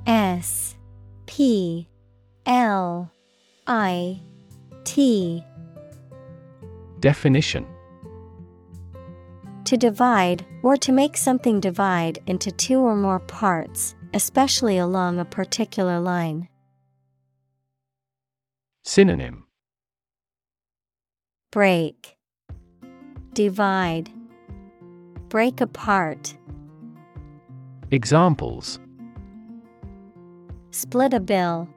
S 0.05 0.74
P 1.26 1.89
L 2.44 3.09
I 3.68 4.20
T. 4.82 5.44
Definition. 6.98 7.64
To 9.66 9.76
divide, 9.76 10.44
or 10.64 10.76
to 10.78 10.90
make 10.90 11.16
something 11.16 11.60
divide 11.60 12.18
into 12.26 12.51
two 12.51 12.80
or 12.80 12.97
more 12.97 13.20
parts, 13.20 13.94
especially 14.12 14.78
along 14.78 15.20
a 15.20 15.24
particular 15.24 16.01
line. 16.01 16.48
Synonym. 18.84 19.44
Break, 21.52 22.16
Divide, 23.34 24.10
Break 25.28 25.62
apart, 25.62 26.36
Examples 27.93 28.81
Split 30.70 31.12
a 31.12 31.20
bill, 31.20 31.69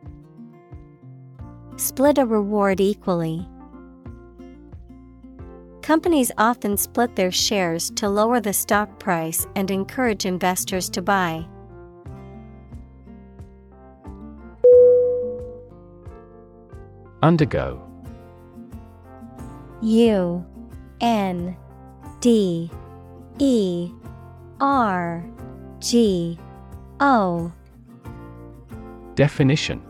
Split 1.75 2.17
a 2.17 2.25
reward 2.25 2.79
equally. 2.79 3.45
Companies 5.81 6.31
often 6.37 6.77
split 6.77 7.17
their 7.17 7.31
shares 7.31 7.91
to 7.97 8.07
lower 8.07 8.39
the 8.39 8.53
stock 8.53 8.97
price 8.97 9.45
and 9.57 9.69
encourage 9.69 10.25
investors 10.25 10.89
to 10.91 11.01
buy. 11.01 11.45
Undergo 17.21 17.85
U 19.81 20.45
N 21.01 21.57
D 22.21 22.71
E 23.37 23.91
R 24.61 25.29
G 25.85 26.39
O. 26.99 27.51
Definition. 29.13 29.83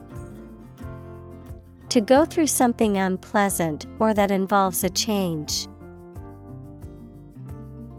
To 1.88 2.02
go 2.02 2.26
through 2.26 2.48
something 2.48 2.98
unpleasant 2.98 3.86
or 3.98 4.14
that 4.14 4.30
involves 4.30 4.84
a 4.84 4.90
change. 4.90 5.70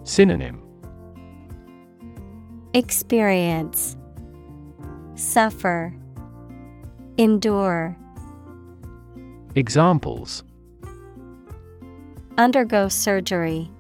Synonym. 0.05 0.63
Experience. 2.75 3.97
Suffer. 5.15 5.95
Endure. 7.17 7.97
Examples. 9.55 10.45
Undergo 12.37 12.89
surgery. 12.89 13.71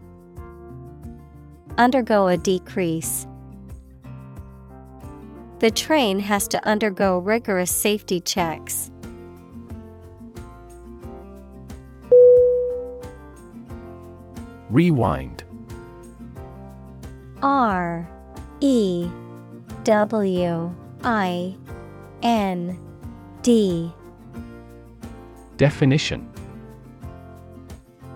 Undergo 1.77 2.29
a 2.29 2.39
decrease. 2.39 3.27
The 5.59 5.71
train 5.71 6.19
has 6.21 6.47
to 6.49 6.63
undergo 6.69 7.19
rigorous 7.19 7.71
safety 7.71 8.21
checks. 8.21 8.91
Rewind. 14.69 15.45
R 17.43 18.07
E 18.61 19.09
W 19.85 20.75
I 21.05 21.57
N 22.23 22.79
D. 23.43 23.91
Definition 25.57 26.29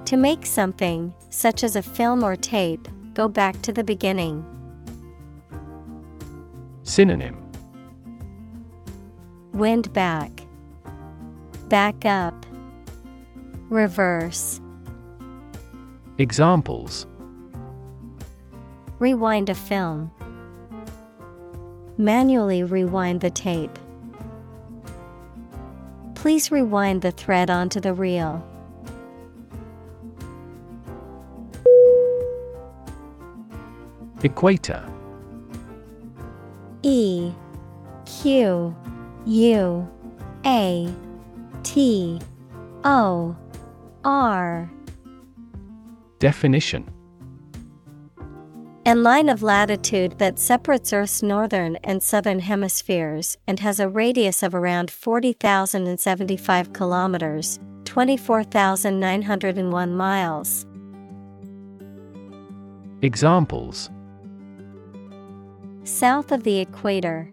To 0.04 0.16
make 0.18 0.44
something, 0.44 1.14
such 1.30 1.64
as 1.64 1.76
a 1.76 1.82
film 1.82 2.22
or 2.22 2.36
tape, 2.36 2.86
go 3.14 3.28
back 3.28 3.62
to 3.62 3.72
the 3.72 3.84
beginning. 3.84 4.44
Synonym 6.90 7.36
Wind 9.52 9.92
back, 9.92 10.32
back 11.68 12.04
up, 12.04 12.34
reverse. 13.68 14.60
Examples 16.18 17.06
Rewind 18.98 19.48
a 19.48 19.54
film. 19.54 20.10
Manually 21.96 22.64
rewind 22.64 23.20
the 23.20 23.30
tape. 23.30 23.78
Please 26.16 26.50
rewind 26.50 27.02
the 27.02 27.12
thread 27.12 27.50
onto 27.50 27.78
the 27.78 27.94
reel. 27.94 28.44
Equator 34.24 34.99
E 36.82 37.32
Q 38.06 38.74
U 39.26 39.88
A 40.46 40.94
T 41.62 42.18
O 42.84 43.36
R. 44.04 44.70
Definition. 46.18 46.88
A 48.86 48.94
line 48.94 49.28
of 49.28 49.42
latitude 49.42 50.16
that 50.18 50.38
separates 50.38 50.90
Earth's 50.92 51.22
northern 51.22 51.76
and 51.84 52.02
southern 52.02 52.40
hemispheres 52.40 53.36
and 53.46 53.60
has 53.60 53.78
a 53.78 53.88
radius 53.88 54.42
of 54.42 54.54
around 54.54 54.90
40,075 54.90 56.72
kilometers, 56.72 57.60
24,901 57.84 59.96
miles. 59.96 60.66
Examples 63.02 63.90
South 65.90 66.30
of 66.30 66.44
the 66.44 66.60
equator. 66.60 67.30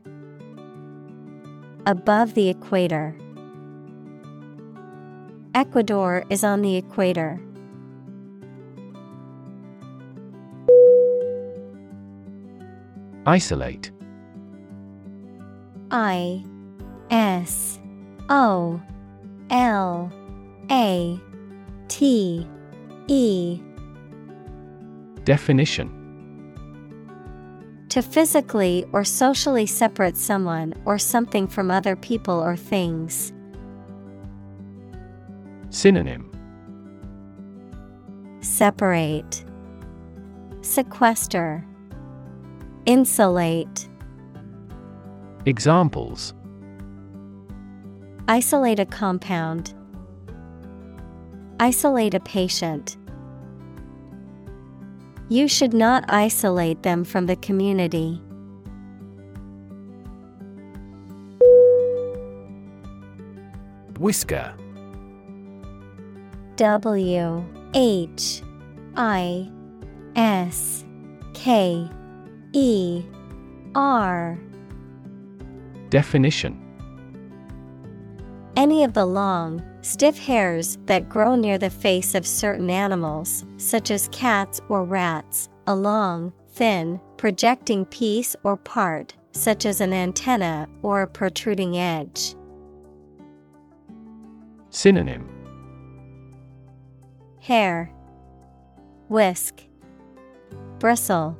Above 1.86 2.34
the 2.34 2.50
equator. 2.50 3.16
Ecuador 5.54 6.26
is 6.30 6.44
on 6.44 6.64
the 6.64 6.76
equator. 6.76 7.40
Isolate 13.28 13.92
I 15.92 16.44
S 17.12 17.80
O 18.28 18.82
L 19.52 20.12
A 20.72 21.20
T 21.88 22.48
E 23.08 23.62
Definition 25.24 25.97
To 27.90 28.02
physically 28.02 28.86
or 28.92 29.04
socially 29.04 29.66
separate 29.66 30.18
someone 30.18 30.74
or 30.86 31.00
something 31.00 31.48
from 31.48 31.72
other 31.72 31.96
people 31.96 32.36
or 32.36 32.56
things. 32.56 33.32
Synonym 35.70 36.32
Separate, 38.42 39.44
Sequester, 40.62 41.66
Insulate. 42.86 43.90
Examples 45.46 46.34
Isolate 48.30 48.80
a 48.80 48.86
compound. 48.86 49.74
Isolate 51.60 52.14
a 52.14 52.20
patient. 52.20 52.98
You 55.30 55.50
should 55.50 55.74
not 55.74 56.06
isolate 56.08 56.84
them 56.84 57.04
from 57.04 57.26
the 57.26 57.36
community. 57.36 58.22
Whisker. 64.00 64.54
W 66.56 67.46
H 67.74 68.42
I 68.96 69.52
S 70.16 70.86
K 71.34 71.90
E 72.54 73.04
R. 73.76 74.40
Definition. 75.90 76.64
Any 78.56 78.84
of 78.84 78.94
the 78.94 79.06
long, 79.06 79.62
stiff 79.82 80.18
hairs 80.18 80.78
that 80.86 81.10
grow 81.10 81.36
near 81.36 81.58
the 81.58 81.70
face 81.70 82.16
of 82.16 82.26
certain 82.26 82.70
animals, 82.70 83.46
such 83.58 83.92
as 83.92 84.10
cats 84.12 84.62
or 84.70 84.84
rats, 84.84 85.50
a 85.68 85.76
long, 85.76 86.34
thin, 86.50 87.00
projecting 87.18 87.86
piece 87.86 88.36
or 88.44 88.58
part, 88.58 89.16
such 89.32 89.66
as 89.66 89.82
an 89.82 89.94
antenna 89.94 90.68
or 90.82 91.02
a 91.02 91.08
protruding 91.08 91.78
edge. 91.78 92.36
Synonym. 94.70 95.30
Hair, 97.40 97.92
Whisk, 99.10 99.64
Bristle, 100.80 101.38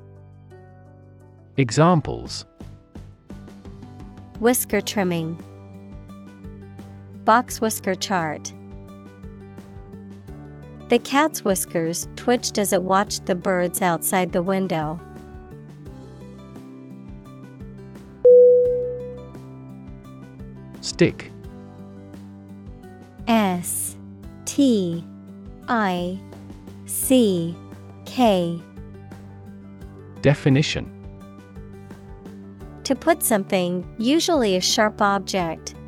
Examples. 1.58 2.46
Whisker 4.40 4.80
trimming, 4.80 5.44
Box 7.28 7.60
whisker 7.60 7.94
chart. 7.94 8.54
The 10.88 10.98
cat's 10.98 11.44
whiskers 11.44 12.08
twitched 12.16 12.58
as 12.58 12.72
it 12.72 12.82
watched 12.82 13.26
the 13.26 13.36
birds 13.36 13.82
outside 13.82 14.32
the 14.32 14.42
window. 14.42 14.98
Stick 20.80 21.34
S 23.28 23.98
T 24.46 25.04
I 25.68 26.18
C 26.86 27.54
K 28.06 28.58
Definition 30.22 30.90
To 32.86 32.96
put 32.96 33.22
something, 33.22 33.86
usually 33.98 34.56
a 34.56 34.62
sharp 34.62 35.02
object, 35.02 35.76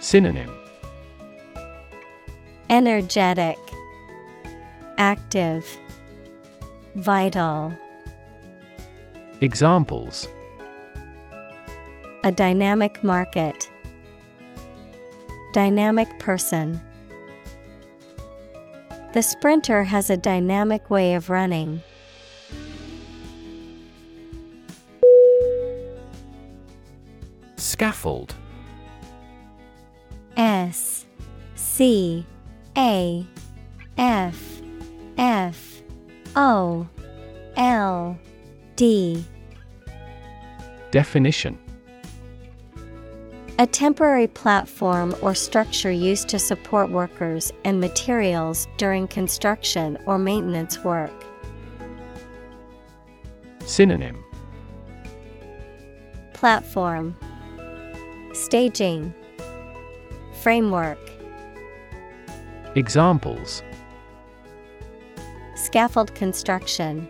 Synonym 0.00 0.54
Energetic, 2.70 3.58
Active, 4.96 5.66
Vital. 6.94 7.72
Examples 9.40 10.28
A 12.24 12.30
dynamic 12.30 13.02
market. 13.02 13.70
Dynamic 15.52 16.18
person. 16.18 16.80
The 19.14 19.22
sprinter 19.22 19.82
has 19.84 20.10
a 20.10 20.16
dynamic 20.16 20.90
way 20.90 21.14
of 21.14 21.30
running. 21.30 21.82
Scaffold 27.56 28.34
S 30.38 31.04
C 31.56 32.24
A 32.76 33.26
F 33.98 34.62
F 35.18 35.82
O 36.36 36.88
L 37.56 38.18
D. 38.76 39.24
Definition. 40.92 41.58
A 43.58 43.66
temporary 43.66 44.28
platform 44.28 45.16
or 45.20 45.34
structure 45.34 45.90
used 45.90 46.28
to 46.28 46.38
support 46.38 46.90
workers 46.90 47.52
and 47.64 47.80
materials 47.80 48.68
during 48.76 49.08
construction 49.08 49.98
or 50.06 50.16
maintenance 50.16 50.84
work. 50.84 51.10
Synonym. 53.66 54.24
Platform. 56.32 57.16
Staging 58.32 59.12
Framework 60.42 60.98
Examples 62.76 63.62
Scaffold 65.56 66.14
construction. 66.14 67.08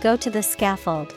Go 0.00 0.16
to 0.16 0.28
the 0.28 0.42
scaffold. 0.42 1.14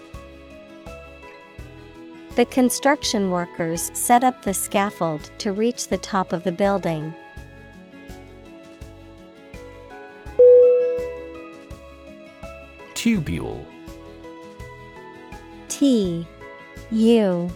The 2.36 2.46
construction 2.46 3.32
workers 3.32 3.90
set 3.96 4.24
up 4.24 4.44
the 4.44 4.54
scaffold 4.54 5.32
to 5.40 5.52
reach 5.52 5.88
the 5.88 5.98
top 5.98 6.32
of 6.32 6.44
the 6.44 6.52
building. 6.52 7.14
Tubule 12.94 13.66
T 15.70 16.28
U 16.92 17.50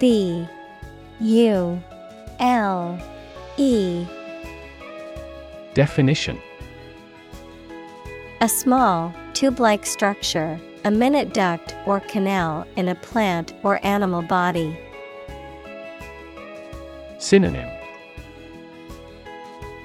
B 0.00 0.48
U 1.20 1.82
L 2.40 2.98
E. 3.56 4.06
Definition. 5.74 6.38
A 8.40 8.48
small, 8.48 9.12
tube 9.34 9.58
like 9.58 9.84
structure, 9.84 10.60
a 10.84 10.90
minute 10.90 11.34
duct 11.34 11.74
or 11.86 12.00
canal 12.00 12.66
in 12.76 12.88
a 12.88 12.94
plant 12.94 13.52
or 13.62 13.84
animal 13.84 14.22
body. 14.22 14.78
Synonym. 17.18 17.68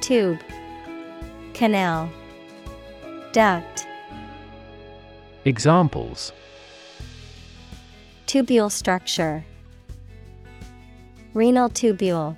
Tube 0.02 0.40
Canal 1.54 2.10
Duct. 3.32 3.88
Examples. 5.46 6.32
Tubule 8.28 8.72
structure. 8.72 9.44
Renal 11.34 11.70
tubule 11.70 12.38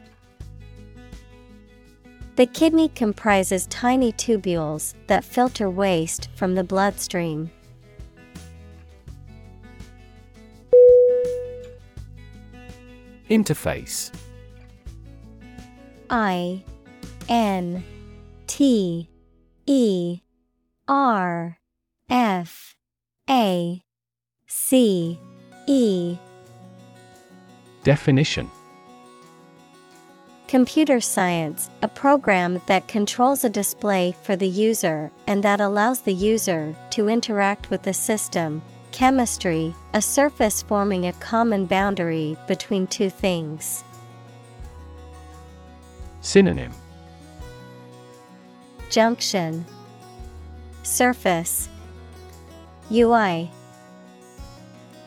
The 2.35 2.45
kidney 2.45 2.89
comprises 2.89 3.65
tiny 3.67 4.11
tubules 4.11 4.93
that 5.07 5.23
filter 5.23 5.69
waste 5.69 6.27
from 6.35 6.55
the 6.55 6.65
bloodstream. 6.65 7.49
Interface. 13.29 14.11
I 16.09 16.61
N 17.29 17.83
T 18.47 19.09
E 19.65 20.19
R 20.89 21.57
F 22.09 22.75
A 23.29 23.81
C 24.45 25.19
E. 25.67 26.17
Definition 27.83 28.51
Computer 30.47 31.01
science, 31.01 31.71
a 31.81 31.87
program 31.87 32.61
that 32.67 32.87
controls 32.87 33.43
a 33.43 33.49
display 33.49 34.15
for 34.21 34.35
the 34.35 34.47
user 34.47 35.09
and 35.25 35.41
that 35.43 35.59
allows 35.59 36.01
the 36.01 36.13
user 36.13 36.75
to 36.91 37.09
interact 37.09 37.71
with 37.71 37.81
the 37.81 37.93
system. 37.93 38.61
Chemistry, 38.91 39.73
a 39.95 40.01
surface 40.01 40.61
forming 40.61 41.07
a 41.07 41.13
common 41.13 41.65
boundary 41.65 42.37
between 42.47 42.85
two 42.85 43.09
things. 43.09 43.83
Synonym 46.21 46.71
Junction 48.91 49.65
Surface 50.83 51.69
UI 52.91 53.49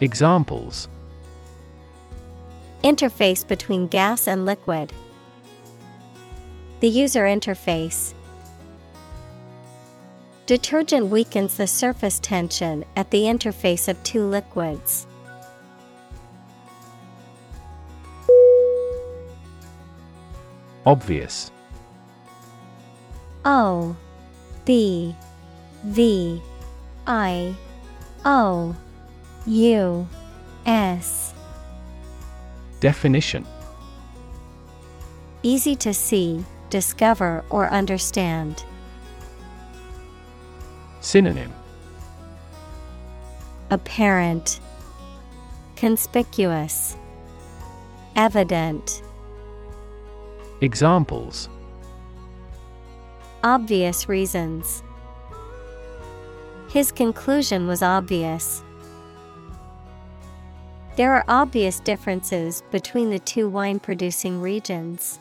Examples 0.01 0.89
Interface 2.82 3.47
between 3.47 3.86
gas 3.86 4.27
and 4.27 4.44
liquid. 4.44 4.93
The 6.80 6.88
user 6.88 7.24
interface. 7.24 8.14
Detergent 10.46 11.09
weakens 11.09 11.56
the 11.56 11.66
surface 11.66 12.20
tension 12.20 12.84
at 12.96 13.10
the 13.10 13.22
interface 13.22 13.88
of 13.88 14.02
two 14.05 14.24
liquids. 14.24 15.06
Obvious 20.86 21.50
O 23.44 23.96
B 24.64 25.14
V 25.84 26.40
I 27.06 27.55
O 28.24 28.74
U 29.46 30.09
S 30.64 31.34
Definition 32.80 33.44
Easy 35.42 35.76
to 35.76 35.92
see, 35.92 36.44
discover, 36.70 37.44
or 37.50 37.68
understand. 37.68 38.64
Synonym 41.00 41.52
Apparent, 43.70 44.60
Conspicuous, 45.76 46.96
Evident, 48.16 49.02
Examples 50.60 51.48
Obvious 53.44 54.08
reasons. 54.08 54.82
His 56.68 56.90
conclusion 56.90 57.66
was 57.68 57.82
obvious. 57.82 58.62
There 60.96 61.12
are 61.14 61.24
obvious 61.28 61.78
differences 61.78 62.64
between 62.72 63.10
the 63.10 63.20
two 63.20 63.48
wine 63.48 63.78
producing 63.78 64.40
regions. 64.40 65.20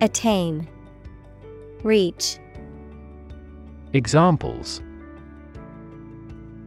Attain, 0.00 0.68
Reach, 1.82 2.38
Examples. 3.92 4.80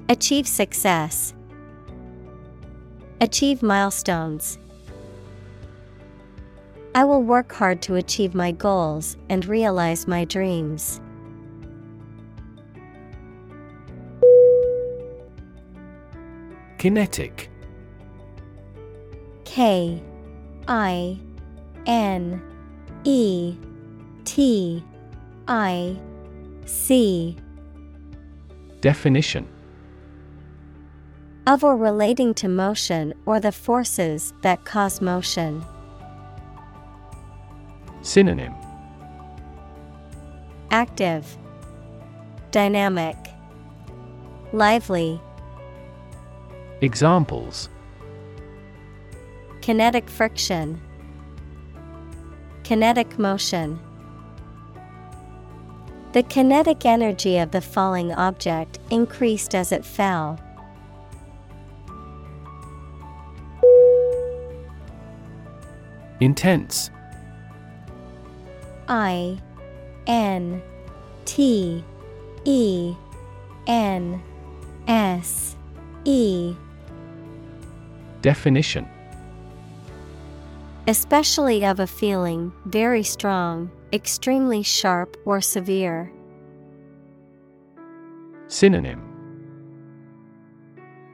Achieve 0.10 0.45
success, 0.45 1.34
Achieve 3.22 3.64
milestones. 3.64 4.58
I 6.94 7.06
will 7.06 7.24
work 7.24 7.53
hard 7.53 7.82
to 7.84 7.95
achieve 7.95 8.36
my 8.36 8.52
goals 8.52 9.16
and 9.30 9.45
realize 9.45 10.08
my 10.08 10.26
dreams. 10.26 10.99
Kinetic. 16.78 17.49
K 19.45 20.03
I 20.68 21.18
N 21.86 22.41
E 23.03 23.56
T 24.26 24.84
I 25.48 25.98
C. 26.65 27.36
Definition. 28.82 29.48
Of 31.48 31.64
or 31.64 31.76
relating 31.76 32.34
to 32.36 32.48
motion 32.48 33.14
or 33.26 33.40
the 33.40 33.52
forces 33.52 34.34
that 34.41 34.64
cause 34.65 35.02
motion. 35.02 35.65
Synonym. 38.02 38.53
Active, 40.69 41.38
Dynamic, 42.52 43.18
Lively, 44.53 45.19
Examples. 46.82 47.69
Kinetic 49.61 50.10
friction, 50.10 50.82
Kinetic 52.72 53.19
motion. 53.19 53.81
The 56.14 56.23
kinetic 56.23 56.85
energy 56.85 57.38
of 57.38 57.52
the 57.52 57.60
falling 57.60 58.14
object 58.14 58.80
increased 58.89 59.53
as 59.53 59.73
it 59.73 59.84
fell. 59.84 60.39
Intense 66.22 66.91
I 68.88 69.38
N 70.07 70.61
T 71.26 71.84
E 72.45 72.95
N 73.68 74.23
S 74.88 75.57
E 76.06 76.56
Definition 78.22 78.88
Especially 80.92 81.64
of 81.66 81.80
a 81.80 81.88
feeling, 81.88 82.52
very 82.66 83.02
strong, 83.02 83.72
extremely 83.94 84.62
sharp 84.62 85.16
or 85.24 85.40
severe. 85.40 86.12
Synonym 88.48 89.02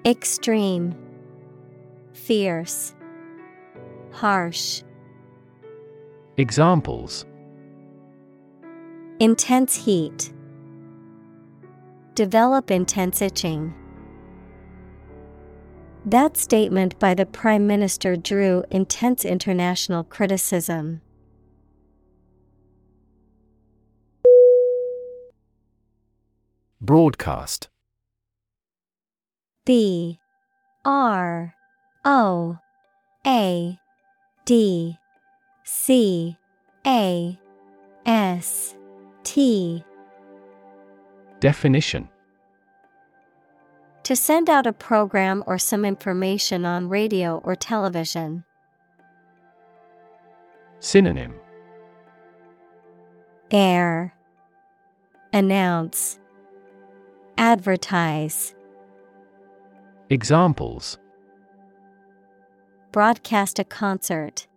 Extreme, 0.03 0.95
Fierce, 2.11 2.95
Harsh. 4.13 4.81
Examples 6.37 7.27
Intense 9.19 9.75
heat. 9.75 10.33
Develop 12.15 12.71
intense 12.71 13.21
itching. 13.21 13.75
That 16.07 16.37
statement 16.37 16.97
by 16.99 17.15
the 17.15 17.25
Prime 17.25 17.67
Minister 17.67 18.15
drew 18.15 18.63
intense 18.71 19.25
international 19.25 20.05
criticism. 20.05 21.01
Broadcast. 26.79 27.67
B. 29.65 30.17
R. 30.85 31.53
O. 32.05 32.57
A. 33.25 33.77
D. 34.45 34.97
C. 35.65 36.37
A. 36.85 37.37
S. 38.05 38.75
T. 39.25 39.83
Definition 41.41 42.07
To 44.07 44.15
send 44.15 44.49
out 44.49 44.65
a 44.65 44.71
program 44.71 45.43
or 45.45 45.57
some 45.57 45.83
information 45.83 46.63
on 46.63 46.87
radio 46.87 47.41
or 47.43 47.57
television. 47.57 48.45
Synonym 50.79 51.33
Air 53.51 54.13
Announce 55.33 56.21
Advertise 57.37 58.55
Examples 60.09 60.97
Broadcast 62.93 63.59
a 63.59 63.65
concert. 63.65 64.47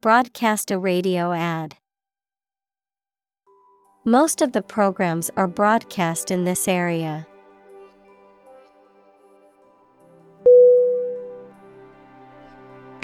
Broadcast 0.00 0.72
a 0.72 0.80
radio 0.80 1.32
ad. 1.32 1.76
Most 4.04 4.42
of 4.42 4.50
the 4.50 4.62
programs 4.62 5.30
are 5.36 5.46
broadcast 5.46 6.32
in 6.32 6.42
this 6.42 6.66
area. 6.66 7.27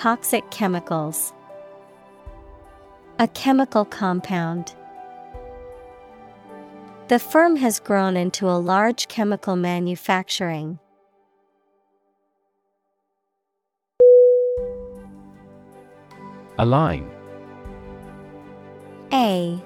Toxic 0.00 0.50
chemicals. 0.50 1.34
A 3.18 3.28
chemical 3.28 3.84
compound. 3.84 4.74
The 7.08 7.18
firm 7.18 7.54
has 7.56 7.78
grown 7.78 8.16
into 8.16 8.48
a 8.48 8.56
large 8.56 9.08
chemical 9.08 9.56
manufacturing. 9.56 10.78
Align 16.56 17.10
A 19.12 19.62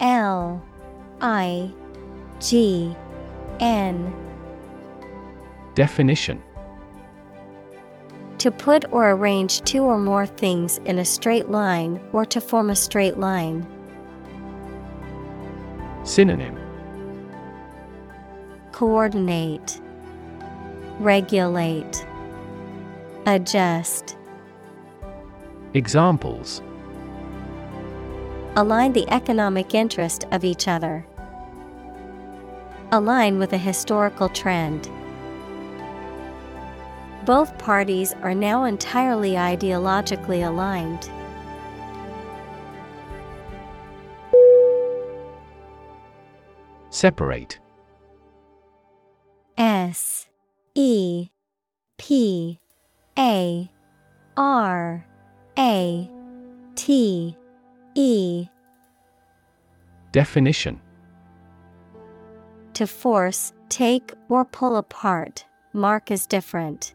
L 0.00 0.64
I 1.20 1.70
G 2.40 2.96
N 3.60 4.14
Definition 5.74 6.42
To 8.38 8.50
put 8.52 8.84
or 8.92 9.10
arrange 9.10 9.62
two 9.62 9.82
or 9.82 9.98
more 9.98 10.24
things 10.24 10.78
in 10.84 11.00
a 11.00 11.04
straight 11.04 11.50
line 11.50 12.00
or 12.12 12.24
to 12.26 12.40
form 12.40 12.70
a 12.70 12.76
straight 12.76 13.18
line. 13.18 13.66
Synonym 16.04 16.56
Coordinate, 18.70 19.80
Regulate, 21.00 22.06
Adjust. 23.26 24.16
Examples 25.74 26.62
Align 28.54 28.92
the 28.92 29.08
economic 29.10 29.74
interest 29.74 30.24
of 30.30 30.44
each 30.44 30.68
other. 30.68 31.04
Align 32.92 33.38
with 33.38 33.52
a 33.52 33.58
historical 33.58 34.28
trend. 34.28 34.88
Both 37.24 37.58
parties 37.58 38.14
are 38.22 38.34
now 38.34 38.64
entirely 38.64 39.32
ideologically 39.32 40.46
aligned. 40.46 41.10
Separate. 46.90 47.60
S 49.56 50.26
E 50.74 51.28
P 51.98 52.58
A 53.18 53.70
R 54.36 55.06
A 55.58 56.10
T 56.74 57.36
E 57.94 58.48
Definition 60.12 60.80
To 62.74 62.86
force, 62.86 63.52
take, 63.68 64.12
or 64.28 64.44
pull 64.44 64.76
apart, 64.76 65.44
mark 65.72 66.10
as 66.10 66.26
different. 66.26 66.94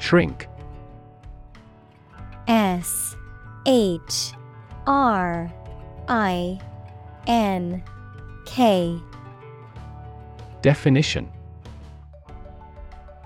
Shrink. 0.00 0.48
S 2.48 3.14
H 3.66 4.32
R 4.86 5.52
I 6.08 6.60
N 7.26 7.82
K. 8.46 8.98
Definition. 10.62 11.30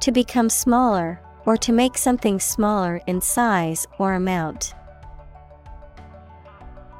To 0.00 0.12
become 0.12 0.50
smaller, 0.50 1.22
or 1.46 1.56
to 1.56 1.72
make 1.72 1.96
something 1.96 2.38
smaller 2.38 3.00
in 3.06 3.20
size 3.20 3.86
or 3.98 4.14
amount. 4.14 4.74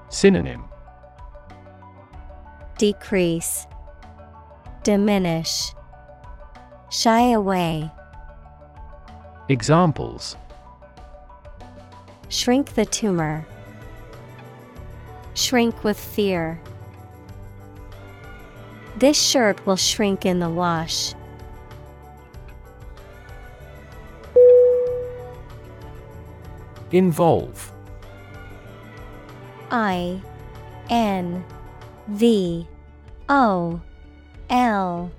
Synonym. 0.09 0.65
Decrease, 2.79 3.67
Diminish, 4.83 5.75
Shy 6.91 7.33
away, 7.33 7.91
Examples 9.49 10.37
Shrink 12.29 12.75
the 12.75 12.85
tumor. 12.85 13.47
Shrink 15.35 15.85
with 15.85 15.99
fear. 15.99 16.61
This 18.97 19.21
shirt 19.21 19.65
will 19.67 19.77
shrink 19.77 20.25
in 20.25 20.41
the 20.41 20.49
wash. 20.49 21.15
Involve. 26.91 27.73
I 29.71 30.21
N 30.89 31.45
V 32.09 32.67
O 33.29 33.81
L 34.49 35.11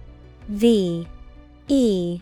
V 0.50 1.08
E 1.68 2.22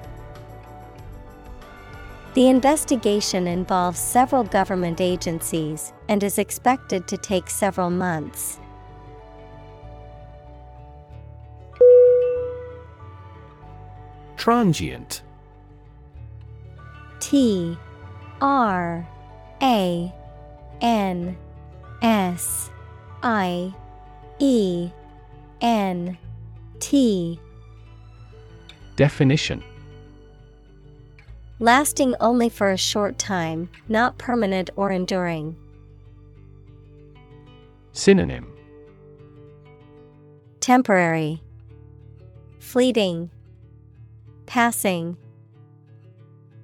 The 2.33 2.47
investigation 2.47 3.45
involves 3.45 3.99
several 3.99 4.45
government 4.45 5.01
agencies 5.01 5.91
and 6.07 6.23
is 6.23 6.37
expected 6.37 7.05
to 7.09 7.17
take 7.17 7.49
several 7.49 7.89
months. 7.89 8.57
Transient. 14.37 15.23
T 17.19 17.77
R 18.39 19.07
A 19.61 20.13
N 20.79 21.37
S 22.01 22.71
I 23.21 23.73
E 24.39 24.89
N 25.59 26.17
T 26.79 27.39
Definition 28.95 29.63
Lasting 31.61 32.15
only 32.19 32.49
for 32.49 32.71
a 32.71 32.77
short 32.77 33.19
time, 33.19 33.69
not 33.87 34.17
permanent 34.17 34.71
or 34.75 34.89
enduring. 34.89 35.55
Synonym 37.91 38.51
Temporary, 40.59 41.43
Fleeting, 42.59 43.29
Passing. 44.47 45.17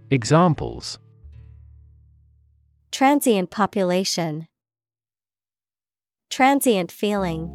Examples 0.09 0.97
Transient 2.91 3.51
population. 3.51 4.47
Transient 6.31 6.91
feeling. 6.91 7.51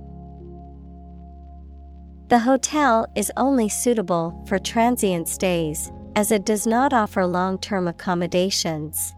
The 2.29 2.39
hotel 2.39 3.11
is 3.17 3.33
only 3.37 3.69
suitable 3.69 4.45
for 4.47 4.61
transient 4.61 5.27
stays, 5.27 5.91
as 6.15 6.31
it 6.31 6.45
does 6.45 6.67
not 6.67 6.93
offer 6.93 7.27
long 7.27 7.59
term 7.59 7.89
accommodations. 7.89 9.15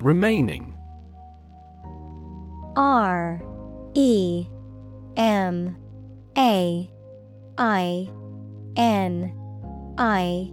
Remaining. 0.00 0.76
R 2.76 3.42
E 3.94 4.46
M 5.16 5.76
A 6.38 6.90
I 7.58 8.10
N 8.76 9.34
I 9.98 10.50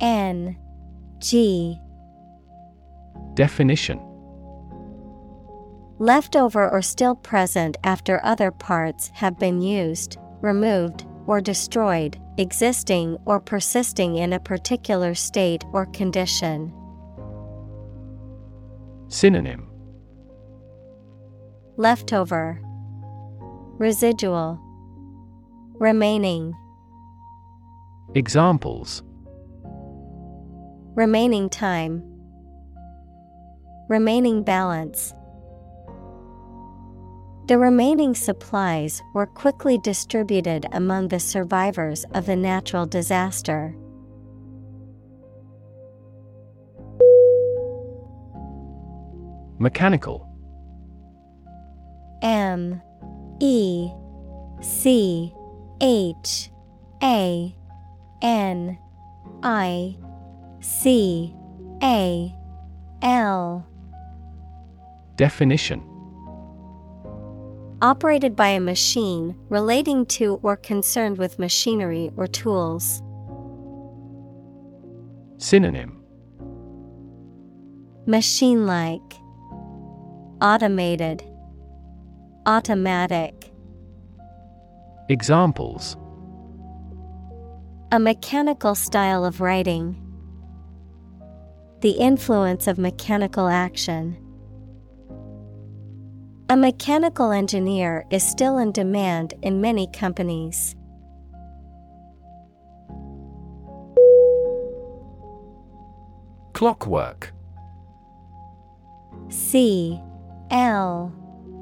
N 0.00 0.56
G 1.18 1.78
Definition 3.34 4.13
Leftover 5.98 6.68
or 6.68 6.82
still 6.82 7.14
present 7.14 7.76
after 7.84 8.20
other 8.24 8.50
parts 8.50 9.10
have 9.14 9.38
been 9.38 9.62
used, 9.62 10.18
removed, 10.40 11.06
or 11.26 11.40
destroyed, 11.40 12.20
existing 12.36 13.16
or 13.24 13.38
persisting 13.38 14.16
in 14.16 14.32
a 14.32 14.40
particular 14.40 15.14
state 15.14 15.64
or 15.72 15.86
condition. 15.86 16.72
Synonym. 19.08 19.70
Leftover, 21.76 22.60
Residual, 23.78 24.60
Remaining, 25.78 26.54
Examples. 28.16 29.02
Remaining 30.96 31.48
time, 31.48 32.02
Remaining 33.88 34.42
balance. 34.42 35.14
The 37.46 37.58
remaining 37.58 38.14
supplies 38.14 39.02
were 39.12 39.26
quickly 39.26 39.76
distributed 39.76 40.64
among 40.72 41.08
the 41.08 41.20
survivors 41.20 42.06
of 42.14 42.24
the 42.24 42.36
natural 42.36 42.86
disaster. 42.86 43.76
Mechanical. 49.58 50.26
M 52.22 52.80
E 53.40 53.90
C 54.62 55.34
H 55.82 56.50
A 57.02 57.54
N 58.22 58.78
I 59.42 59.96
C 60.60 61.36
A 61.82 62.34
L. 63.02 63.66
Definition 65.16 65.93
Operated 67.84 68.34
by 68.34 68.48
a 68.48 68.60
machine 68.60 69.36
relating 69.50 70.06
to 70.06 70.40
or 70.42 70.56
concerned 70.56 71.18
with 71.18 71.38
machinery 71.38 72.10
or 72.16 72.26
tools. 72.26 73.02
Synonym 75.36 76.02
Machine 78.06 78.66
like, 78.66 79.02
Automated, 80.40 81.22
Automatic. 82.46 83.52
Examples 85.10 85.98
A 87.92 88.00
mechanical 88.00 88.74
style 88.74 89.26
of 89.26 89.42
writing. 89.42 89.94
The 91.82 91.90
influence 91.90 92.66
of 92.66 92.78
mechanical 92.78 93.46
action. 93.46 94.23
A 96.50 96.56
mechanical 96.58 97.32
engineer 97.32 98.04
is 98.10 98.22
still 98.22 98.58
in 98.58 98.70
demand 98.70 99.32
in 99.40 99.62
many 99.62 99.86
companies. 99.86 100.76
Clockwork. 106.52 107.32
C 109.30 109.98
L 110.50 111.10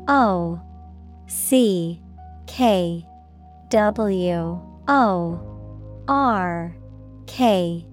O 0.09 0.61
C 1.29 2.03
K 2.49 3.07
W 3.69 4.61
O 4.89 5.41
R 6.09 6.77
K. 7.29 7.87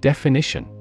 Definition 0.00 0.79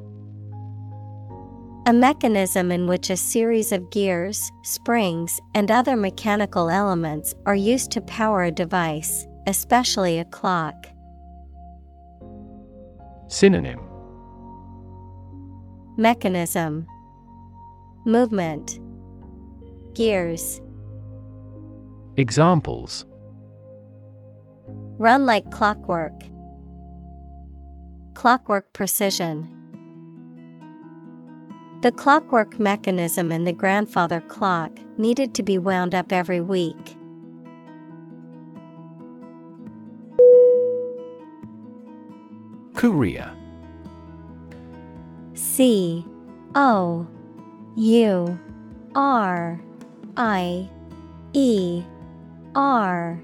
A 1.89 1.93
mechanism 1.93 2.71
in 2.71 2.85
which 2.85 3.09
a 3.09 3.17
series 3.17 3.71
of 3.71 3.89
gears, 3.89 4.51
springs, 4.61 5.39
and 5.55 5.71
other 5.71 5.95
mechanical 5.95 6.69
elements 6.69 7.33
are 7.47 7.55
used 7.55 7.89
to 7.93 8.01
power 8.01 8.43
a 8.43 8.51
device, 8.51 9.25
especially 9.47 10.19
a 10.19 10.25
clock. 10.25 10.75
Synonym 13.27 13.79
Mechanism 15.97 16.85
Movement 18.05 18.77
Gears 19.95 20.61
Examples 22.17 23.07
Run 24.99 25.25
like 25.25 25.49
clockwork. 25.49 26.21
Clockwork 28.13 28.73
precision. 28.73 29.59
The 31.81 31.93
clockwork 31.93 32.60
mechanism 32.60 33.31
in 33.31 33.45
the 33.45 33.53
grandfather 33.53 34.19
clock 34.19 34.77
needed 34.97 35.34
to 35.35 35.43
be 35.43 35.57
wound 35.57 35.95
up 35.95 36.11
every 36.11 36.41
week. 36.41 36.97
Courier 42.76 43.34
C 45.34 46.06
O 46.53 47.07
U 47.77 48.39
R 48.95 49.61
I 50.18 50.69
E 51.31 51.84
R. 52.56 53.22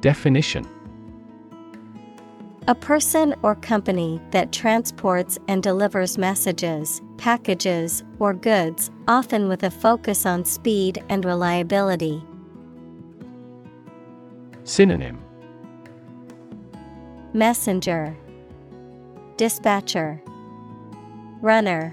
Definition 0.00 0.64
A 2.70 2.74
person 2.76 3.34
or 3.42 3.56
company 3.56 4.20
that 4.30 4.52
transports 4.52 5.40
and 5.48 5.60
delivers 5.60 6.16
messages, 6.16 7.02
packages, 7.16 8.04
or 8.20 8.32
goods, 8.32 8.92
often 9.08 9.48
with 9.48 9.64
a 9.64 9.72
focus 9.72 10.24
on 10.24 10.44
speed 10.44 11.02
and 11.08 11.24
reliability. 11.24 12.22
Synonym. 14.62 15.18
Messenger, 17.32 18.16
Dispatcher, 19.36 20.22
Runner, 21.40 21.92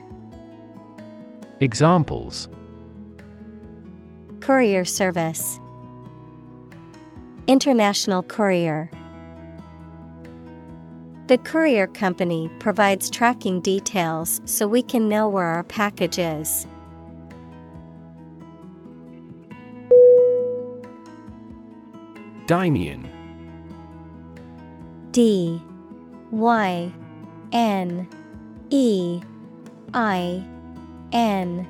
Examples. 1.59 2.49
Courier 4.41 4.85
Service, 4.85 5.59
International 7.47 8.21
Courier. 8.21 8.91
The 11.27 11.37
courier 11.39 11.87
company 11.87 12.49
provides 12.59 13.09
tracking 13.09 13.59
details 13.59 14.39
so 14.45 14.65
we 14.65 14.81
can 14.81 15.09
know 15.09 15.27
where 15.27 15.43
our 15.43 15.63
package 15.63 16.19
is. 16.19 16.65
Dynein 22.45 23.09
D. 25.11 25.61
Y. 26.31 26.93
N. 27.51 28.07
E. 28.69 29.21
I. 29.93 30.43
N. 31.11 31.67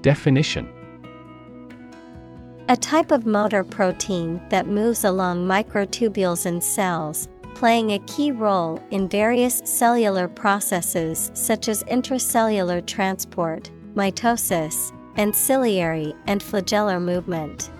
Definition. 0.00 0.68
A 2.68 2.76
type 2.76 3.12
of 3.12 3.26
motor 3.26 3.62
protein 3.62 4.40
that 4.48 4.66
moves 4.66 5.04
along 5.04 5.46
microtubules 5.46 6.46
in 6.46 6.60
cells, 6.60 7.28
playing 7.54 7.92
a 7.92 7.98
key 8.00 8.32
role 8.32 8.82
in 8.90 9.08
various 9.08 9.62
cellular 9.64 10.28
processes 10.28 11.30
such 11.34 11.68
as 11.68 11.84
intracellular 11.84 12.84
transport, 12.86 13.70
mitosis, 13.94 14.92
and 15.16 15.34
ciliary 15.34 16.14
and 16.26 16.40
flagellar 16.40 17.00
movement. 17.02 17.70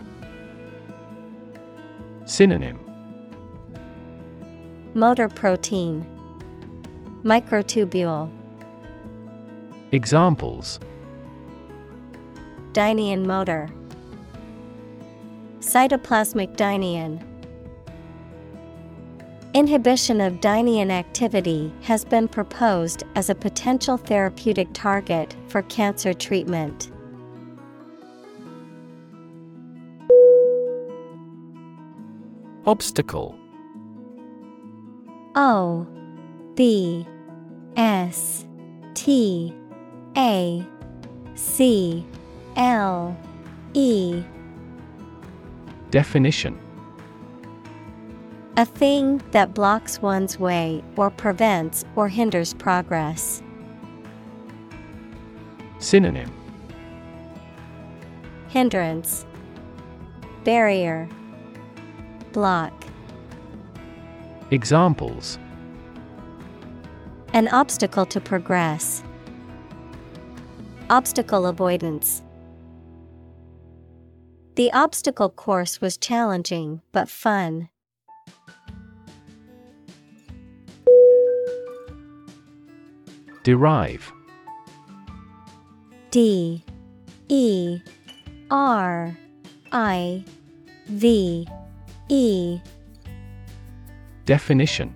Synonym. 2.24 2.78
Motor 4.94 5.28
protein, 5.28 6.06
Microtubule, 7.24 8.30
Examples. 9.92 10.80
Dynein 12.72 13.26
motor, 13.26 13.68
Cytoplasmic 15.60 16.56
dynein. 16.56 17.22
Inhibition 19.54 20.22
of 20.22 20.40
dynein 20.40 20.90
activity 20.90 21.70
has 21.82 22.06
been 22.06 22.26
proposed 22.26 23.02
as 23.14 23.28
a 23.28 23.34
potential 23.34 23.98
therapeutic 23.98 24.68
target 24.72 25.36
for 25.48 25.60
cancer 25.64 26.14
treatment. 26.14 26.90
Obstacle. 32.64 33.38
O 35.34 35.86
B 36.54 37.06
S 37.76 38.46
T 38.94 39.54
A 40.16 40.66
C 41.34 42.06
L 42.56 43.14
E. 43.74 44.22
Definition 45.90 46.58
A 48.58 48.66
thing 48.66 49.22
that 49.30 49.54
blocks 49.54 50.02
one's 50.02 50.38
way 50.38 50.84
or 50.96 51.08
prevents 51.08 51.86
or 51.96 52.08
hinders 52.08 52.52
progress. 52.52 53.42
Synonym 55.78 56.30
Hindrance 58.48 59.24
Barrier 60.44 61.08
Block 62.32 62.74
Examples 64.50 65.38
An 67.32 67.48
obstacle 67.48 68.04
to 68.04 68.20
progress. 68.20 69.02
Obstacle 70.90 71.46
avoidance. 71.46 72.22
The 74.56 74.70
obstacle 74.74 75.30
course 75.30 75.80
was 75.80 75.96
challenging 75.96 76.82
but 76.92 77.08
fun. 77.08 77.70
Derive. 83.42 84.12
D 86.10 86.62
E 87.28 87.80
R 88.50 89.16
I 89.72 90.24
V 90.86 91.48
E. 92.08 92.60
Definition. 94.26 94.94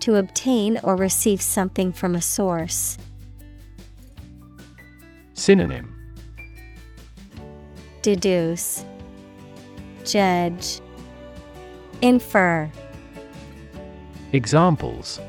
To 0.00 0.16
obtain 0.16 0.78
or 0.82 0.96
receive 0.96 1.40
something 1.40 1.92
from 1.92 2.14
a 2.14 2.20
source. 2.20 2.98
Synonym. 5.32 5.94
Deduce, 8.02 8.84
Judge, 10.04 10.80
Infer. 12.02 12.70
Examples 14.32 15.20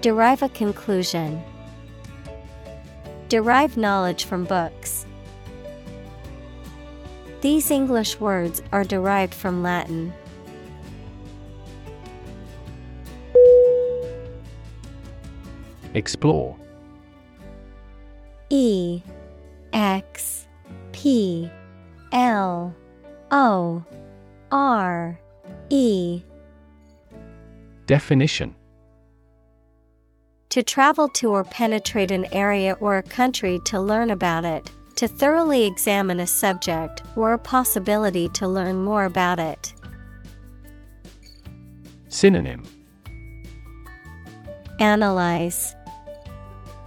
Derive 0.00 0.42
a 0.42 0.48
conclusion. 0.48 1.42
Derive 3.28 3.76
knowledge 3.76 4.24
from 4.24 4.44
books. 4.44 5.04
These 7.42 7.70
English 7.70 8.18
words 8.18 8.62
are 8.72 8.82
derived 8.82 9.34
from 9.34 9.62
Latin. 9.62 10.14
Explore. 15.92 16.56
E 18.48 19.02
X 19.74 20.46
P 20.92 21.50
L 22.12 22.74
O 23.30 23.84
R 24.50 25.20
E 25.68 26.22
Definition 27.86 28.54
To 30.50 30.64
travel 30.64 31.08
to 31.10 31.30
or 31.30 31.44
penetrate 31.44 32.10
an 32.10 32.26
area 32.32 32.76
or 32.80 32.96
a 32.96 33.04
country 33.04 33.60
to 33.66 33.80
learn 33.80 34.10
about 34.10 34.44
it, 34.44 34.68
to 34.96 35.06
thoroughly 35.06 35.64
examine 35.64 36.18
a 36.18 36.26
subject 36.26 37.02
or 37.14 37.32
a 37.32 37.38
possibility 37.38 38.28
to 38.30 38.48
learn 38.48 38.82
more 38.82 39.04
about 39.04 39.38
it. 39.38 39.72
Synonym 42.08 42.64
Analyze, 44.80 45.76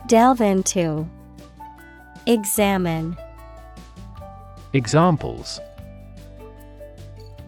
Delve 0.07 0.41
into, 0.41 1.10
Examine. 2.26 3.15
Examples 4.73 5.61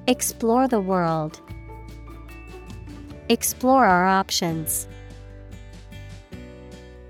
Explore 0.08 0.70
the 0.70 0.80
world. 0.80 1.42
Explore 3.28 3.86
our 3.86 4.06
options. 4.06 4.88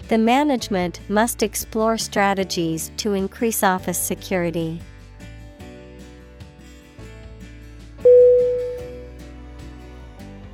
The 0.07 0.18
management 0.19 0.99
must 1.10 1.41
explore 1.41 1.98
strategies 1.98 2.91
to 2.98 3.14
increase 3.14 3.64
office 3.64 3.98
security. 3.98 4.80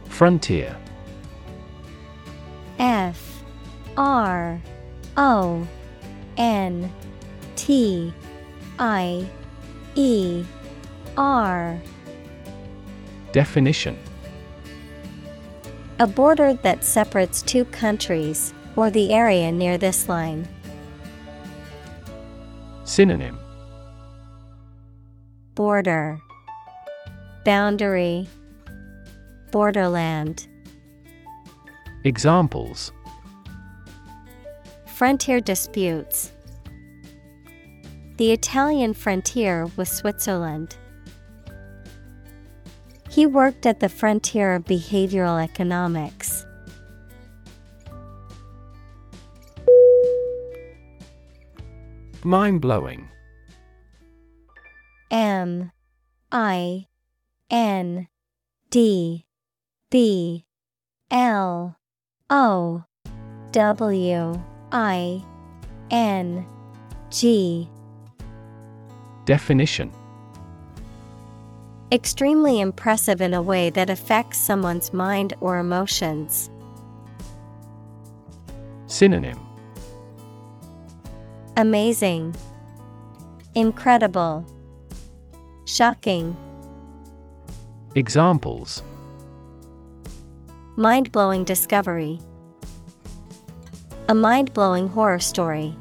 Frontier. 0.05 0.77
F 2.79 3.43
R 3.97 4.61
O 5.17 5.67
N 6.37 6.91
T 7.57 8.13
I 8.79 9.27
E 9.95 10.45
R. 11.17 11.81
Definition. 13.33 13.97
A 15.99 16.07
border 16.07 16.53
that 16.53 16.83
separates 16.85 17.41
two 17.41 17.65
countries, 17.65 18.53
or 18.75 18.89
the 18.89 19.13
area 19.13 19.51
near 19.51 19.77
this 19.77 20.07
line. 20.07 20.47
Synonym 22.83 23.39
Border 25.55 26.19
Boundary 27.45 28.27
Borderland 29.51 30.47
Examples 32.03 32.91
Frontier 34.85 35.39
disputes. 35.39 36.31
The 38.17 38.31
Italian 38.31 38.93
frontier 38.93 39.65
with 39.75 39.87
Switzerland. 39.87 40.77
He 43.09 43.25
worked 43.25 43.65
at 43.65 43.79
the 43.79 43.89
frontier 43.89 44.53
of 44.53 44.65
behavioral 44.65 45.43
economics. 45.43 46.45
Mind 52.23 52.61
blowing. 52.61 53.09
M 55.09 55.71
I 56.31 56.85
N 57.49 58.07
D 58.69 59.25
B 59.89 60.45
L 61.09 61.75
O 62.29 62.83
W 63.51 64.43
I 64.71 65.23
N 65.89 66.45
G 67.09 67.67
Definition 69.25 69.91
Extremely 71.91 72.61
impressive 72.61 73.19
in 73.19 73.33
a 73.33 73.41
way 73.41 73.69
that 73.71 73.89
affects 73.89 74.37
someone's 74.37 74.93
mind 74.93 75.33
or 75.41 75.57
emotions. 75.57 76.49
Synonym 78.85 79.50
Amazing, 81.57 82.33
Incredible, 83.55 84.45
Shocking. 85.65 86.37
Examples 87.93 88.81
Mind 90.77 91.11
blowing 91.11 91.43
discovery. 91.43 92.21
A 94.07 94.15
mind 94.15 94.53
blowing 94.53 94.87
horror 94.87 95.19
story. 95.19 95.75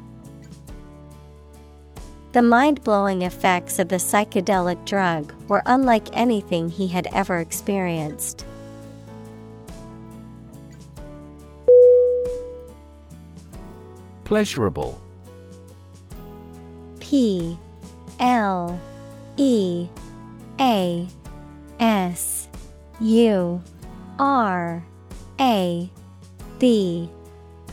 The 2.33 2.41
mind 2.41 2.83
blowing 2.83 3.21
effects 3.21 3.79
of 3.79 3.87
the 3.87 3.95
psychedelic 3.95 4.85
drug 4.85 5.33
were 5.47 5.63
unlike 5.65 6.09
anything 6.11 6.67
he 6.69 6.89
had 6.89 7.07
ever 7.13 7.37
experienced. 7.37 8.45
Pleasurable 14.25 15.01
P 17.11 17.57
L 18.21 18.79
E 19.35 19.89
A 20.61 21.07
S 21.77 22.47
U 23.01 23.61
R 24.17 24.81
A 25.37 25.89
B 26.57 27.09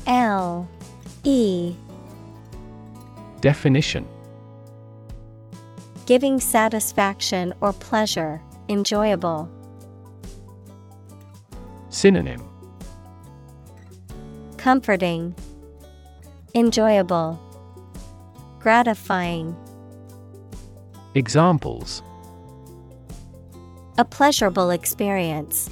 L 0.09 0.69
E 1.23 1.73
Definition. 3.41 4.05
Giving 6.07 6.41
satisfaction 6.41 7.55
or 7.61 7.73
pleasure, 7.73 8.43
enjoyable. 8.69 9.49
Synonym. 11.91 12.43
Comforting, 14.57 15.33
enjoyable, 16.57 17.39
gratifying. 18.69 19.57
Examples 21.15 22.03
A 23.97 24.05
pleasurable 24.05 24.69
experience. 24.69 25.71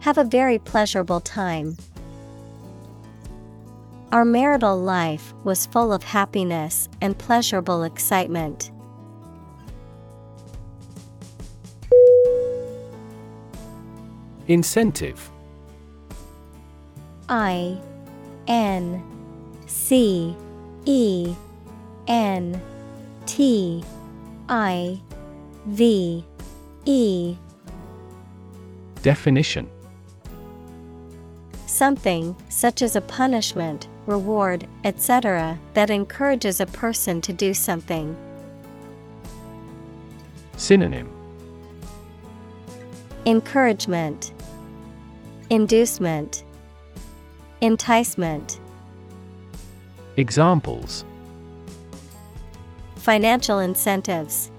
Have 0.00 0.16
a 0.16 0.24
very 0.24 0.58
pleasurable 0.58 1.20
time. 1.20 1.76
Our 4.10 4.24
marital 4.24 4.80
life 4.80 5.34
was 5.44 5.66
full 5.66 5.92
of 5.92 6.02
happiness 6.02 6.88
and 7.02 7.18
pleasurable 7.18 7.82
excitement. 7.82 8.70
Incentive 14.48 15.30
I 17.28 17.78
N 18.46 19.04
C 19.66 20.34
E 20.84 21.34
N 22.08 22.60
T 23.26 23.84
I 24.48 25.00
V 25.66 26.24
E 26.84 27.36
Definition 29.02 29.68
Something, 31.66 32.36
such 32.48 32.82
as 32.82 32.96
a 32.96 33.00
punishment, 33.00 33.88
reward, 34.06 34.66
etc., 34.84 35.58
that 35.74 35.90
encourages 35.90 36.60
a 36.60 36.66
person 36.66 37.20
to 37.22 37.32
do 37.32 37.54
something. 37.54 38.16
Synonym 40.56 41.10
Encouragement, 43.24 44.32
Inducement, 45.50 46.44
Enticement. 47.60 48.58
Examples 50.16 51.04
Financial 52.96 53.58
incentives. 53.58 54.50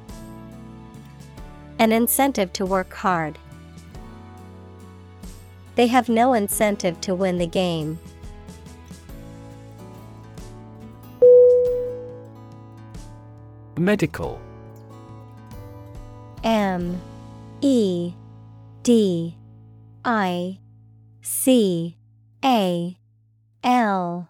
An 1.80 1.92
incentive 1.92 2.52
to 2.54 2.66
work 2.66 2.94
hard. 2.94 3.38
They 5.76 5.88
have 5.88 6.10
no 6.10 6.34
incentive 6.34 7.00
to 7.02 7.16
win 7.16 7.38
the 7.38 7.48
game. 7.48 8.00
Medical 13.78 14.42
M 16.44 17.02
E 17.62 18.14
D 18.82 19.38
I 20.04 20.60
C 21.22 21.96
A 22.44 22.98
L 23.64 24.30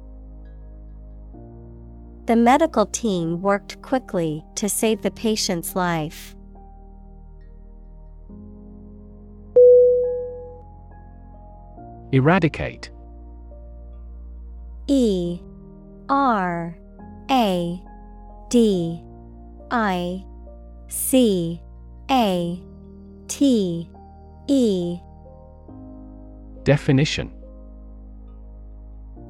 The 2.27 2.35
medical 2.35 2.85
team 2.85 3.41
worked 3.41 3.81
quickly 3.81 4.45
to 4.55 4.69
save 4.69 5.01
the 5.01 5.11
patient's 5.11 5.75
life. 5.75 6.35
Eradicate. 12.11 12.91
E 14.87 15.39
R 16.09 16.77
A 17.31 17.81
D 18.49 19.01
I 19.71 20.23
C 20.87 21.61
A 22.11 22.61
T 23.27 23.89
E. 24.47 24.99
Definition 26.63 27.40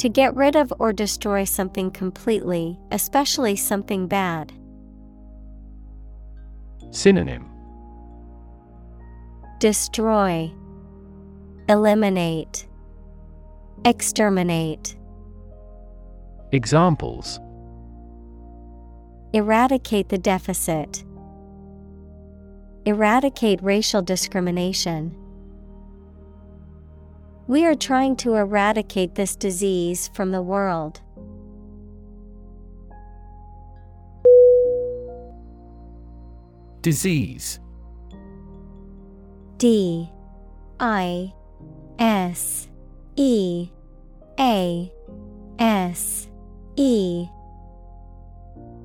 To 0.02 0.10
get 0.10 0.36
rid 0.36 0.56
of 0.56 0.74
or 0.80 0.92
destroy 0.94 1.44
something 1.44 1.92
completely, 1.92 2.80
especially 2.92 3.56
something 3.56 4.08
bad. 4.08 4.52
Synonym 6.90 7.46
Destroy, 9.60 10.52
Eliminate, 11.70 12.68
Exterminate. 13.86 14.98
Examples 16.52 17.40
Eradicate 19.34 20.10
the 20.10 20.18
deficit. 20.18 21.04
Eradicate 22.88 23.62
racial 23.62 24.02
discrimination. 24.02 25.16
We 27.52 27.66
are 27.66 27.76
trying 27.76 28.16
to 28.24 28.36
eradicate 28.36 29.16
this 29.16 29.36
disease 29.36 30.10
from 30.14 30.32
the 30.32 30.42
world. 30.42 31.02
Disease. 36.82 37.60
D. 39.58 40.10
I. 40.80 41.34
S. 42.00 42.70
E. 43.18 43.70
A. 44.40 44.94
S. 45.60 46.30
E. 46.78 47.28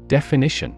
Definition 0.08 0.74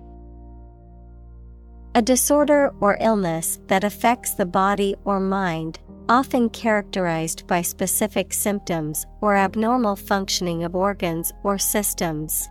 A 1.98 2.00
disorder 2.00 2.72
or 2.78 2.96
illness 3.00 3.58
that 3.66 3.82
affects 3.82 4.34
the 4.34 4.46
body 4.46 4.94
or 5.04 5.18
mind, 5.18 5.80
often 6.08 6.48
characterized 6.48 7.44
by 7.48 7.60
specific 7.60 8.32
symptoms 8.32 9.04
or 9.20 9.34
abnormal 9.34 9.96
functioning 9.96 10.62
of 10.62 10.76
organs 10.76 11.32
or 11.42 11.58
systems. 11.58 12.48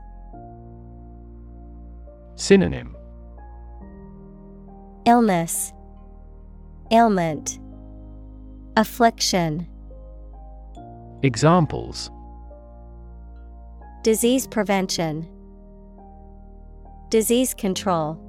Synonym. 2.35 2.93
Illness, 5.05 5.71
Ailment, 6.91 7.57
Affliction, 8.75 9.65
Examples. 11.23 12.11
Disease 14.03 14.45
prevention, 14.45 15.25
Disease 17.07 17.53
control. 17.53 18.26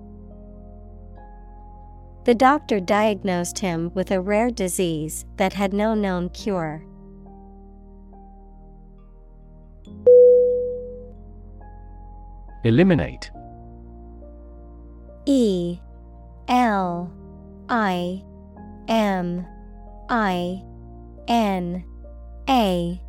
The 2.28 2.34
doctor 2.34 2.78
diagnosed 2.78 3.60
him 3.60 3.90
with 3.94 4.10
a 4.10 4.20
rare 4.20 4.50
disease 4.50 5.24
that 5.38 5.54
had 5.54 5.72
no 5.72 5.94
known 5.94 6.28
cure. 6.28 6.84
Eliminate. 12.64 13.30
E 15.24 15.78
L 16.48 17.10
I 17.70 18.22
M 18.88 19.46
I 20.10 20.62
N 21.28 21.82
A 22.46 23.00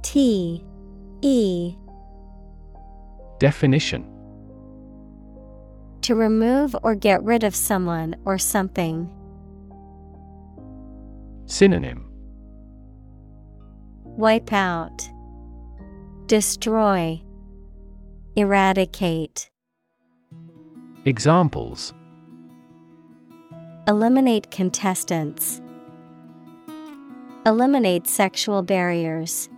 T 0.00 0.64
E. 1.20 1.76
Definition 3.38 4.13
To 6.04 6.14
remove 6.14 6.76
or 6.82 6.94
get 6.94 7.22
rid 7.22 7.44
of 7.44 7.56
someone 7.56 8.14
or 8.26 8.36
something. 8.36 9.08
Synonym 11.46 12.04
Wipe 14.04 14.52
out, 14.52 15.08
Destroy, 16.26 17.22
Eradicate. 18.36 19.48
Examples 21.06 21.94
Eliminate 23.88 24.50
contestants. 24.50 25.62
Eliminate 27.46 28.06
sexual 28.06 28.60
barriers. 28.60 29.48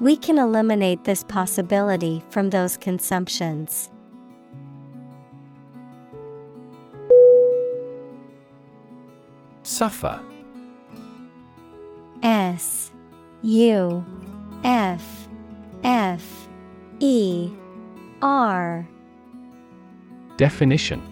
We 0.00 0.16
can 0.16 0.38
eliminate 0.38 1.04
this 1.04 1.24
possibility 1.24 2.22
from 2.30 2.48
those 2.48 2.78
consumptions. 2.78 3.90
Suffer. 9.64 10.20
S 12.22 12.92
U 13.42 14.04
F 14.62 15.28
F 15.82 16.48
E 17.00 17.50
R. 18.22 18.86
Definition. 20.36 21.02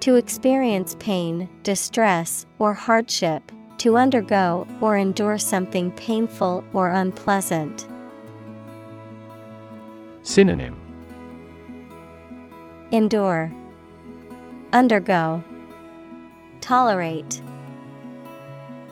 To 0.00 0.16
experience 0.16 0.96
pain, 0.98 1.48
distress, 1.62 2.46
or 2.58 2.74
hardship, 2.74 3.52
to 3.78 3.96
undergo 3.96 4.66
or 4.80 4.96
endure 4.96 5.38
something 5.38 5.92
painful 5.92 6.64
or 6.72 6.88
unpleasant. 6.90 7.86
Synonym. 10.22 10.76
Endure, 12.90 13.52
Undergo, 14.72 15.44
Tolerate, 16.62 17.42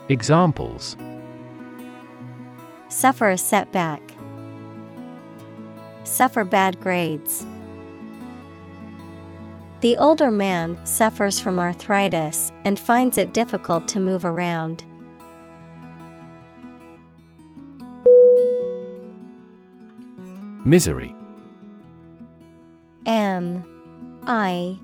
Examples. 0.09 0.97
Suffer 2.89 3.29
a 3.29 3.37
setback, 3.37 4.01
Suffer 6.03 6.43
bad 6.43 6.79
grades. 6.81 7.45
The 9.79 9.95
older 9.97 10.29
man 10.29 10.77
suffers 10.85 11.39
from 11.39 11.57
arthritis 11.57 12.51
and 12.65 12.77
finds 12.77 13.17
it 13.17 13.33
difficult 13.33 13.87
to 13.87 13.99
move 13.99 14.25
around. 14.25 14.83
Misery. 20.65 21.15
M 23.05 23.63
I 24.27 24.77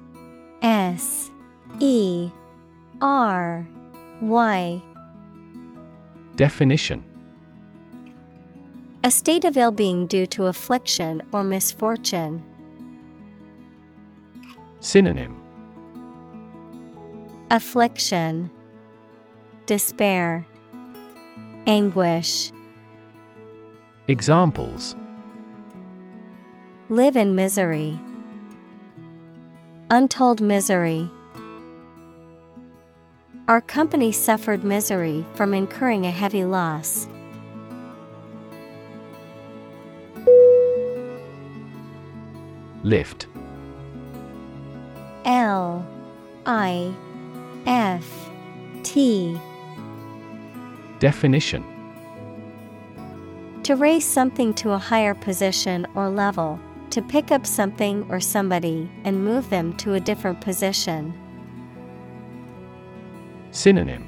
S 0.61 1.29
E 1.79 2.31
R 3.01 3.67
Y 4.21 4.81
Definition 6.35 7.03
A 9.03 9.11
state 9.11 9.45
of 9.45 9.55
ill 9.55 9.71
being 9.71 10.07
due 10.07 10.25
to 10.27 10.45
affliction 10.45 11.21
or 11.31 11.43
misfortune. 11.43 12.43
Synonym 14.79 15.41
Affliction, 17.51 18.49
Despair, 19.67 20.45
Anguish. 21.65 22.51
Examples 24.07 24.95
Live 26.89 27.15
in 27.15 27.35
misery. 27.35 27.99
Untold 29.89 30.41
misery. 30.41 31.09
Our 33.47 33.61
company 33.61 34.11
suffered 34.11 34.65
misery 34.65 35.25
from 35.35 35.53
incurring 35.53 36.05
a 36.05 36.11
heavy 36.11 36.43
loss. 36.43 37.07
Lift. 42.83 43.27
L 45.23 45.87
I 46.45 46.93
F 47.65 48.29
T 48.83 49.39
Definition 50.99 51.63
To 53.63 53.77
raise 53.77 54.03
something 54.03 54.53
to 54.55 54.71
a 54.71 54.77
higher 54.77 55.13
position 55.13 55.87
or 55.95 56.09
level, 56.09 56.59
to 56.89 57.01
pick 57.01 57.31
up 57.31 57.45
something 57.45 58.05
or 58.09 58.19
somebody 58.19 58.89
and 59.05 59.23
move 59.23 59.49
them 59.49 59.71
to 59.77 59.93
a 59.93 60.01
different 60.01 60.41
position. 60.41 61.13
Synonym. 63.57 64.07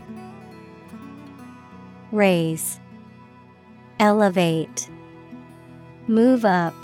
Raise, 2.11 2.79
Elevate, 3.99 4.87
Move 6.07 6.45
up, 6.45 6.75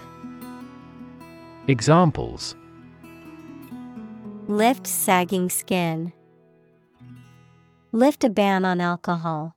Examples. 1.67 2.55
Lift 4.47 4.87
sagging 4.87 5.47
skin, 5.51 6.11
Lift 7.91 8.23
a 8.23 8.31
ban 8.31 8.65
on 8.65 8.81
alcohol. 8.81 9.55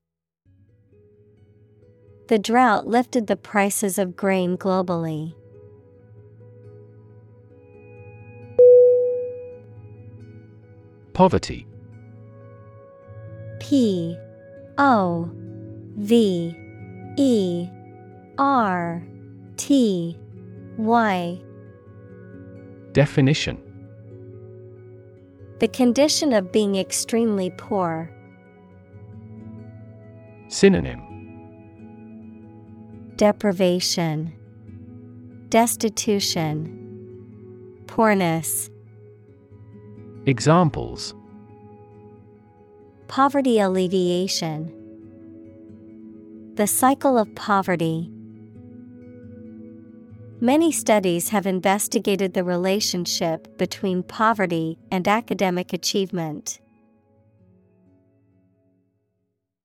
The 2.29 2.39
drought 2.39 2.87
lifted 2.87 3.27
the 3.27 3.37
prices 3.37 3.99
of 3.99 4.17
grain 4.17 4.59
globally. 4.59 5.35
Poverty 11.15 11.67
P 13.59 14.17
O 14.79 15.31
V 15.97 16.57
E 17.17 17.69
R 18.39 19.03
T 19.57 20.17
Y. 20.77 21.41
Definition. 22.93 23.59
The 25.61 25.69
condition 25.69 26.33
of 26.33 26.53
being 26.53 26.77
extremely 26.77 27.51
poor. 27.51 28.11
Synonym. 30.49 31.03
Deprivation, 33.17 34.33
Destitution, 35.49 36.85
Poorness. 37.89 38.71
Examples 40.27 41.15
Poverty 43.09 43.59
alleviation. 43.59 44.71
The 46.57 46.67
cycle 46.67 47.17
of 47.17 47.35
poverty. 47.35 48.13
Many 50.41 50.71
studies 50.71 51.31
have 51.31 51.47
investigated 51.47 52.35
the 52.35 52.45
relationship 52.45 53.57
between 53.57 54.03
poverty 54.03 54.79
and 54.91 55.09
academic 55.09 55.73
achievement. 55.73 56.61